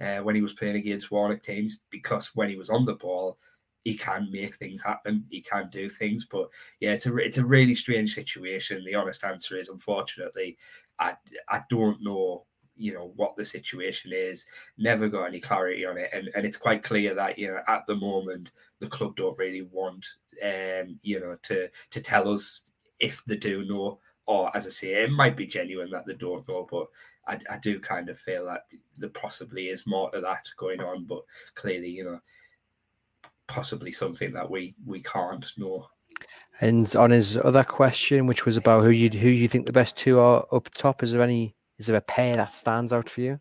uh, 0.00 0.18
when 0.18 0.34
he 0.34 0.42
was 0.42 0.52
playing 0.52 0.76
against 0.76 1.10
Warnock 1.10 1.42
teams, 1.42 1.78
because 1.90 2.30
when 2.34 2.48
he 2.48 2.56
was 2.56 2.70
on 2.70 2.84
the 2.84 2.94
ball, 2.94 3.38
he 3.84 3.96
can 3.96 4.30
make 4.30 4.56
things 4.56 4.82
happen. 4.82 5.24
He 5.28 5.40
can 5.40 5.68
do 5.70 5.88
things, 5.88 6.24
but 6.24 6.48
yeah, 6.80 6.92
it's 6.92 7.06
a 7.06 7.16
it's 7.16 7.38
a 7.38 7.44
really 7.44 7.74
strange 7.74 8.14
situation. 8.14 8.84
The 8.84 8.94
honest 8.94 9.24
answer 9.24 9.56
is, 9.56 9.68
unfortunately, 9.68 10.56
I 10.98 11.16
I 11.48 11.62
don't 11.68 12.02
know 12.02 12.46
you 12.76 12.94
know 12.94 13.12
what 13.16 13.36
the 13.36 13.44
situation 13.44 14.12
is 14.14 14.46
never 14.78 15.08
got 15.08 15.26
any 15.26 15.38
clarity 15.38 15.84
on 15.84 15.98
it 15.98 16.10
and, 16.12 16.30
and 16.34 16.46
it's 16.46 16.56
quite 16.56 16.82
clear 16.82 17.14
that 17.14 17.38
you 17.38 17.46
know 17.48 17.60
at 17.68 17.86
the 17.86 17.94
moment 17.94 18.50
the 18.78 18.86
club 18.86 19.14
don't 19.14 19.38
really 19.38 19.62
want 19.62 20.04
um 20.42 20.98
you 21.02 21.20
know 21.20 21.36
to 21.42 21.68
to 21.90 22.00
tell 22.00 22.28
us 22.28 22.62
if 22.98 23.22
they 23.26 23.36
do 23.36 23.64
know 23.66 23.98
or 24.26 24.54
as 24.56 24.66
i 24.66 24.70
say 24.70 25.04
it 25.04 25.10
might 25.10 25.36
be 25.36 25.46
genuine 25.46 25.90
that 25.90 26.06
they 26.06 26.14
don't 26.14 26.48
know 26.48 26.66
but 26.70 26.86
i, 27.28 27.38
I 27.54 27.58
do 27.58 27.78
kind 27.78 28.08
of 28.08 28.18
feel 28.18 28.46
that 28.46 28.62
there 28.96 29.10
possibly 29.10 29.68
is 29.68 29.86
more 29.86 30.10
to 30.10 30.20
that 30.20 30.48
going 30.56 30.80
on 30.80 31.04
but 31.04 31.22
clearly 31.54 31.90
you 31.90 32.04
know 32.04 32.20
possibly 33.48 33.92
something 33.92 34.32
that 34.32 34.48
we 34.50 34.74
we 34.86 35.00
can't 35.02 35.46
know 35.56 35.86
and 36.62 36.94
on 36.94 37.10
his 37.10 37.36
other 37.38 37.64
question, 37.64 38.26
which 38.26 38.46
was 38.46 38.56
about 38.56 38.84
who 38.84 38.90
you 38.90 39.08
who 39.10 39.28
you 39.28 39.48
think 39.48 39.66
the 39.66 39.72
best 39.72 39.96
two 39.96 40.20
are 40.20 40.46
up 40.52 40.68
top, 40.74 41.02
is 41.02 41.12
there 41.12 41.22
any 41.22 41.56
is 41.78 41.86
there 41.86 41.96
a 41.96 42.00
pair 42.00 42.34
that 42.34 42.54
stands 42.54 42.92
out 42.92 43.08
for 43.08 43.20
you? 43.20 43.40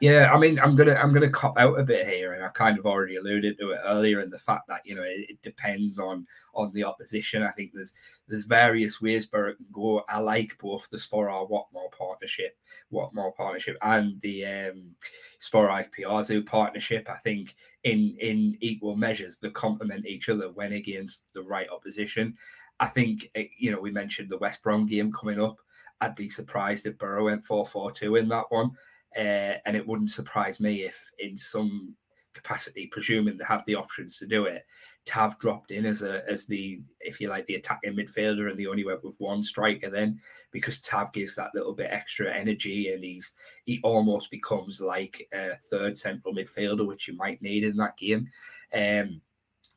Yeah, 0.00 0.30
I 0.30 0.38
mean, 0.38 0.58
I'm 0.60 0.76
gonna 0.76 0.94
I'm 0.94 1.12
gonna 1.12 1.30
cop 1.30 1.58
out 1.58 1.78
a 1.78 1.82
bit 1.82 2.06
here, 2.06 2.34
and 2.34 2.44
I 2.44 2.48
kind 2.48 2.78
of 2.78 2.84
already 2.84 3.16
alluded 3.16 3.58
to 3.58 3.70
it 3.70 3.80
earlier 3.84 4.20
in 4.20 4.28
the 4.28 4.38
fact 4.38 4.68
that 4.68 4.82
you 4.84 4.94
know 4.94 5.02
it, 5.02 5.30
it 5.30 5.42
depends 5.42 5.98
on 5.98 6.26
on 6.54 6.70
the 6.74 6.84
opposition. 6.84 7.42
I 7.42 7.50
think 7.52 7.70
there's 7.72 7.94
there's 8.28 8.44
various 8.44 9.00
ways 9.00 9.24
Boro 9.26 9.54
can 9.54 9.64
go. 9.72 10.02
I 10.08 10.18
like 10.18 10.58
both 10.58 10.88
the 10.90 10.98
Sporar 10.98 11.48
Watmore 11.50 11.90
partnership, 11.98 12.58
Watmore 12.92 13.34
partnership, 13.34 13.78
and 13.80 14.20
the 14.20 14.44
um, 14.44 14.94
Sporar 15.40 15.86
Ikpeazu 15.88 16.44
partnership. 16.44 17.08
I 17.08 17.16
think 17.16 17.56
in 17.84 18.16
in 18.20 18.58
equal 18.60 18.96
measures 18.96 19.38
they 19.38 19.48
complement 19.50 20.04
each 20.04 20.28
other 20.28 20.52
when 20.52 20.72
against 20.72 21.32
the 21.32 21.42
right 21.42 21.68
opposition. 21.70 22.36
I 22.80 22.88
think 22.88 23.30
eh, 23.34 23.46
you 23.56 23.70
know 23.70 23.80
we 23.80 23.92
mentioned 23.92 24.28
the 24.28 24.38
West 24.38 24.62
Brom 24.62 24.86
game 24.86 25.10
coming 25.10 25.40
up. 25.40 25.56
I'd 26.02 26.14
be 26.14 26.28
surprised 26.28 26.84
if 26.84 26.98
Boro 26.98 27.24
went 27.24 27.46
4 27.46 27.64
4 27.66 27.92
2 27.92 28.16
in 28.16 28.28
that 28.28 28.44
one. 28.50 28.72
Uh, 29.16 29.58
and 29.64 29.76
it 29.76 29.86
wouldn't 29.86 30.10
surprise 30.10 30.60
me 30.60 30.82
if, 30.82 31.10
in 31.18 31.36
some 31.36 31.94
capacity, 32.34 32.86
presuming 32.86 33.36
they 33.36 33.44
have 33.44 33.64
the 33.66 33.74
options 33.74 34.18
to 34.18 34.26
do 34.26 34.44
it, 34.44 34.64
Tav 35.06 35.38
dropped 35.38 35.70
in 35.70 35.86
as 35.86 36.02
a 36.02 36.28
as 36.28 36.46
the 36.46 36.80
if 37.00 37.20
you 37.20 37.28
like 37.28 37.46
the 37.46 37.54
attacking 37.54 37.94
midfielder 37.94 38.50
and 38.50 38.58
they 38.58 38.66
only 38.66 38.84
went 38.84 39.04
with 39.04 39.14
one 39.18 39.40
striker 39.40 39.88
then 39.88 40.18
because 40.50 40.80
Tav 40.80 41.12
gives 41.12 41.36
that 41.36 41.54
little 41.54 41.72
bit 41.72 41.90
extra 41.92 42.34
energy 42.34 42.92
and 42.92 43.04
he's 43.04 43.34
he 43.64 43.80
almost 43.84 44.32
becomes 44.32 44.80
like 44.80 45.26
a 45.32 45.54
third 45.70 45.96
central 45.96 46.34
midfielder 46.34 46.84
which 46.84 47.06
you 47.06 47.16
might 47.16 47.40
need 47.40 47.62
in 47.62 47.76
that 47.76 47.96
game. 47.96 48.28
Um, 48.74 49.20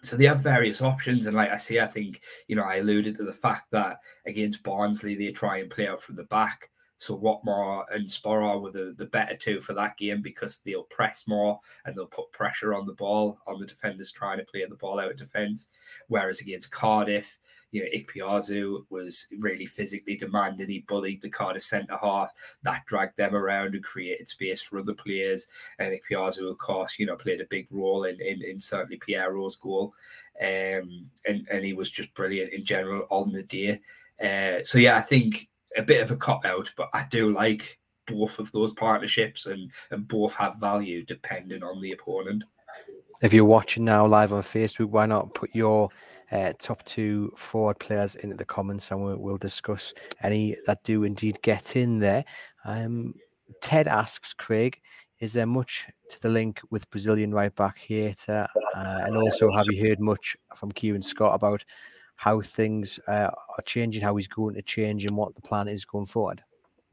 so 0.02 0.16
they 0.16 0.26
have 0.26 0.40
various 0.40 0.82
options, 0.82 1.26
and 1.26 1.36
like 1.36 1.52
I 1.52 1.58
say, 1.58 1.80
I 1.80 1.88
think 1.88 2.22
you 2.48 2.56
know 2.56 2.64
I 2.64 2.78
alluded 2.78 3.18
to 3.18 3.24
the 3.24 3.34
fact 3.34 3.70
that 3.72 4.00
against 4.26 4.64
Barnsley 4.64 5.14
they 5.14 5.32
try 5.32 5.58
and 5.58 5.70
play 5.70 5.88
out 5.88 6.02
from 6.02 6.16
the 6.16 6.24
back. 6.24 6.70
So 7.00 7.18
Watmore 7.18 7.86
and 7.92 8.06
Sporar 8.06 8.62
were 8.62 8.72
the, 8.72 8.94
the 8.98 9.06
better 9.06 9.36
two 9.36 9.62
for 9.62 9.74
that 9.74 9.98
game 9.98 10.22
because 10.22 10.60
they'll 10.60 10.84
press 10.84 11.24
more 11.28 11.60
and 11.86 11.96
they'll 11.96 12.06
put 12.06 12.32
pressure 12.34 12.74
on 12.74 12.86
the 12.86 12.94
ball 12.94 13.40
on 13.48 13.60
the 13.60 13.66
defenders 13.66 14.12
trying 14.12 14.38
to 14.38 14.44
play 14.44 14.66
the 14.66 14.76
ball 14.76 15.00
out 15.00 15.12
of 15.12 15.18
defence. 15.18 15.70
Whereas 16.08 16.42
against 16.42 16.72
Cardiff, 16.72 17.40
you 17.72 17.84
know, 17.84 17.90
Ikpeazu 17.96 18.86
was 18.90 19.28
really 19.40 19.66
physically 19.66 20.16
demanding. 20.16 20.70
He 20.70 20.86
bullied 20.88 21.22
the 21.22 21.30
Cardiff 21.30 21.64
centre 21.64 21.98
half. 22.02 22.32
That 22.64 22.86
dragged 22.86 23.16
them 23.16 23.36
around 23.36 23.76
and 23.76 23.84
created 23.84 24.28
space 24.28 24.62
for 24.62 24.80
other 24.80 24.94
players. 24.94 25.48
And 25.78 25.98
Ikpeazu, 25.98 26.50
of 26.50 26.58
course, 26.58 26.98
you 26.98 27.06
know, 27.06 27.16
played 27.16 27.42
a 27.42 27.46
big 27.46 27.68
role 27.72 28.06
in, 28.06 28.20
in, 28.22 28.44
in 28.44 28.60
certainly 28.60 29.00
Payero's 29.00 29.56
goal. 29.56 29.94
Um, 30.42 31.10
and, 31.28 31.48
and 31.52 31.64
he 31.64 31.74
was 31.74 31.92
just 31.92 32.14
brilliant 32.14 32.54
in 32.54 32.66
general 32.66 33.06
on 33.10 33.32
the 33.32 33.44
day. 33.44 33.80
Uh, 34.22 34.64
so, 34.64 34.80
yeah, 34.80 34.98
I 34.98 35.02
think 35.02 35.49
a 35.78 35.84
bit 35.84 36.02
of 36.02 36.12
a 36.12 36.16
cop 36.16 36.46
out, 36.46 36.72
but 36.76 36.90
I 36.94 37.06
do 37.10 37.32
like 37.32 37.80
both 38.08 38.40
of 38.40 38.52
those 38.52 38.74
partnerships 38.74 39.46
and, 39.46 39.72
and 39.92 40.08
both 40.08 40.34
have 40.34 40.58
value 40.58 41.04
depending 41.04 41.64
on 41.64 41.82
the 41.82 41.92
opponent. 41.92 42.44
If 43.22 43.34
you're 43.34 43.46
watching 43.46 43.84
now 43.84 44.06
live 44.06 44.34
on 44.34 44.42
Facebook, 44.42 44.90
why 44.90 45.06
not 45.06 45.34
put 45.34 45.54
your 45.54 45.90
uh, 46.32 46.54
top 46.58 46.84
two 46.86 47.34
forward 47.36 47.80
players 47.80 48.16
into 48.16 48.36
the 48.36 48.46
comments 48.46 48.92
and 48.92 49.04
we'll, 49.04 49.18
we'll, 49.18 49.38
discuss 49.38 49.94
any 50.24 50.56
that 50.66 50.84
do 50.84 51.04
indeed 51.04 51.42
get 51.42 51.76
in 51.76 52.00
there. 52.00 52.24
Um, 52.66 53.16
Ted 53.62 53.88
asks 53.88 54.34
Craig, 54.34 54.80
is 55.20 55.34
there 55.34 55.48
much 55.48 55.88
to 56.10 56.22
the 56.22 56.30
link 56.30 56.62
with 56.70 56.90
Brazilian 56.92 57.34
right 57.34 57.54
back 57.56 57.78
Heitor? 57.80 58.48
Uh, 58.76 59.02
and 59.04 59.18
also, 59.18 59.52
have 59.52 59.66
you 59.70 59.86
heard 59.86 60.00
much 60.00 60.38
from 60.56 60.72
Kieran 60.72 61.02
Scott 61.02 61.36
about 61.36 61.66
how 62.20 62.42
things 62.42 63.00
uh, 63.08 63.32
are 63.32 63.64
changing, 63.66 64.02
how 64.02 64.14
he's 64.18 64.28
going 64.28 64.54
to 64.54 64.62
change, 64.62 65.06
and 65.06 65.16
what 65.16 65.34
the 65.36 65.42
plan 65.42 65.70
is 65.70 65.86
going 65.86 66.06
forward? 66.06 66.44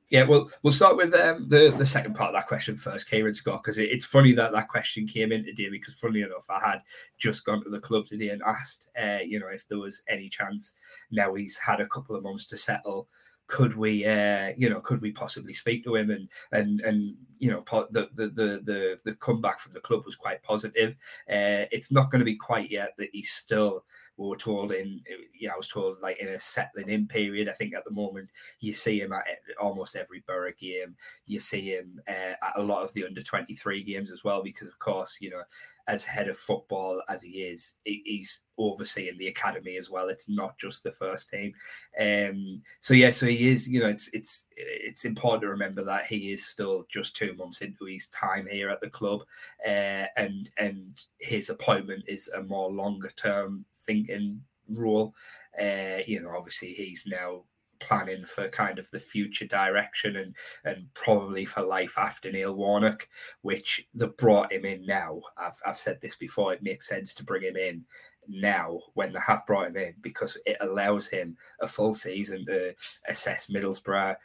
Yeah, 0.09 0.22
well, 0.22 0.49
we'll 0.62 0.72
start 0.72 0.97
with 0.97 1.12
um, 1.14 1.49
the 1.49 1.74
the 1.77 1.85
second 1.85 2.14
part 2.14 2.29
of 2.29 2.35
that 2.35 2.47
question 2.47 2.77
first, 2.77 3.11
Kieran 3.11 3.35
Scott, 3.35 3.61
because 3.61 3.77
it, 3.77 3.91
it's 3.91 4.05
funny 4.05 4.33
that 4.35 4.53
that 4.53 4.68
question 4.68 5.05
came 5.05 5.33
in 5.33 5.45
today. 5.45 5.68
Because 5.68 5.95
funny 5.95 6.20
enough, 6.20 6.49
I 6.49 6.61
had 6.61 6.83
just 7.18 7.45
gone 7.45 7.64
to 7.64 7.70
the 7.70 7.81
club 7.81 8.07
today 8.07 8.29
and 8.29 8.41
asked, 8.43 8.89
uh, 9.03 9.18
you 9.27 9.41
know, 9.41 9.49
if 9.49 9.66
there 9.66 9.81
was 9.81 10.01
any 10.09 10.29
chance. 10.29 10.74
Now 11.11 11.35
he's 11.35 11.59
had 11.59 11.81
a 11.81 11.89
couple 11.89 12.14
of 12.14 12.22
months 12.22 12.47
to 12.47 12.57
settle. 12.57 13.09
Could 13.49 13.77
we, 13.77 14.07
uh, 14.07 14.53
you 14.57 14.70
know, 14.70 14.81
could 14.81 15.01
we 15.03 15.11
possibly 15.11 15.55
speak 15.55 15.83
to 15.85 15.97
him? 15.97 16.11
And 16.11 16.29
and 16.53 16.81
and 16.83 17.16
you 17.41 17.51
know, 17.51 17.64
the 17.91 18.09
the 18.14 18.29
the 18.29 18.62
the, 18.62 18.99
the 19.05 19.14
comeback 19.16 19.59
from 19.59 19.72
the 19.72 19.81
club 19.81 20.05
was 20.07 20.14
quite 20.14 20.41
positive. 20.45 20.93
Uh, 21.29 21.66
it's 21.72 21.91
not 21.91 22.12
going 22.12 22.20
to 22.20 22.24
be 22.24 22.37
quite 22.37 22.70
yet 22.70 22.91
that 22.99 23.09
he's 23.12 23.33
still 23.33 23.85
we 24.16 24.28
were 24.28 24.36
told 24.36 24.72
in 24.72 25.00
yeah 25.38 25.52
I 25.52 25.56
was 25.56 25.68
told 25.68 25.98
like 26.00 26.18
in 26.18 26.28
a 26.28 26.38
settling 26.38 26.88
in 26.88 27.06
period. 27.06 27.48
I 27.48 27.52
think 27.52 27.74
at 27.74 27.84
the 27.84 27.90
moment 27.90 28.30
you 28.60 28.72
see 28.72 29.00
him 29.00 29.12
at 29.12 29.26
almost 29.60 29.96
every 29.96 30.22
Boro 30.26 30.52
game. 30.58 30.96
You 31.26 31.38
see 31.38 31.70
him 31.70 32.00
uh, 32.08 32.34
at 32.42 32.52
a 32.56 32.62
lot 32.62 32.82
of 32.82 32.92
the 32.92 33.04
under 33.04 33.22
23 33.22 33.84
games 33.84 34.10
as 34.10 34.24
well 34.24 34.42
because 34.42 34.68
of 34.68 34.78
course 34.78 35.18
you 35.20 35.30
know 35.30 35.42
as 35.88 36.04
head 36.04 36.26
of 36.28 36.36
football 36.36 37.00
as 37.08 37.22
he 37.22 37.42
is 37.42 37.74
he's 37.84 38.42
overseeing 38.58 39.16
the 39.18 39.28
academy 39.28 39.76
as 39.76 39.90
well. 39.90 40.08
It's 40.08 40.28
not 40.28 40.58
just 40.58 40.82
the 40.82 40.92
first 40.92 41.30
team. 41.30 41.52
Um 42.00 42.62
so 42.80 42.94
yeah 42.94 43.10
so 43.10 43.26
he 43.26 43.48
is 43.48 43.68
you 43.68 43.80
know 43.80 43.88
it's 43.88 44.08
it's 44.12 44.48
it's 44.56 45.04
important 45.04 45.42
to 45.42 45.48
remember 45.48 45.84
that 45.84 46.06
he 46.06 46.32
is 46.32 46.46
still 46.46 46.86
just 46.90 47.16
two 47.16 47.34
months 47.34 47.60
into 47.60 47.84
his 47.84 48.08
time 48.08 48.48
here 48.50 48.70
at 48.70 48.80
the 48.80 48.90
club 48.90 49.20
uh, 49.66 50.06
and 50.16 50.50
and 50.56 51.02
his 51.18 51.50
appointment 51.50 52.02
is 52.06 52.28
a 52.28 52.42
more 52.42 52.70
longer 52.70 53.10
term 53.16 53.64
thinking 53.87 54.41
role. 54.68 55.14
Uh, 55.61 55.99
you 56.07 56.20
know, 56.20 56.32
obviously 56.37 56.72
he's 56.72 57.05
now 57.07 57.45
planning 57.78 58.24
for 58.24 58.49
kind 58.49 58.78
of 58.78 58.91
the 58.91 58.99
future 58.99 59.47
direction 59.47 60.16
and 60.16 60.34
and 60.64 60.87
probably 60.95 61.45
for 61.45 61.62
life 61.62 61.99
after 61.99 62.30
Neil 62.30 62.55
Warnock, 62.55 63.09
which 63.43 63.87
they've 63.95 64.16
brought 64.16 64.53
him 64.53 64.64
in 64.64 64.84
now. 64.87 65.20
I've 65.37 65.61
I've 65.66 65.78
said 65.78 66.01
this 66.01 66.16
before. 66.16 66.53
It 66.53 66.62
makes 66.62 66.89
sense 66.89 67.14
to 67.14 67.24
bring 67.24 67.43
him 67.43 67.57
in 67.57 67.84
now 68.28 68.80
when 68.95 69.12
they 69.12 69.20
have 69.24 69.47
brought 69.47 69.68
him 69.68 69.76
in 69.76 69.95
because 70.01 70.37
it 70.47 70.57
allows 70.61 71.07
him 71.07 71.37
a 71.61 71.66
full 71.66 71.95
season 71.95 72.45
to 72.47 72.74
assess 73.09 73.47
Middlesbrough, 73.47 74.16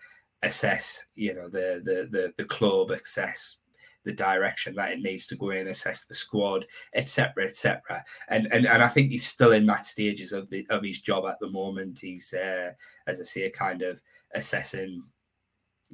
assess 0.43 1.05
you 1.13 1.33
know 1.33 1.49
the 1.49 1.81
the 1.83 2.07
the, 2.11 2.33
the 2.37 2.45
club, 2.45 2.91
assess 2.91 3.57
the 4.03 4.11
direction 4.11 4.75
that 4.75 4.91
it 4.91 4.99
needs 4.99 5.27
to 5.27 5.35
go 5.35 5.51
in, 5.51 5.67
assess 5.67 6.05
the 6.05 6.13
squad, 6.13 6.65
etc., 6.95 7.45
etc. 7.45 8.03
And 8.29 8.47
and 8.51 8.65
and 8.65 8.83
I 8.83 8.87
think 8.87 9.11
he's 9.11 9.27
still 9.27 9.51
in 9.51 9.65
that 9.67 9.85
stages 9.85 10.33
of 10.33 10.49
the 10.49 10.65
of 10.69 10.83
his 10.83 10.99
job 10.99 11.25
at 11.25 11.39
the 11.39 11.49
moment. 11.49 11.99
He's 11.99 12.33
uh, 12.33 12.71
as 13.07 13.19
I 13.19 13.23
say, 13.23 13.49
kind 13.49 13.81
of 13.81 14.01
assessing 14.33 15.03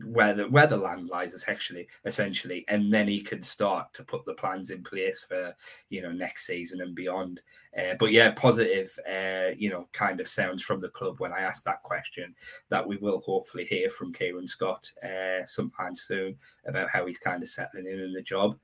where 0.06 0.34
the 0.34 0.48
where 0.50 0.68
the 0.68 0.78
land 0.78 1.10
lies 1.10 1.34
essentially 1.34 1.88
essentially 2.06 2.64
and 2.68 2.94
then 2.94 3.08
he 3.08 3.20
can 3.20 3.42
start 3.42 3.92
to 3.94 4.04
put 4.04 4.24
the 4.26 4.34
plans 4.34 4.70
in 4.70 4.84
place 4.84 5.26
for 5.28 5.56
you 5.90 6.02
know 6.02 6.12
next 6.12 6.46
season 6.46 6.82
and 6.82 6.94
beyond 6.94 7.42
uh, 7.80 7.96
but 8.00 8.12
yeah 8.12 8.32
positive 8.32 8.92
uh, 9.10 9.50
you 9.58 9.70
know 9.70 9.88
kind 9.94 10.20
of 10.20 10.28
sounds 10.28 10.62
from 10.62 10.80
the 10.80 10.90
club 10.90 11.20
when 11.20 11.34
i 11.34 11.40
asked 11.40 11.66
that 11.66 11.82
question 11.82 12.36
that 12.70 12.86
we 12.86 12.98
will 12.98 13.22
hopefully 13.22 13.66
hear 13.66 13.90
from 13.90 14.14
Kieran 14.14 14.48
Scott 14.48 14.90
uh, 15.04 15.46
sometime 15.48 15.96
soon 15.96 16.36
about 16.68 16.90
how 16.90 17.06
he's 17.06 17.20
kind 17.20 17.42
of 17.42 17.50
settling 17.50 17.88
in 17.88 18.00
in 18.00 18.14
the 18.14 18.22
job 18.22 18.56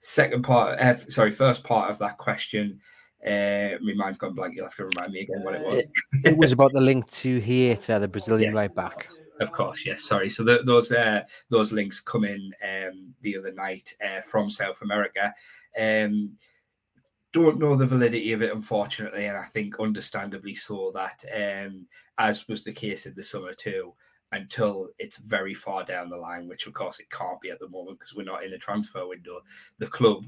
second 0.00 0.42
part 0.42 0.80
uh, 0.80 0.94
sorry 0.94 1.30
first 1.30 1.62
part 1.62 1.90
of 1.90 1.98
that 1.98 2.18
question 2.18 2.80
uh, 3.24 3.78
my 3.80 3.94
mind's 3.94 4.18
gone 4.18 4.34
blank. 4.34 4.54
You'll 4.56 4.64
have 4.64 4.74
to 4.74 4.88
remind 4.96 5.12
me 5.12 5.20
again 5.20 5.44
what 5.44 5.54
it 5.54 5.62
was. 5.62 5.86
it 6.24 6.36
was 6.36 6.50
about 6.50 6.72
the 6.72 6.80
link 6.80 7.08
to 7.10 7.40
Heitor 7.40 8.00
the 8.00 8.08
Brazilian 8.08 8.52
right 8.52 8.74
back. 8.74 9.06
Of 9.42 9.52
course, 9.52 9.84
yes. 9.84 10.04
Sorry. 10.04 10.28
So 10.28 10.44
the, 10.44 10.62
those 10.64 10.92
uh, 10.92 11.22
those 11.50 11.72
links 11.72 12.00
come 12.00 12.24
in 12.24 12.52
um, 12.62 13.14
the 13.22 13.36
other 13.36 13.52
night 13.52 13.96
uh, 14.04 14.20
from 14.20 14.48
South 14.50 14.80
America. 14.82 15.34
Um, 15.78 16.36
don't 17.32 17.58
know 17.58 17.74
the 17.76 17.86
validity 17.86 18.32
of 18.32 18.42
it, 18.42 18.52
unfortunately, 18.52 19.24
and 19.24 19.36
I 19.36 19.44
think 19.44 19.80
understandably 19.80 20.54
so. 20.54 20.92
That 20.94 21.24
um, 21.34 21.86
as 22.18 22.46
was 22.46 22.62
the 22.62 22.72
case 22.72 23.06
in 23.06 23.14
the 23.14 23.22
summer 23.22 23.54
too, 23.54 23.94
until 24.32 24.88
it's 24.98 25.16
very 25.16 25.54
far 25.54 25.84
down 25.84 26.08
the 26.08 26.16
line, 26.16 26.48
which 26.48 26.66
of 26.66 26.72
course 26.72 27.00
it 27.00 27.10
can't 27.10 27.40
be 27.40 27.50
at 27.50 27.58
the 27.58 27.68
moment 27.68 27.98
because 27.98 28.14
we're 28.14 28.24
not 28.24 28.44
in 28.44 28.52
a 28.52 28.58
transfer 28.58 29.06
window. 29.06 29.40
The 29.78 29.86
club 29.86 30.24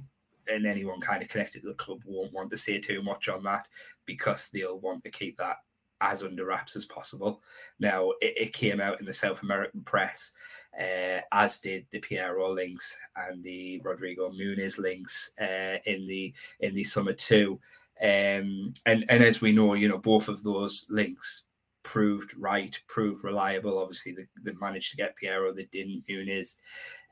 and 0.50 0.66
anyone 0.66 1.00
kind 1.00 1.22
of 1.22 1.28
connected 1.28 1.62
to 1.62 1.68
the 1.68 1.74
club 1.74 2.00
won't 2.04 2.32
want 2.32 2.50
to 2.50 2.56
say 2.56 2.78
too 2.78 3.02
much 3.02 3.28
on 3.28 3.42
that 3.44 3.66
because 4.04 4.48
they'll 4.52 4.78
want 4.78 5.02
to 5.04 5.10
keep 5.10 5.36
that 5.38 5.58
as 6.00 6.22
under 6.22 6.44
wraps 6.44 6.76
as 6.76 6.84
possible. 6.84 7.42
Now, 7.78 8.10
it, 8.20 8.34
it 8.36 8.52
came 8.52 8.80
out 8.80 9.00
in 9.00 9.06
the 9.06 9.12
South 9.12 9.42
American 9.42 9.82
press, 9.82 10.32
uh, 10.78 11.20
as 11.32 11.58
did 11.58 11.86
the 11.90 12.00
Payero 12.00 12.54
links 12.54 12.96
and 13.16 13.42
the 13.42 13.80
Rodrigo 13.84 14.30
Muniz 14.30 14.78
links 14.78 15.30
uh, 15.40 15.78
in 15.86 16.06
the 16.06 16.32
in 16.60 16.74
the 16.74 16.84
summer 16.84 17.12
too. 17.12 17.60
Um, 18.02 18.74
and 18.86 19.04
and 19.08 19.22
as 19.22 19.40
we 19.40 19.52
know, 19.52 19.74
you 19.74 19.88
know, 19.88 19.98
both 19.98 20.28
of 20.28 20.42
those 20.42 20.86
links 20.90 21.44
proved 21.84 22.34
right, 22.36 22.78
proved 22.88 23.22
reliable. 23.24 23.78
Obviously, 23.78 24.12
they, 24.12 24.26
they 24.42 24.56
managed 24.60 24.90
to 24.90 24.96
get 24.96 25.14
Payero, 25.16 25.54
they 25.54 25.68
didn't 25.72 26.04
Muniz. 26.06 26.56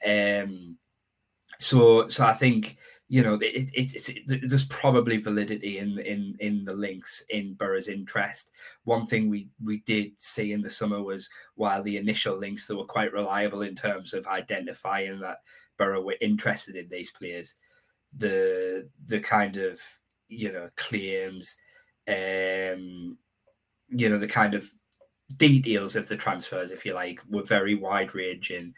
Um, 0.05 0.77
so 1.59 2.09
so 2.09 2.27
I 2.27 2.33
think 2.33 2.79
you 3.13 3.23
know, 3.23 3.35
it, 3.43 3.69
it, 3.75 4.09
it, 4.09 4.49
there's 4.49 4.65
probably 4.65 5.19
validity 5.19 5.77
in 5.77 5.99
in 5.99 6.35
in 6.41 6.65
the 6.65 6.73
links 6.73 7.23
in 7.29 7.53
Boro's 7.53 7.89
interest. 7.89 8.51
One 8.85 9.05
thing 9.05 9.29
we 9.29 9.51
we 9.63 9.81
did 9.81 10.13
see 10.17 10.55
in 10.55 10.63
the 10.63 10.71
summer 10.71 11.03
was 11.03 11.29
while 11.55 11.83
the 11.83 11.99
initial 11.99 12.39
links 12.39 12.67
that 12.67 12.77
were 12.77 12.87
quite 12.87 13.13
reliable 13.13 13.61
in 13.61 13.75
terms 13.75 14.15
of 14.15 14.27
identifying 14.27 15.21
that 15.21 15.43
Borough 15.77 16.01
were 16.01 16.17
interested 16.23 16.75
in 16.75 16.89
these 16.89 17.11
players, 17.11 17.57
the 18.17 18.89
the 19.05 19.21
kind 19.21 19.59
of 19.59 19.79
you 20.29 20.51
know 20.51 20.71
claims, 20.77 21.59
um, 22.09 23.19
you 23.91 24.09
know 24.09 24.19
the 24.19 24.27
kind 24.27 24.55
of 24.55 24.71
details 25.37 25.97
of 25.97 26.09
the 26.09 26.17
transfers, 26.17 26.73
if 26.73 26.87
you 26.87 26.95
like, 26.95 27.21
were 27.29 27.43
very 27.43 27.75
wide 27.75 28.15
ranging 28.15 28.73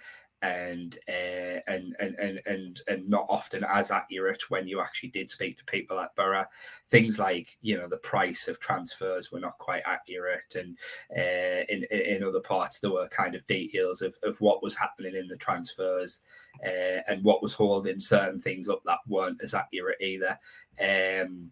and 0.44 0.98
uh, 1.08 1.58
and, 1.66 1.96
and 1.98 2.40
and 2.44 2.82
and 2.86 3.08
not 3.08 3.24
often 3.30 3.64
as 3.64 3.90
accurate 3.90 4.50
when 4.50 4.68
you 4.68 4.80
actually 4.80 5.08
did 5.08 5.30
speak 5.30 5.56
to 5.56 5.64
people 5.64 5.98
at 5.98 6.14
Boro. 6.16 6.44
Things 6.88 7.18
like 7.18 7.56
you 7.62 7.78
know 7.78 7.88
the 7.88 7.96
price 7.96 8.46
of 8.46 8.60
transfers 8.60 9.32
were 9.32 9.40
not 9.40 9.56
quite 9.56 9.82
accurate, 9.86 10.54
and 10.54 10.76
uh, 11.16 11.64
in 11.70 11.84
in 11.84 12.22
other 12.22 12.40
parts 12.40 12.78
there 12.78 12.90
were 12.90 13.08
kind 13.08 13.34
of 13.34 13.46
details 13.46 14.02
of, 14.02 14.16
of 14.22 14.38
what 14.42 14.62
was 14.62 14.74
happening 14.74 15.14
in 15.16 15.28
the 15.28 15.36
transfers 15.36 16.20
uh, 16.64 17.00
and 17.08 17.24
what 17.24 17.42
was 17.42 17.54
holding 17.54 17.98
certain 17.98 18.38
things 18.38 18.68
up 18.68 18.82
that 18.84 18.98
weren't 19.08 19.40
as 19.42 19.54
accurate 19.54 20.00
either. 20.02 20.38
Um, 20.78 21.50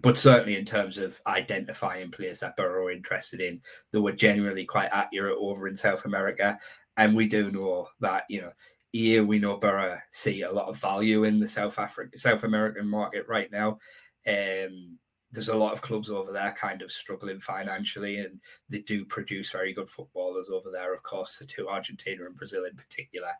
but 0.00 0.16
certainly 0.16 0.56
in 0.56 0.64
terms 0.64 0.96
of 0.96 1.20
identifying 1.26 2.10
players 2.10 2.40
that 2.40 2.56
Boro 2.56 2.84
were 2.84 2.90
interested 2.90 3.40
in, 3.40 3.60
they 3.90 3.98
were 3.98 4.12
generally 4.12 4.64
quite 4.64 4.88
accurate 4.90 5.36
over 5.38 5.68
in 5.68 5.76
South 5.76 6.06
America. 6.06 6.58
And 6.96 7.16
we 7.16 7.26
do 7.26 7.50
know 7.50 7.88
that, 8.00 8.24
you 8.28 8.42
know, 8.42 8.52
here 8.92 9.24
we 9.24 9.38
know 9.38 9.56
Boro 9.56 9.98
see 10.10 10.42
a 10.42 10.52
lot 10.52 10.68
of 10.68 10.78
value 10.78 11.24
in 11.24 11.40
the 11.40 11.48
South 11.48 11.78
African 11.78 12.18
South 12.18 12.44
American 12.44 12.86
market 12.86 13.26
right 13.28 13.50
now. 13.50 13.78
Um, 14.26 14.98
there's 15.32 15.48
a 15.48 15.56
lot 15.56 15.72
of 15.72 15.80
clubs 15.80 16.10
over 16.10 16.30
there 16.30 16.52
kind 16.52 16.82
of 16.82 16.92
struggling 16.92 17.40
financially, 17.40 18.18
and 18.18 18.38
they 18.68 18.80
do 18.80 19.04
produce 19.06 19.50
very 19.50 19.72
good 19.72 19.88
footballers 19.88 20.48
over 20.52 20.70
there. 20.70 20.92
Of 20.92 21.02
course, 21.02 21.38
the 21.38 21.46
two 21.46 21.68
Argentina 21.68 22.26
and 22.26 22.36
Brazil 22.36 22.66
in 22.66 22.76
particular, 22.76 23.30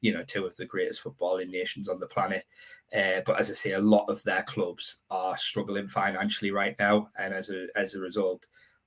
you 0.00 0.14
know, 0.14 0.22
two 0.22 0.46
of 0.46 0.56
the 0.56 0.64
greatest 0.64 1.02
footballing 1.02 1.50
nations 1.50 1.88
on 1.88 1.98
the 1.98 2.06
planet. 2.06 2.44
Uh, 2.96 3.20
but 3.26 3.40
as 3.40 3.50
I 3.50 3.54
say, 3.54 3.72
a 3.72 3.80
lot 3.80 4.08
of 4.08 4.22
their 4.22 4.44
clubs 4.44 4.98
are 5.10 5.36
struggling 5.36 5.88
financially 5.88 6.52
right 6.52 6.76
now, 6.78 7.08
and 7.18 7.34
as 7.34 7.50
a 7.50 7.66
as 7.74 7.96
a 7.96 8.00
result, 8.00 8.46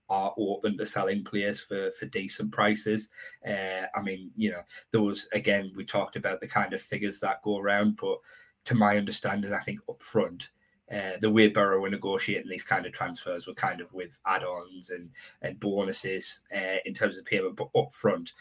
are 0.10 0.34
open 0.38 0.78
to 0.78 0.86
selling 0.86 1.24
players 1.24 1.62
for 1.62 1.91
for 1.99 2.06
decent 2.08 2.51
prices. 2.51 3.10
Uh, 3.47 3.86
I 3.95 4.01
mean, 4.01 4.32
you 4.36 4.51
know, 4.51 5.01
was 5.01 5.28
again 5.34 5.72
we 5.76 5.86
talked 5.86 6.16
about 6.16 6.41
the 6.41 6.47
kind 6.47 6.74
of 6.74 6.82
figures 6.82 7.20
that 7.20 7.41
go 7.43 7.58
around, 7.58 7.97
but 7.97 8.18
to 8.66 8.76
my 8.76 8.97
understanding, 8.97 9.54
I 9.54 9.60
think 9.60 9.80
up 9.89 10.01
front. 10.01 10.49
Uh, 10.93 11.18
the 11.22 11.32
way 11.32 11.47
Boro 11.47 11.80
were 11.80 11.89
negotiating 11.89 12.49
these 12.49 12.64
kind 12.64 12.86
of 12.86 12.91
transfers 12.91 13.47
were 13.47 13.54
kind 13.54 13.82
of 13.82 13.91
with 13.93 14.20
add-ons 14.28 14.91
and 14.91 15.10
and 15.41 15.60
bonuses 15.60 16.41
uh, 16.56 16.78
in 16.86 16.93
terms 16.93 17.18
of 17.18 17.26
payment, 17.26 17.56
but 17.56 17.70
up 17.76 17.93
front, 17.93 18.34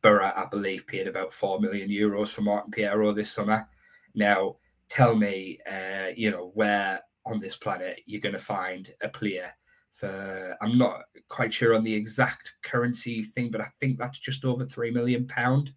Boro, 0.00 0.32
I 0.34 0.46
believe, 0.50 0.86
paid 0.86 1.06
about 1.06 1.32
four 1.32 1.60
million 1.60 1.90
euros 1.90 2.28
for 2.30 2.40
Martin 2.40 2.72
Payero 2.72 3.14
this 3.14 3.30
summer. 3.30 3.68
Now, 4.14 4.56
tell 4.88 5.14
me, 5.14 5.58
uh, 5.70 6.08
you 6.16 6.30
know, 6.30 6.50
where 6.54 7.00
on 7.24 7.40
this 7.40 7.56
planet 7.56 8.00
you're 8.06 8.20
going 8.20 8.32
to 8.34 8.38
find 8.40 8.92
a 9.00 9.08
player 9.08 9.52
for 9.92 10.56
I'm 10.60 10.78
not 10.78 11.02
quite 11.28 11.52
sure 11.52 11.74
on 11.74 11.84
the 11.84 11.94
exact 11.94 12.54
currency 12.62 13.22
thing, 13.22 13.50
but 13.50 13.60
I 13.60 13.68
think 13.80 13.98
that's 13.98 14.18
just 14.18 14.44
over 14.44 14.64
three 14.64 14.90
million 14.90 15.26
pound. 15.26 15.72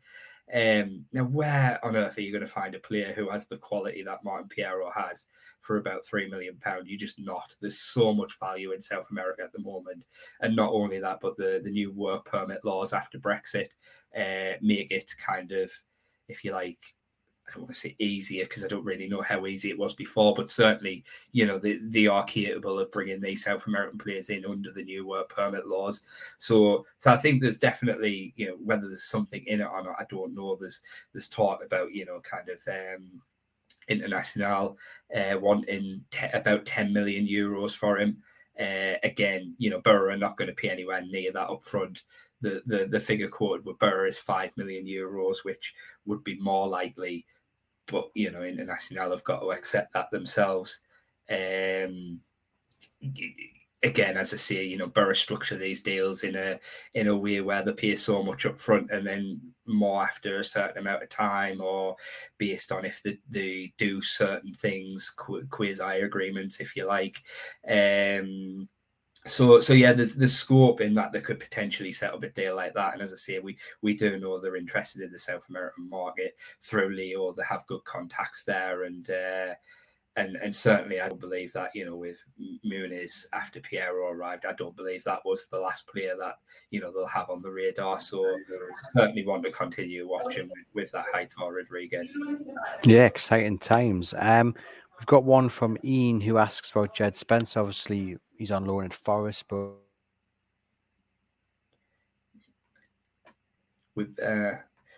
Um, 0.53 1.05
now, 1.11 1.23
where 1.23 1.83
on 1.83 1.95
earth 1.95 2.17
are 2.17 2.21
you 2.21 2.31
going 2.31 2.41
to 2.41 2.47
find 2.47 2.75
a 2.75 2.79
player 2.79 3.13
who 3.13 3.29
has 3.29 3.47
the 3.47 3.57
quality 3.57 4.03
that 4.03 4.23
Martin 4.23 4.47
Payero 4.47 4.93
has 4.93 5.25
for 5.65 5.77
about 5.77 6.05
three 6.05 6.29
million 6.29 6.57
pound. 6.57 6.87
You're 6.87 6.99
just 6.99 7.19
not. 7.19 7.55
There's 7.59 7.79
so 7.79 8.13
much 8.13 8.39
value 8.39 8.71
in 8.71 8.81
South 8.81 9.07
America 9.09 9.41
at 9.43 9.51
the 9.51 9.61
moment, 9.61 10.05
and 10.41 10.55
not 10.55 10.71
only 10.71 10.99
that, 10.99 11.19
but 11.21 11.35
the 11.35 11.61
the 11.63 11.71
new 11.71 11.91
work 11.91 12.25
permit 12.25 12.63
laws 12.63 12.93
after 12.93 13.17
Brexit 13.17 13.69
uh, 14.15 14.57
make 14.61 14.91
it 14.91 15.11
kind 15.17 15.51
of, 15.51 15.71
if 16.27 16.43
you 16.43 16.51
like, 16.51 16.79
I 17.47 17.51
don't 17.53 17.63
want 17.63 17.75
to 17.75 17.79
say 17.79 17.95
easier 17.99 18.45
because 18.45 18.65
I 18.65 18.67
don't 18.67 18.85
really 18.85 19.07
know 19.07 19.21
how 19.21 19.45
easy 19.45 19.69
it 19.69 19.77
was 19.77 19.93
before, 19.93 20.33
but 20.33 20.49
certainly, 20.49 21.03
you 21.31 21.45
know, 21.45 21.59
they, 21.59 21.77
they 21.77 22.07
are 22.07 22.23
capable 22.23 22.79
of 22.79 22.91
bringing 22.91 23.21
these 23.21 23.43
South 23.43 23.67
American 23.67 23.99
players 23.99 24.29
in 24.29 24.45
under 24.45 24.71
the 24.71 24.83
new 24.83 25.05
work 25.05 25.29
permit 25.29 25.67
laws. 25.67 26.01
So, 26.39 26.85
so 26.99 27.11
I 27.11 27.17
think 27.17 27.41
there's 27.41 27.59
definitely, 27.59 28.33
you 28.35 28.47
know, 28.47 28.57
whether 28.63 28.87
there's 28.87 29.03
something 29.03 29.43
in 29.45 29.61
it 29.61 29.69
or 29.71 29.83
not, 29.83 29.95
I 29.99 30.05
don't 30.09 30.33
know. 30.33 30.55
There's 30.55 30.81
there's 31.13 31.29
talk 31.29 31.63
about, 31.63 31.93
you 31.93 32.05
know, 32.05 32.19
kind 32.21 32.49
of 32.49 32.59
um, 32.67 33.21
International 33.87 34.77
uh, 35.15 35.37
wanting 35.39 36.03
te- 36.09 36.27
about 36.33 36.65
10 36.65 36.91
million 36.91 37.27
euros 37.27 37.75
for 37.75 37.99
him. 37.99 38.17
Uh, 38.59 38.95
again, 39.03 39.53
you 39.57 39.69
know, 39.69 39.81
Boro 39.81 40.13
are 40.13 40.17
not 40.17 40.37
going 40.37 40.47
to 40.47 40.55
pay 40.55 40.69
anywhere 40.69 41.01
near 41.01 41.31
that 41.31 41.49
up 41.49 41.63
front. 41.63 42.03
The, 42.41 42.61
the, 42.65 42.85
the 42.85 42.99
figure 42.99 43.27
quoted 43.27 43.65
with 43.65 43.79
Boro 43.79 44.07
is 44.07 44.17
5 44.17 44.57
million 44.57 44.85
euros, 44.85 45.37
which 45.43 45.73
would 46.05 46.23
be 46.23 46.39
more 46.39 46.67
likely 46.67 47.25
but 47.87 48.09
you 48.13 48.31
know, 48.31 48.43
International 48.43 49.11
have 49.11 49.23
got 49.23 49.39
to 49.39 49.51
accept 49.51 49.93
that 49.93 50.11
themselves. 50.11 50.79
Um, 51.29 52.21
again, 53.83 54.17
as 54.17 54.33
I 54.33 54.37
say, 54.37 54.63
you 54.63 54.77
know, 54.77 54.87
Boro 54.87 55.13
structure 55.13 55.57
these 55.57 55.81
deals 55.81 56.23
in 56.23 56.35
a 56.35 56.59
in 56.93 57.07
a 57.07 57.15
way 57.15 57.41
where 57.41 57.63
they 57.63 57.73
pay 57.73 57.95
so 57.95 58.23
much 58.23 58.45
up 58.45 58.59
front 58.59 58.91
and 58.91 59.05
then 59.05 59.39
more 59.67 60.03
after 60.03 60.39
a 60.39 60.43
certain 60.43 60.79
amount 60.79 61.03
of 61.03 61.09
time, 61.09 61.61
or 61.61 61.95
based 62.37 62.71
on 62.71 62.85
if 62.85 63.01
they, 63.03 63.19
they 63.29 63.73
do 63.77 64.01
certain 64.01 64.53
things, 64.53 65.13
quasi 65.49 66.01
agreements, 66.01 66.59
if 66.59 66.75
you 66.75 66.85
like. 66.85 67.21
Um, 67.67 68.67
so 69.25 69.59
so 69.59 69.73
yeah, 69.73 69.93
there's 69.93 70.15
there's 70.15 70.35
scope 70.35 70.81
in 70.81 70.93
that 70.95 71.11
they 71.11 71.21
could 71.21 71.39
potentially 71.39 71.91
set 71.91 72.13
up 72.13 72.23
a 72.23 72.29
deal 72.29 72.55
like 72.55 72.73
that. 72.75 72.93
And 72.93 73.01
as 73.01 73.11
I 73.11 73.15
say, 73.15 73.39
we 73.39 73.57
we 73.81 73.95
do 73.95 74.19
know 74.19 74.39
they're 74.39 74.55
interested 74.55 75.01
in 75.01 75.11
the 75.11 75.19
South 75.19 75.43
American 75.49 75.89
market 75.89 76.35
through 76.61 76.89
Leo. 76.89 77.33
They 77.33 77.43
have 77.49 77.65
good 77.67 77.83
contacts 77.85 78.43
there, 78.43 78.83
and 78.83 79.09
uh, 79.09 79.55
and 80.15 80.35
and 80.37 80.55
certainly 80.55 81.01
I 81.01 81.09
don't 81.09 81.19
believe 81.19 81.53
that 81.53 81.71
you 81.73 81.85
know 81.85 81.95
with 81.95 82.23
Muniz 82.63 83.25
after 83.33 83.59
Payero 83.59 84.11
arrived, 84.11 84.45
I 84.45 84.53
don't 84.53 84.75
believe 84.75 85.03
that 85.03 85.25
was 85.25 85.47
the 85.47 85.57
last 85.57 85.87
player 85.87 86.13
that 86.19 86.35
you 86.69 86.79
know 86.79 86.91
they'll 86.91 87.07
have 87.07 87.31
on 87.31 87.41
the 87.41 87.51
radar. 87.51 87.99
So 87.99 88.37
certainly 88.91 89.25
want 89.25 89.43
to 89.45 89.51
continue 89.51 90.07
watching 90.07 90.49
with, 90.49 90.67
with 90.75 90.91
that 90.91 91.05
Heitor 91.13 91.51
Rodrigues. 91.51 92.15
Yeah, 92.83 93.05
exciting 93.05 93.57
times. 93.57 94.13
Um, 94.19 94.53
we've 94.99 95.07
got 95.07 95.23
one 95.23 95.49
from 95.49 95.79
Ian 95.83 96.21
who 96.21 96.37
asks 96.37 96.69
about 96.69 96.93
Jed 96.93 97.15
Spence. 97.15 97.57
Obviously, 97.57 98.17
he's 98.37 98.51
on 98.51 98.65
loan 98.65 98.85
at 98.85 98.93
Forest, 98.93 99.45
but 99.47 99.71
with 103.95 104.21
uh, 104.21 104.51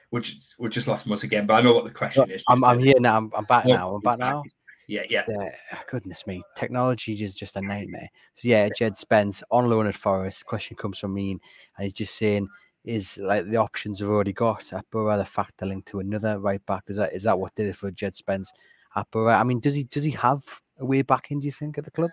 which 0.09 0.35
we 0.57 0.69
just 0.69 0.87
lost 0.87 1.07
Mus 1.07 1.23
again. 1.23 1.45
But 1.45 1.55
I 1.55 1.61
know 1.61 1.73
what 1.73 1.85
the 1.85 1.91
question 1.91 2.29
is. 2.31 2.43
I'm, 2.47 2.63
I'm 2.63 2.79
here 2.79 2.99
now. 2.99 3.17
I'm, 3.17 3.31
I'm 3.35 3.45
back 3.45 3.65
now. 3.65 3.95
I'm 3.95 4.01
back 4.01 4.19
now. 4.19 4.43
Yeah, 4.87 5.03
yeah. 5.09 5.25
Uh, 5.27 5.77
goodness 5.91 6.25
me, 6.25 6.41
technology 6.55 7.13
is 7.13 7.35
just 7.35 7.57
a 7.57 7.61
nightmare. 7.61 8.09
So 8.35 8.47
yeah, 8.47 8.69
Jed 8.69 8.95
Spence 8.95 9.43
on 9.51 9.69
loan 9.69 9.87
at 9.87 9.95
Forest. 9.95 10.45
Question 10.45 10.77
comes 10.77 10.99
from 10.99 11.13
me, 11.13 11.31
and 11.31 11.41
he's 11.79 11.93
just 11.93 12.15
saying, 12.15 12.47
is 12.85 13.19
like 13.21 13.49
the 13.49 13.57
options 13.57 13.99
have 13.99 14.09
already 14.09 14.31
got 14.31 14.71
at 14.71 14.89
Boro 14.89 15.17
the 15.17 15.25
fact 15.25 15.55
they're 15.57 15.67
linked 15.67 15.89
to 15.89 15.99
another 15.99 16.39
right 16.39 16.65
back. 16.65 16.83
Is 16.87 16.97
that 16.97 17.13
is 17.13 17.23
that 17.23 17.37
what 17.37 17.53
did 17.53 17.67
it 17.67 17.75
for 17.75 17.91
Jed 17.91 18.15
Spence 18.15 18.53
at 18.95 19.11
Boro? 19.11 19.33
I 19.33 19.43
mean, 19.43 19.59
does 19.59 19.75
he 19.75 19.83
does 19.83 20.05
he 20.05 20.11
have 20.11 20.41
a 20.79 20.85
way 20.85 21.01
back 21.01 21.31
in? 21.31 21.41
Do 21.41 21.45
you 21.45 21.51
think 21.51 21.77
at 21.77 21.83
the 21.83 21.91
club? 21.91 22.11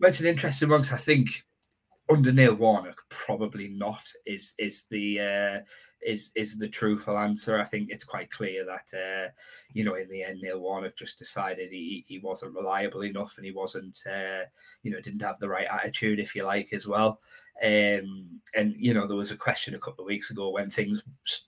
Well, 0.00 0.08
it's 0.08 0.20
an 0.20 0.26
interesting 0.26 0.68
one 0.68 0.82
because 0.82 0.94
I 0.94 1.02
think 1.02 1.44
under 2.10 2.32
Neil 2.32 2.54
Warnock, 2.54 2.96
probably 3.10 3.68
not 3.68 4.02
is 4.26 4.54
is 4.58 4.86
the 4.90 5.20
uh, 5.20 5.60
is 6.04 6.30
is 6.34 6.58
the 6.58 6.68
truthful 6.68 7.18
answer. 7.18 7.58
I 7.58 7.64
think 7.64 7.90
it's 7.90 8.04
quite 8.04 8.30
clear 8.30 8.64
that 8.64 8.96
uh, 8.96 9.30
you 9.72 9.84
know 9.84 9.94
in 9.94 10.08
the 10.08 10.22
end 10.22 10.40
Neil 10.40 10.60
Warnock 10.60 10.96
just 10.96 11.18
decided 11.18 11.70
he 11.70 12.04
he 12.06 12.18
wasn't 12.18 12.54
reliable 12.54 13.04
enough 13.04 13.34
and 13.36 13.44
he 13.44 13.52
wasn't 13.52 13.98
uh, 14.06 14.44
you 14.82 14.90
know 14.90 15.00
didn't 15.00 15.22
have 15.22 15.38
the 15.38 15.48
right 15.48 15.66
attitude 15.70 16.20
if 16.20 16.34
you 16.34 16.44
like 16.44 16.72
as 16.72 16.86
well. 16.86 17.20
Um, 17.60 18.40
and 18.54 18.74
you 18.78 18.94
know 18.94 19.08
there 19.08 19.16
was 19.16 19.32
a 19.32 19.36
question 19.36 19.74
a 19.74 19.80
couple 19.80 20.04
of 20.04 20.08
weeks 20.08 20.30
ago 20.30 20.50
when 20.50 20.70
things 20.70 21.02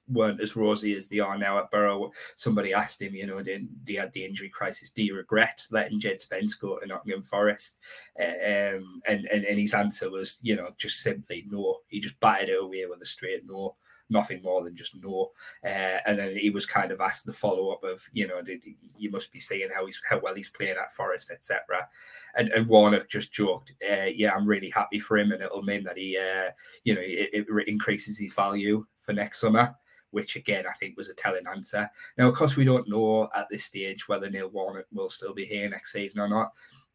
weren't 0.08 0.40
as 0.40 0.56
rosy 0.56 0.94
as 0.94 1.06
they 1.06 1.20
are 1.20 1.38
now 1.38 1.58
at 1.58 1.70
Boro. 1.70 2.10
Somebody 2.34 2.74
asked 2.74 3.00
him, 3.00 3.14
you 3.14 3.26
know, 3.26 3.40
did 3.42 3.68
he 3.86 3.94
had 3.94 4.12
the 4.12 4.24
injury 4.24 4.48
crisis? 4.48 4.90
Do 4.90 5.04
you 5.04 5.14
regret 5.14 5.64
letting 5.70 6.00
Jed 6.00 6.20
Spence 6.20 6.54
go 6.54 6.78
to 6.78 6.86
Nottingham 6.86 7.22
Forest? 7.22 7.78
Um, 8.18 9.00
and, 9.06 9.26
and 9.26 9.44
and 9.44 9.58
his 9.58 9.74
answer 9.74 10.10
was, 10.10 10.40
you 10.42 10.56
know, 10.56 10.70
just 10.78 10.98
simply 10.98 11.46
no. 11.48 11.78
He 11.86 12.00
just 12.00 12.18
batted 12.18 12.48
it 12.48 12.60
away 12.60 12.86
with 12.86 13.00
a 13.02 13.06
straight 13.06 13.44
no 13.46 13.76
nothing 14.10 14.42
more 14.42 14.62
than 14.62 14.76
just 14.76 14.94
no. 15.02 15.30
Uh, 15.64 15.98
and 16.06 16.18
then 16.18 16.36
he 16.36 16.50
was 16.50 16.66
kind 16.66 16.90
of 16.90 17.00
asked 17.00 17.26
the 17.26 17.32
follow 17.32 17.70
up 17.70 17.84
of, 17.84 18.02
you 18.12 18.26
know, 18.26 18.42
did, 18.42 18.62
you 18.96 19.10
must 19.10 19.32
be 19.32 19.40
seeing 19.40 19.68
how 19.74 19.86
he's 19.86 20.00
how 20.08 20.18
well 20.18 20.34
he's 20.34 20.50
playing 20.50 20.76
at 20.76 20.92
Forest, 20.92 21.30
etc. 21.30 21.88
And 22.36 22.48
and 22.50 22.66
Warnock 22.66 23.08
just 23.08 23.32
joked, 23.32 23.74
uh, 23.88 24.06
yeah, 24.14 24.32
I'm 24.34 24.46
really 24.46 24.70
happy 24.70 24.98
for 24.98 25.18
him, 25.18 25.32
and 25.32 25.42
it'll 25.42 25.62
mean 25.62 25.84
that 25.84 25.98
he, 25.98 26.18
uh, 26.18 26.50
you 26.84 26.94
know, 26.94 27.02
it, 27.02 27.30
it 27.48 27.68
increases 27.68 28.18
his 28.18 28.34
value 28.34 28.86
for 28.98 29.12
next 29.12 29.40
summer 29.40 29.74
which 30.12 30.36
again 30.36 30.64
I 30.66 30.72
think 30.72 30.96
was 30.96 31.08
a 31.08 31.14
telling 31.14 31.46
answer. 31.46 31.88
Now, 32.18 32.28
of 32.28 32.34
course, 32.34 32.56
we 32.56 32.64
don't 32.64 32.88
know 32.88 33.28
at 33.34 33.48
this 33.48 33.64
stage 33.64 34.08
whether 34.08 34.28
Neil 34.28 34.48
Warnock 34.48 34.86
will 34.92 35.10
still 35.10 35.34
be 35.34 35.44
here 35.44 35.68
next 35.68 35.92
season 35.92 36.20
or 36.20 36.28
not. 36.28 36.52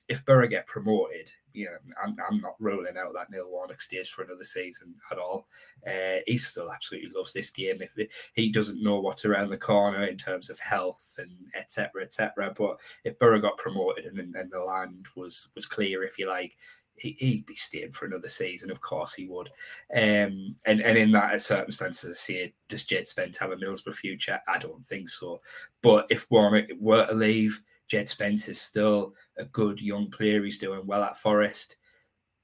If 0.07 0.25
Boro 0.25 0.47
get 0.47 0.67
promoted, 0.67 1.31
you 1.55 1.65
know, 1.65 1.77
I'm, 2.03 2.15
I'm 2.29 2.41
not 2.41 2.55
ruling 2.59 2.97
out 2.97 3.13
that 3.13 3.31
Neil 3.31 3.49
Warnock 3.49 3.81
stays 3.81 4.09
for 4.09 4.23
another 4.23 4.43
season 4.43 4.93
at 5.11 5.17
all. 5.17 5.47
Uh, 5.87 6.19
he 6.27 6.37
still 6.37 6.71
absolutely 6.71 7.11
loves 7.15 7.33
this 7.33 7.49
game. 7.49 7.81
If 7.81 7.95
he 8.33 8.51
doesn't 8.51 8.83
know 8.83 8.99
what's 8.99 9.25
around 9.25 9.49
the 9.49 9.57
corner 9.57 10.03
in 10.03 10.17
terms 10.17 10.49
of 10.49 10.59
health 10.59 11.13
and 11.17 11.31
etc. 11.55 12.03
etc. 12.03 12.53
But 12.57 12.77
if 13.03 13.17
Boro 13.19 13.39
got 13.39 13.57
promoted 13.57 14.05
and, 14.05 14.35
and 14.35 14.51
the 14.51 14.59
land 14.59 15.07
was 15.15 15.49
was 15.55 15.65
clear, 15.65 16.03
if 16.03 16.19
you 16.19 16.27
like, 16.27 16.57
he, 16.97 17.37
would 17.37 17.45
be 17.45 17.55
staying 17.55 17.91
for 17.91 18.05
another 18.05 18.29
season. 18.29 18.71
Of 18.71 18.81
course, 18.81 19.13
he 19.13 19.27
would. 19.27 19.49
Um, 19.95 20.55
and 20.65 20.81
and 20.81 20.97
in 20.97 21.11
that 21.13 21.41
circumstances, 21.41 22.09
I 22.11 22.13
see. 22.13 22.53
Does 22.67 22.85
Jed 22.85 23.07
Spence 23.07 23.37
have 23.37 23.51
a 23.51 23.55
Middlesbrough 23.55 23.95
future? 23.95 24.39
I 24.47 24.57
don't 24.57 24.83
think 24.83 25.09
so. 25.09 25.41
But 25.81 26.07
if 26.09 26.29
Warnock 26.29 26.69
were 26.79 27.05
to 27.05 27.13
leave 27.13 27.61
Jed 27.87 28.09
Spence 28.09 28.49
is 28.49 28.59
still 28.59 29.13
a 29.37 29.45
good 29.45 29.81
young 29.81 30.09
player. 30.09 30.43
He's 30.43 30.57
doing 30.57 30.85
well 30.85 31.03
at 31.03 31.17
Forest. 31.17 31.77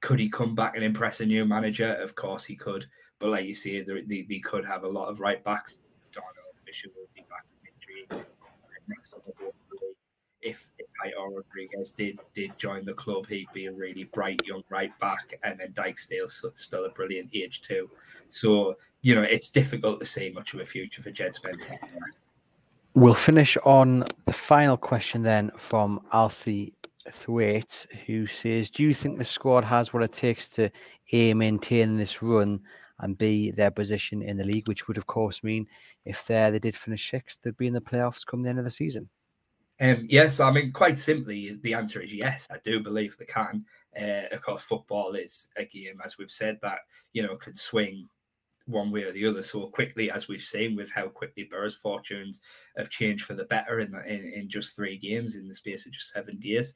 Could 0.02 0.20
he 0.20 0.30
come 0.30 0.56
back 0.56 0.76
and 0.76 0.84
impress 0.84 1.22
a 1.22 1.26
new 1.26 1.46
manager? 1.46 1.94
Of 1.94 2.16
course 2.16 2.44
he 2.44 2.56
could. 2.56 2.86
But 3.20 3.30
like 3.30 3.46
you 3.46 3.54
see, 3.54 3.82
they, 3.82 4.24
they, 4.24 4.40
could 4.40 4.66
have 4.66 4.84
a 4.84 4.88
lot 4.88 5.08
of 5.08 5.20
right 5.20 5.44
backs. 5.44 5.78
Don't. 6.12 6.26
Fisher 6.66 6.90
will 6.96 7.08
be 7.14 7.22
back 7.30 7.46
injury. 8.10 8.26
If, 10.42 10.72
Heitor 11.04 11.36
Rodrigues 11.36 11.92
did 11.92 12.20
did 12.34 12.58
join 12.58 12.84
the 12.84 12.94
club, 12.94 13.28
he'd 13.28 13.52
be 13.54 13.66
a 13.66 13.72
really 13.74 14.06
bright 14.06 14.40
young 14.46 14.64
right 14.70 14.98
back, 15.00 15.40
and 15.44 15.60
then 15.60 15.74
Dijksteel's 15.74 16.46
still 16.56 16.86
a 16.86 16.90
brilliant 16.90 17.30
age 17.34 17.62
too. 17.62 17.88
So 18.30 18.76
you 19.04 19.16
know, 19.16 19.24
it's 19.24 19.50
difficult 19.50 20.00
to 20.00 20.06
see 20.06 20.30
much 20.30 20.54
of 20.54 20.60
a 20.60 20.66
future 20.66 21.02
for 21.02 21.12
Jed 21.12 21.36
Spence. 21.36 21.70
We'll 22.94 23.14
finish 23.14 23.58
on 23.64 24.04
the 24.26 24.34
final 24.34 24.78
question 24.78 25.24
then 25.24 25.52
from 25.58 26.02
Alfie 26.12 26.74
Thwaite, 27.10 27.88
who 28.06 28.28
says, 28.28 28.70
Do 28.70 28.84
you 28.84 28.94
think 28.94 29.18
the 29.18 29.24
squad 29.24 29.64
has 29.64 29.94
what 29.94 30.04
it 30.04 30.12
takes 30.12 30.48
to 30.50 30.70
A, 31.12 31.34
maintain 31.34 31.98
this 31.98 32.22
run 32.22 32.62
and 33.00 33.18
B, 33.18 33.52
their 33.52 33.72
position 33.72 34.22
in 34.22 34.38
the 34.38 34.44
league, 34.44 34.68
which 34.68 34.88
would, 34.88 34.98
of 34.98 35.08
course, 35.08 35.44
mean 35.44 35.68
if 36.06 36.26
they 36.28 36.50
they 36.52 36.60
did 36.60 36.76
finish 36.76 37.10
sixth, 37.10 37.40
they'd 37.42 37.58
be 37.58 37.68
in 37.68 37.74
the 37.74 37.82
playoffs 37.82 38.26
come 38.26 38.44
the 38.44 38.50
end 38.50 38.60
of 38.60 38.66
the 38.66 38.72
season? 38.72 39.10
Um, 39.80 40.04
yes, 40.08 40.40
I 40.40 40.52
mean, 40.52 40.72
quite 40.72 41.00
simply, 41.00 41.58
the 41.64 41.74
answer 41.74 42.00
is 42.02 42.14
yes. 42.14 42.48
I 42.52 42.58
do 42.64 42.80
believe 42.80 43.18
they 43.18 43.26
can. 43.26 43.66
Uh, 44.00 44.28
of 44.32 44.42
course, 44.42 44.62
football 44.62 45.14
is 45.14 45.50
a 45.58 45.66
game, 45.66 46.00
as 46.06 46.20
we've 46.20 46.30
said, 46.30 46.60
that 46.62 46.80
you 47.14 47.24
know 47.24 47.36
could 47.36 47.58
swing 47.58 48.08
one 48.72 48.92
way 48.92 49.04
or 49.04 49.12
the 49.12 49.26
other 49.26 49.44
so 49.44 49.68
quickly, 49.68 50.10
as 50.10 50.28
we've 50.28 50.42
seen 50.42 50.76
with 50.76 50.90
how 50.90 51.08
quickly 51.08 51.44
Boro's 51.44 51.76
fortunes 51.76 52.42
have 52.78 52.90
changed 52.90 53.26
for 53.26 53.34
the 53.34 53.46
better 53.46 53.80
in, 53.80 53.94
in, 54.08 54.34
in 54.34 54.50
just 54.50 54.76
three 54.76 54.98
games 54.98 55.36
in 55.36 55.48
the 55.48 55.56
space 55.56 55.86
of 55.86 55.92
just 55.92 56.14
seven 56.14 56.38
days. 56.40 56.74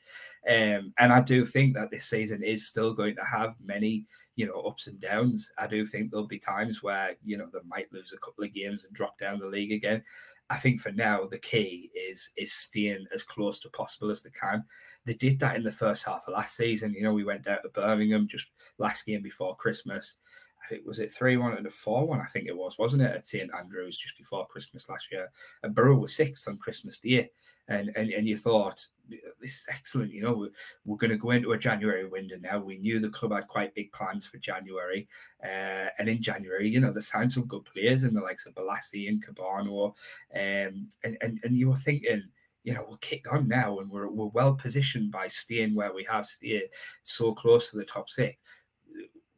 Um, 0.47 0.93
and 0.97 1.11
I 1.11 1.21
do 1.21 1.45
think 1.45 1.75
that 1.75 1.91
this 1.91 2.05
season 2.05 2.43
is 2.43 2.67
still 2.67 2.93
going 2.93 3.15
to 3.15 3.23
have 3.23 3.55
many, 3.63 4.05
you 4.35 4.45
know, 4.45 4.61
ups 4.61 4.87
and 4.87 4.99
downs. 4.99 5.51
I 5.57 5.67
do 5.67 5.85
think 5.85 6.11
there'll 6.11 6.27
be 6.27 6.39
times 6.39 6.83
where, 6.83 7.15
you 7.23 7.37
know, 7.37 7.47
they 7.51 7.59
might 7.67 7.91
lose 7.91 8.13
a 8.13 8.19
couple 8.19 8.43
of 8.43 8.53
games 8.53 8.83
and 8.83 8.93
drop 8.93 9.17
down 9.17 9.39
the 9.39 9.47
league 9.47 9.71
again. 9.71 10.03
I 10.49 10.57
think 10.57 10.79
for 10.79 10.91
now 10.91 11.25
the 11.25 11.39
key 11.39 11.89
is 11.95 12.31
is 12.37 12.53
staying 12.53 13.07
as 13.13 13.23
close 13.23 13.59
to 13.61 13.69
possible 13.69 14.11
as 14.11 14.21
they 14.21 14.29
can. 14.29 14.63
They 15.05 15.15
did 15.15 15.39
that 15.39 15.55
in 15.55 15.63
the 15.63 15.71
first 15.71 16.03
half 16.03 16.27
of 16.27 16.33
last 16.33 16.55
season. 16.55 16.93
You 16.93 17.01
know, 17.01 17.13
we 17.13 17.23
went 17.23 17.45
down 17.45 17.63
to 17.63 17.69
Birmingham 17.69 18.27
just 18.27 18.47
last 18.77 19.05
game 19.07 19.23
before 19.23 19.55
Christmas 19.55 20.17
I 20.65 20.67
think 20.67 20.85
was 20.85 20.99
it 20.99 21.11
three 21.11 21.37
one 21.37 21.53
and 21.53 21.67
a 21.67 21.69
four 21.69 22.07
one. 22.07 22.19
I 22.19 22.25
think 22.25 22.47
it 22.47 22.57
was, 22.57 22.77
wasn't 22.77 23.03
it, 23.03 23.15
at 23.15 23.27
St 23.27 23.51
Andrews 23.53 23.97
just 23.97 24.17
before 24.17 24.47
Christmas 24.47 24.89
last 24.89 25.11
year. 25.11 25.29
And 25.63 25.75
Boro 25.75 25.95
was 25.95 26.15
sixth 26.15 26.47
on 26.47 26.57
Christmas 26.57 26.97
Day, 26.97 27.29
and 27.67 27.91
and 27.95 28.09
and 28.09 28.27
you 28.27 28.37
thought 28.37 28.85
this 29.07 29.51
is 29.51 29.65
excellent. 29.69 30.11
You 30.11 30.23
know, 30.23 30.33
we're, 30.33 30.49
we're 30.85 30.97
going 30.97 31.11
to 31.11 31.17
go 31.17 31.31
into 31.31 31.51
a 31.51 31.57
January 31.57 32.07
window 32.07 32.37
now. 32.41 32.59
We 32.59 32.77
knew 32.77 32.99
the 32.99 33.09
club 33.09 33.33
had 33.33 33.47
quite 33.47 33.75
big 33.75 33.91
plans 33.91 34.25
for 34.25 34.37
January, 34.37 35.07
uh, 35.43 35.89
and 35.99 36.09
in 36.09 36.21
January, 36.21 36.67
you 36.67 36.79
know, 36.79 36.91
they 36.91 37.01
signed 37.01 37.31
some 37.31 37.45
good 37.45 37.65
players 37.65 38.03
in 38.03 38.15
the 38.15 38.21
likes 38.21 38.47
of 38.47 38.55
Bolasie 38.55 39.07
and 39.07 39.23
Kebano, 39.23 39.93
um, 40.33 40.89
and 41.03 41.17
and 41.21 41.39
and 41.43 41.57
you 41.57 41.69
were 41.69 41.75
thinking 41.75 42.23
you 42.63 42.73
know, 42.73 42.83
we'll 42.87 42.97
kick 42.97 43.31
on 43.31 43.47
now 43.47 43.77
and 43.77 43.91
we're, 43.91 44.09
we're 44.09 44.25
well 44.25 44.55
positioned 44.55 45.11
by 45.11 45.27
staying 45.27 45.75
where 45.75 45.93
we 45.93 46.03
have 46.03 46.25
stayed 46.25 46.63
so 47.03 47.31
close 47.31 47.69
to 47.69 47.77
the 47.77 47.85
top 47.85 48.09
six 48.09 48.37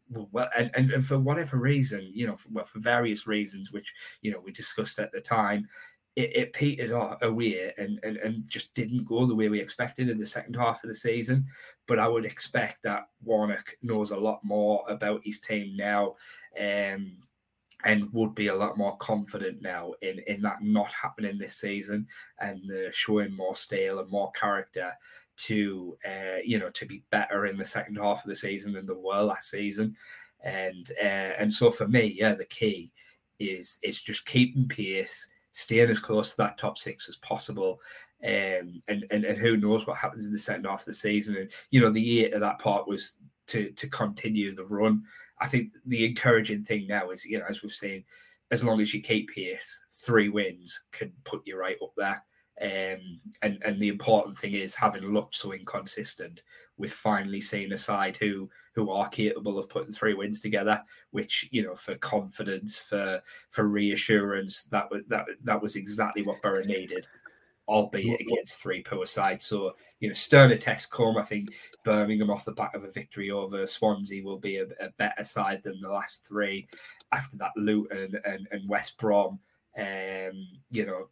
well, 0.10 0.50
and, 0.58 0.72
and, 0.76 1.06
for 1.06 1.20
whatever 1.20 1.58
reason, 1.58 2.10
you 2.14 2.28
know, 2.28 2.38
for, 2.38 2.50
well, 2.50 2.66
for 2.66 2.80
various 2.80 3.28
reasons, 3.28 3.72
which 3.72 3.94
you 4.22 4.32
know 4.32 4.40
we 4.40 4.52
discussed 4.52 5.00
at 5.00 5.12
the 5.12 5.22
time, 5.22 5.68
it, 6.16 6.36
it 6.36 6.54
petered 6.54 6.92
away 7.22 7.72
and, 7.78 8.00
and 8.04 8.18
and 8.18 8.48
just 8.48 8.74
didn't 8.74 9.06
go 9.06 9.26
the 9.26 9.36
way 9.36 9.50
we 9.50 9.60
expected 9.60 10.10
in 10.10 10.18
the 10.18 10.26
second 10.26 10.56
half 10.56 10.84
of 10.84 10.90
the 10.90 10.96
season. 10.96 11.46
But 11.88 12.00
I 12.00 12.08
would 12.08 12.26
expect 12.26 12.84
that 12.84 13.08
Warnock 13.24 13.76
knows 13.82 14.12
a 14.12 14.18
lot 14.18 14.40
more 14.44 14.84
about 14.88 15.22
his 15.24 15.40
team 15.40 15.76
now, 15.78 16.16
um, 16.60 17.18
and 17.86 18.12
would 18.14 18.34
be 18.34 18.48
a 18.48 18.56
lot 18.56 18.78
more 18.78 18.98
confident 18.98 19.62
now 19.62 19.94
in 20.02 20.20
in 20.28 20.42
that 20.42 20.62
not 20.62 20.92
happening 20.92 21.38
this 21.38 21.58
season 21.58 22.08
and 22.40 22.72
uh, 22.72 22.92
showing 22.92 23.36
more 23.36 23.56
style 23.56 24.00
and 24.00 24.10
more 24.10 24.32
character 24.32 24.94
to 25.38 25.98
uh, 26.06 26.40
you 26.44 26.60
know 26.60 26.70
to 26.72 26.86
be 26.86 27.04
better 27.12 27.46
in 27.46 27.58
the 27.58 27.66
second 27.66 27.96
half 27.98 28.24
of 28.24 28.30
the 28.30 28.36
season 28.36 28.74
than 28.74 28.86
they 28.86 28.94
were 28.94 29.22
last 29.22 29.50
season, 29.50 29.96
and 30.44 30.92
uh, 31.02 31.34
and 31.40 31.52
so 31.52 31.72
for 31.72 31.88
me, 31.88 32.16
yeah, 32.18 32.34
the 32.34 32.46
key 32.46 32.92
is 33.40 33.80
is 33.84 34.02
just 34.02 34.26
keeping 34.26 34.68
pace, 34.68 35.28
staying 35.52 35.90
as 35.90 36.00
close 36.00 36.32
to 36.32 36.38
that 36.38 36.58
top 36.58 36.78
six 36.78 37.08
as 37.08 37.18
possible. 37.18 37.80
Um, 38.24 38.82
and, 38.88 39.06
and 39.12 39.26
and 39.26 39.38
who 39.38 39.58
knows 39.58 39.86
what 39.86 39.98
happens 39.98 40.26
in 40.26 40.34
the 40.34 40.40
second 40.40 40.66
half 40.66 40.82
of 40.82 40.86
the 40.86 40.94
season? 40.94 41.38
And 41.38 41.52
you 41.70 41.80
know, 41.80 41.92
the 41.92 42.26
eight 42.26 42.34
of 42.34 42.42
that 42.42 42.60
part 42.60 42.88
was 42.88 43.18
to 43.48 43.72
to 43.72 43.88
continue 43.88 44.56
the 44.56 44.66
run. 44.66 45.04
I 45.40 45.48
think 45.48 45.74
the 45.86 46.06
encouraging 46.06 46.64
thing 46.64 46.88
now 46.88 47.10
is, 47.10 47.26
you 47.26 47.40
know, 47.40 47.46
as 47.48 47.62
we've 47.62 47.72
seen, 47.72 48.04
as 48.52 48.64
long 48.64 48.82
as 48.82 48.94
you 48.94 49.02
keep 49.02 49.30
pace, 49.30 49.80
three 49.94 50.30
wins 50.30 50.82
can 50.92 51.12
put 51.26 51.42
you 51.46 51.58
right 51.58 51.78
up 51.82 51.94
there. 51.96 52.24
Um, 52.60 53.20
and 53.44 53.62
and 53.64 53.80
the 53.80 53.88
important 53.88 54.38
thing 54.38 54.54
is 54.54 54.74
having 54.74 55.14
looked 55.14 55.36
so 55.36 55.54
inconsistent, 55.54 56.42
we've 56.78 56.92
finally 56.94 57.42
seen 57.42 57.72
a 57.72 57.78
side 57.78 58.18
who 58.18 58.50
who 58.74 58.90
are 58.90 59.10
capable 59.10 59.60
of 59.60 59.70
putting 59.70 59.92
three 59.92 60.16
wins 60.16 60.40
together. 60.40 60.82
Which 61.12 61.48
you 61.52 61.64
know, 61.64 61.76
for 61.76 61.96
confidence, 61.96 62.78
for 62.78 63.22
for 63.50 63.68
reassurance, 63.68 64.64
that 64.66 64.90
was 64.90 65.04
that 65.08 65.26
that 65.44 65.62
was 65.62 65.76
exactly 65.76 66.24
what 66.24 66.42
Boro 66.42 66.64
needed, 66.64 67.06
albeit 67.68 68.22
against 68.22 68.60
three 68.60 68.82
poor 68.82 69.06
sides. 69.06 69.46
So 69.46 69.76
you 70.00 70.10
know, 70.10 70.16
sterner 70.16 70.58
tests 70.58 70.88
come. 70.88 71.18
I 71.18 71.24
think 71.24 71.50
Birmingham 71.84 72.32
off 72.32 72.46
the 72.46 72.54
back 72.54 72.74
of 72.74 72.84
a 72.84 72.92
victory 72.92 73.30
over 73.30 73.68
Swansea 73.68 74.24
will 74.24 74.40
be 74.40 74.58
a, 74.58 74.66
a 74.80 74.90
better 74.98 75.24
side 75.24 75.62
than 75.62 75.80
the 75.80 75.90
last 75.90 76.28
three. 76.28 76.68
After 77.12 77.38
that, 77.38 77.52
Luton 77.56 78.20
and, 78.26 78.48
and 78.52 78.68
West 78.68 78.98
Brom 78.98 79.40
um, 79.78 80.48
you 80.72 80.86
know, 80.86 81.10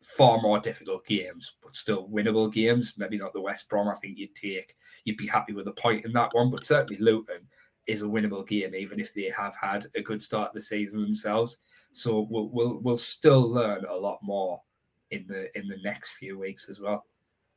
far 0.00 0.40
more 0.40 0.60
difficult 0.60 1.04
games, 1.06 1.54
but 1.62 1.74
still 1.74 2.08
winnable 2.08 2.52
games. 2.52 2.94
Maybe 2.96 3.18
not 3.18 3.32
the 3.32 3.40
West 3.40 3.68
Brom. 3.68 3.88
I 3.88 3.96
think 3.96 4.18
you'd 4.18 4.34
take, 4.34 4.76
you'd 5.04 5.16
be 5.16 5.26
happy 5.26 5.52
with 5.52 5.66
a 5.68 5.72
point 5.72 6.04
in 6.04 6.12
that 6.12 6.32
one, 6.32 6.50
but 6.50 6.64
certainly 6.64 7.02
Luton 7.02 7.46
is 7.86 8.02
a 8.02 8.06
winnable 8.06 8.46
game, 8.46 8.74
even 8.74 9.00
if 9.00 9.12
they 9.14 9.30
have 9.36 9.54
had 9.60 9.86
a 9.96 10.00
good 10.00 10.22
start 10.22 10.48
of 10.48 10.54
the 10.54 10.62
season 10.62 11.00
themselves. 11.00 11.58
So 11.92 12.26
we'll 12.30 12.48
we'll, 12.50 12.80
we'll 12.80 12.96
still 12.96 13.42
learn 13.42 13.84
a 13.84 13.94
lot 13.94 14.18
more 14.22 14.62
in 15.10 15.26
the 15.28 15.56
in 15.58 15.68
the 15.68 15.78
next 15.82 16.12
few 16.12 16.38
weeks 16.38 16.68
as 16.68 16.80
well. 16.80 17.06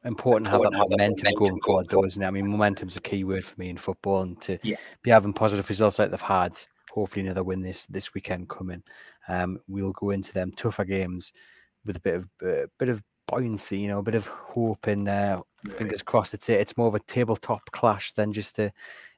Important 0.05 0.45
to 0.45 0.51
have 0.51 0.61
that 0.61 0.71
momentum 0.71 1.33
going 1.37 1.59
forward, 1.59 1.87
though, 1.89 2.05
isn't 2.05 2.21
it? 2.21 2.25
I 2.25 2.31
mean, 2.31 2.47
momentum's 2.47 2.97
a 2.97 3.01
key 3.01 3.23
word 3.23 3.43
for 3.43 3.59
me 3.59 3.69
in 3.69 3.77
football, 3.77 4.21
and 4.21 4.39
to 4.41 4.59
yeah. 4.63 4.77
be 5.01 5.11
having 5.11 5.33
positive 5.33 5.67
results 5.69 5.99
like 5.99 6.11
they've 6.11 6.21
had 6.21 6.55
hopefully 6.91 7.25
another 7.25 7.43
win 7.43 7.61
this 7.61 7.85
this 7.87 8.13
weekend 8.13 8.49
coming. 8.49 8.83
Um, 9.28 9.59
we'll 9.67 9.93
go 9.93 10.11
into 10.11 10.34
them 10.34 10.51
tougher 10.51 10.86
games 10.86 11.34
with 11.86 11.97
a 11.97 12.01
bit 12.01 12.15
of 12.15 12.28
a 12.41 12.63
uh, 12.63 12.65
bit 12.78 12.89
of 12.89 13.03
buoyancy, 13.28 13.78
you 13.78 13.88
know, 13.88 13.99
a 13.99 14.03
bit 14.03 14.15
of 14.15 14.28
hope 14.28 14.88
and 14.88 15.07
uh, 15.07 15.41
fingers 15.71 16.01
crossed. 16.01 16.34
It's 16.34 16.49
it's 16.49 16.78
more 16.78 16.88
of 16.88 16.95
a 16.95 16.99
tabletop 16.99 17.71
clash 17.71 18.13
than 18.13 18.34
just 18.34 18.59
a 18.59 18.71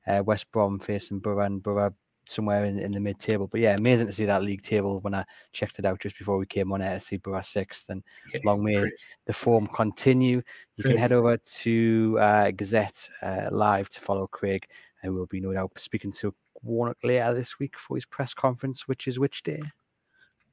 uh, 0.07 0.23
West 0.23 0.51
Brom 0.51 0.79
facing 0.79 1.19
Boro 1.19 1.45
and 1.45 1.61
Boro 1.61 1.93
somewhere 2.25 2.65
in, 2.65 2.79
in 2.79 2.91
the 2.91 2.99
mid 2.99 3.19
table. 3.19 3.47
But 3.47 3.61
yeah, 3.61 3.75
amazing 3.75 4.07
to 4.07 4.13
see 4.13 4.25
that 4.25 4.43
league 4.43 4.61
table 4.61 4.99
when 5.01 5.15
I 5.15 5.25
checked 5.51 5.79
it 5.79 5.85
out 5.85 5.99
just 5.99 6.17
before 6.17 6.37
we 6.37 6.45
came 6.45 6.71
on 6.71 6.81
air 6.81 6.93
to 6.93 6.99
see 6.99 7.17
Boro 7.17 7.41
sixth. 7.41 7.89
And 7.89 8.03
yeah, 8.33 8.41
long 8.43 8.63
may 8.63 8.83
the 9.25 9.33
form 9.33 9.67
continue. 9.67 10.41
You 10.77 10.83
can 10.83 10.97
head 10.97 11.11
over 11.11 11.37
to 11.37 12.17
uh, 12.19 12.51
Gazette 12.51 13.09
uh, 13.21 13.49
Live 13.51 13.89
to 13.89 13.99
follow 13.99 14.27
Craig, 14.27 14.67
and 15.03 15.13
we'll 15.13 15.25
be 15.25 15.41
no 15.41 15.53
doubt 15.53 15.77
speaking 15.77 16.11
to 16.13 16.33
Warnock 16.61 16.97
later 17.03 17.33
this 17.33 17.59
week 17.59 17.77
for 17.77 17.95
his 17.95 18.05
press 18.05 18.33
conference, 18.33 18.87
which 18.87 19.07
is 19.07 19.19
which 19.19 19.43
day? 19.43 19.61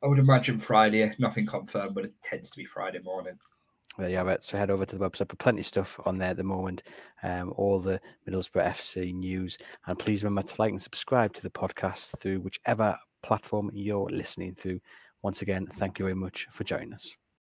I 0.02 0.06
would 0.06 0.18
imagine 0.18 0.58
Friday. 0.58 1.12
Nothing 1.18 1.46
confirmed, 1.46 1.94
but 1.94 2.04
it 2.04 2.14
tends 2.22 2.50
to 2.50 2.56
be 2.56 2.64
Friday 2.64 3.00
morning. 3.00 3.38
Well, 3.98 4.10
yeah, 4.10 4.22
right. 4.22 4.42
So 4.42 4.58
head 4.58 4.70
over 4.70 4.84
to 4.84 4.98
the 4.98 5.08
website, 5.08 5.28
but 5.28 5.38
plenty 5.38 5.60
of 5.60 5.66
stuff 5.66 5.98
on 6.04 6.18
there 6.18 6.30
at 6.30 6.36
the 6.36 6.44
moment. 6.44 6.82
Um, 7.22 7.52
all 7.56 7.80
the 7.80 8.00
Middlesbrough 8.28 8.66
FC 8.66 9.14
news, 9.14 9.56
and 9.86 9.98
please 9.98 10.22
remember 10.22 10.48
to 10.48 10.60
like 10.60 10.70
and 10.70 10.82
subscribe 10.82 11.32
to 11.34 11.42
the 11.42 11.50
podcast 11.50 12.18
through 12.18 12.40
whichever 12.40 12.98
platform 13.22 13.70
you're 13.72 14.10
listening 14.10 14.54
through. 14.54 14.80
Once 15.22 15.40
again, 15.42 15.66
thank 15.66 15.98
you 15.98 16.04
very 16.04 16.14
much 16.14 16.46
for 16.50 16.64
joining 16.64 16.92
us. 16.92 17.16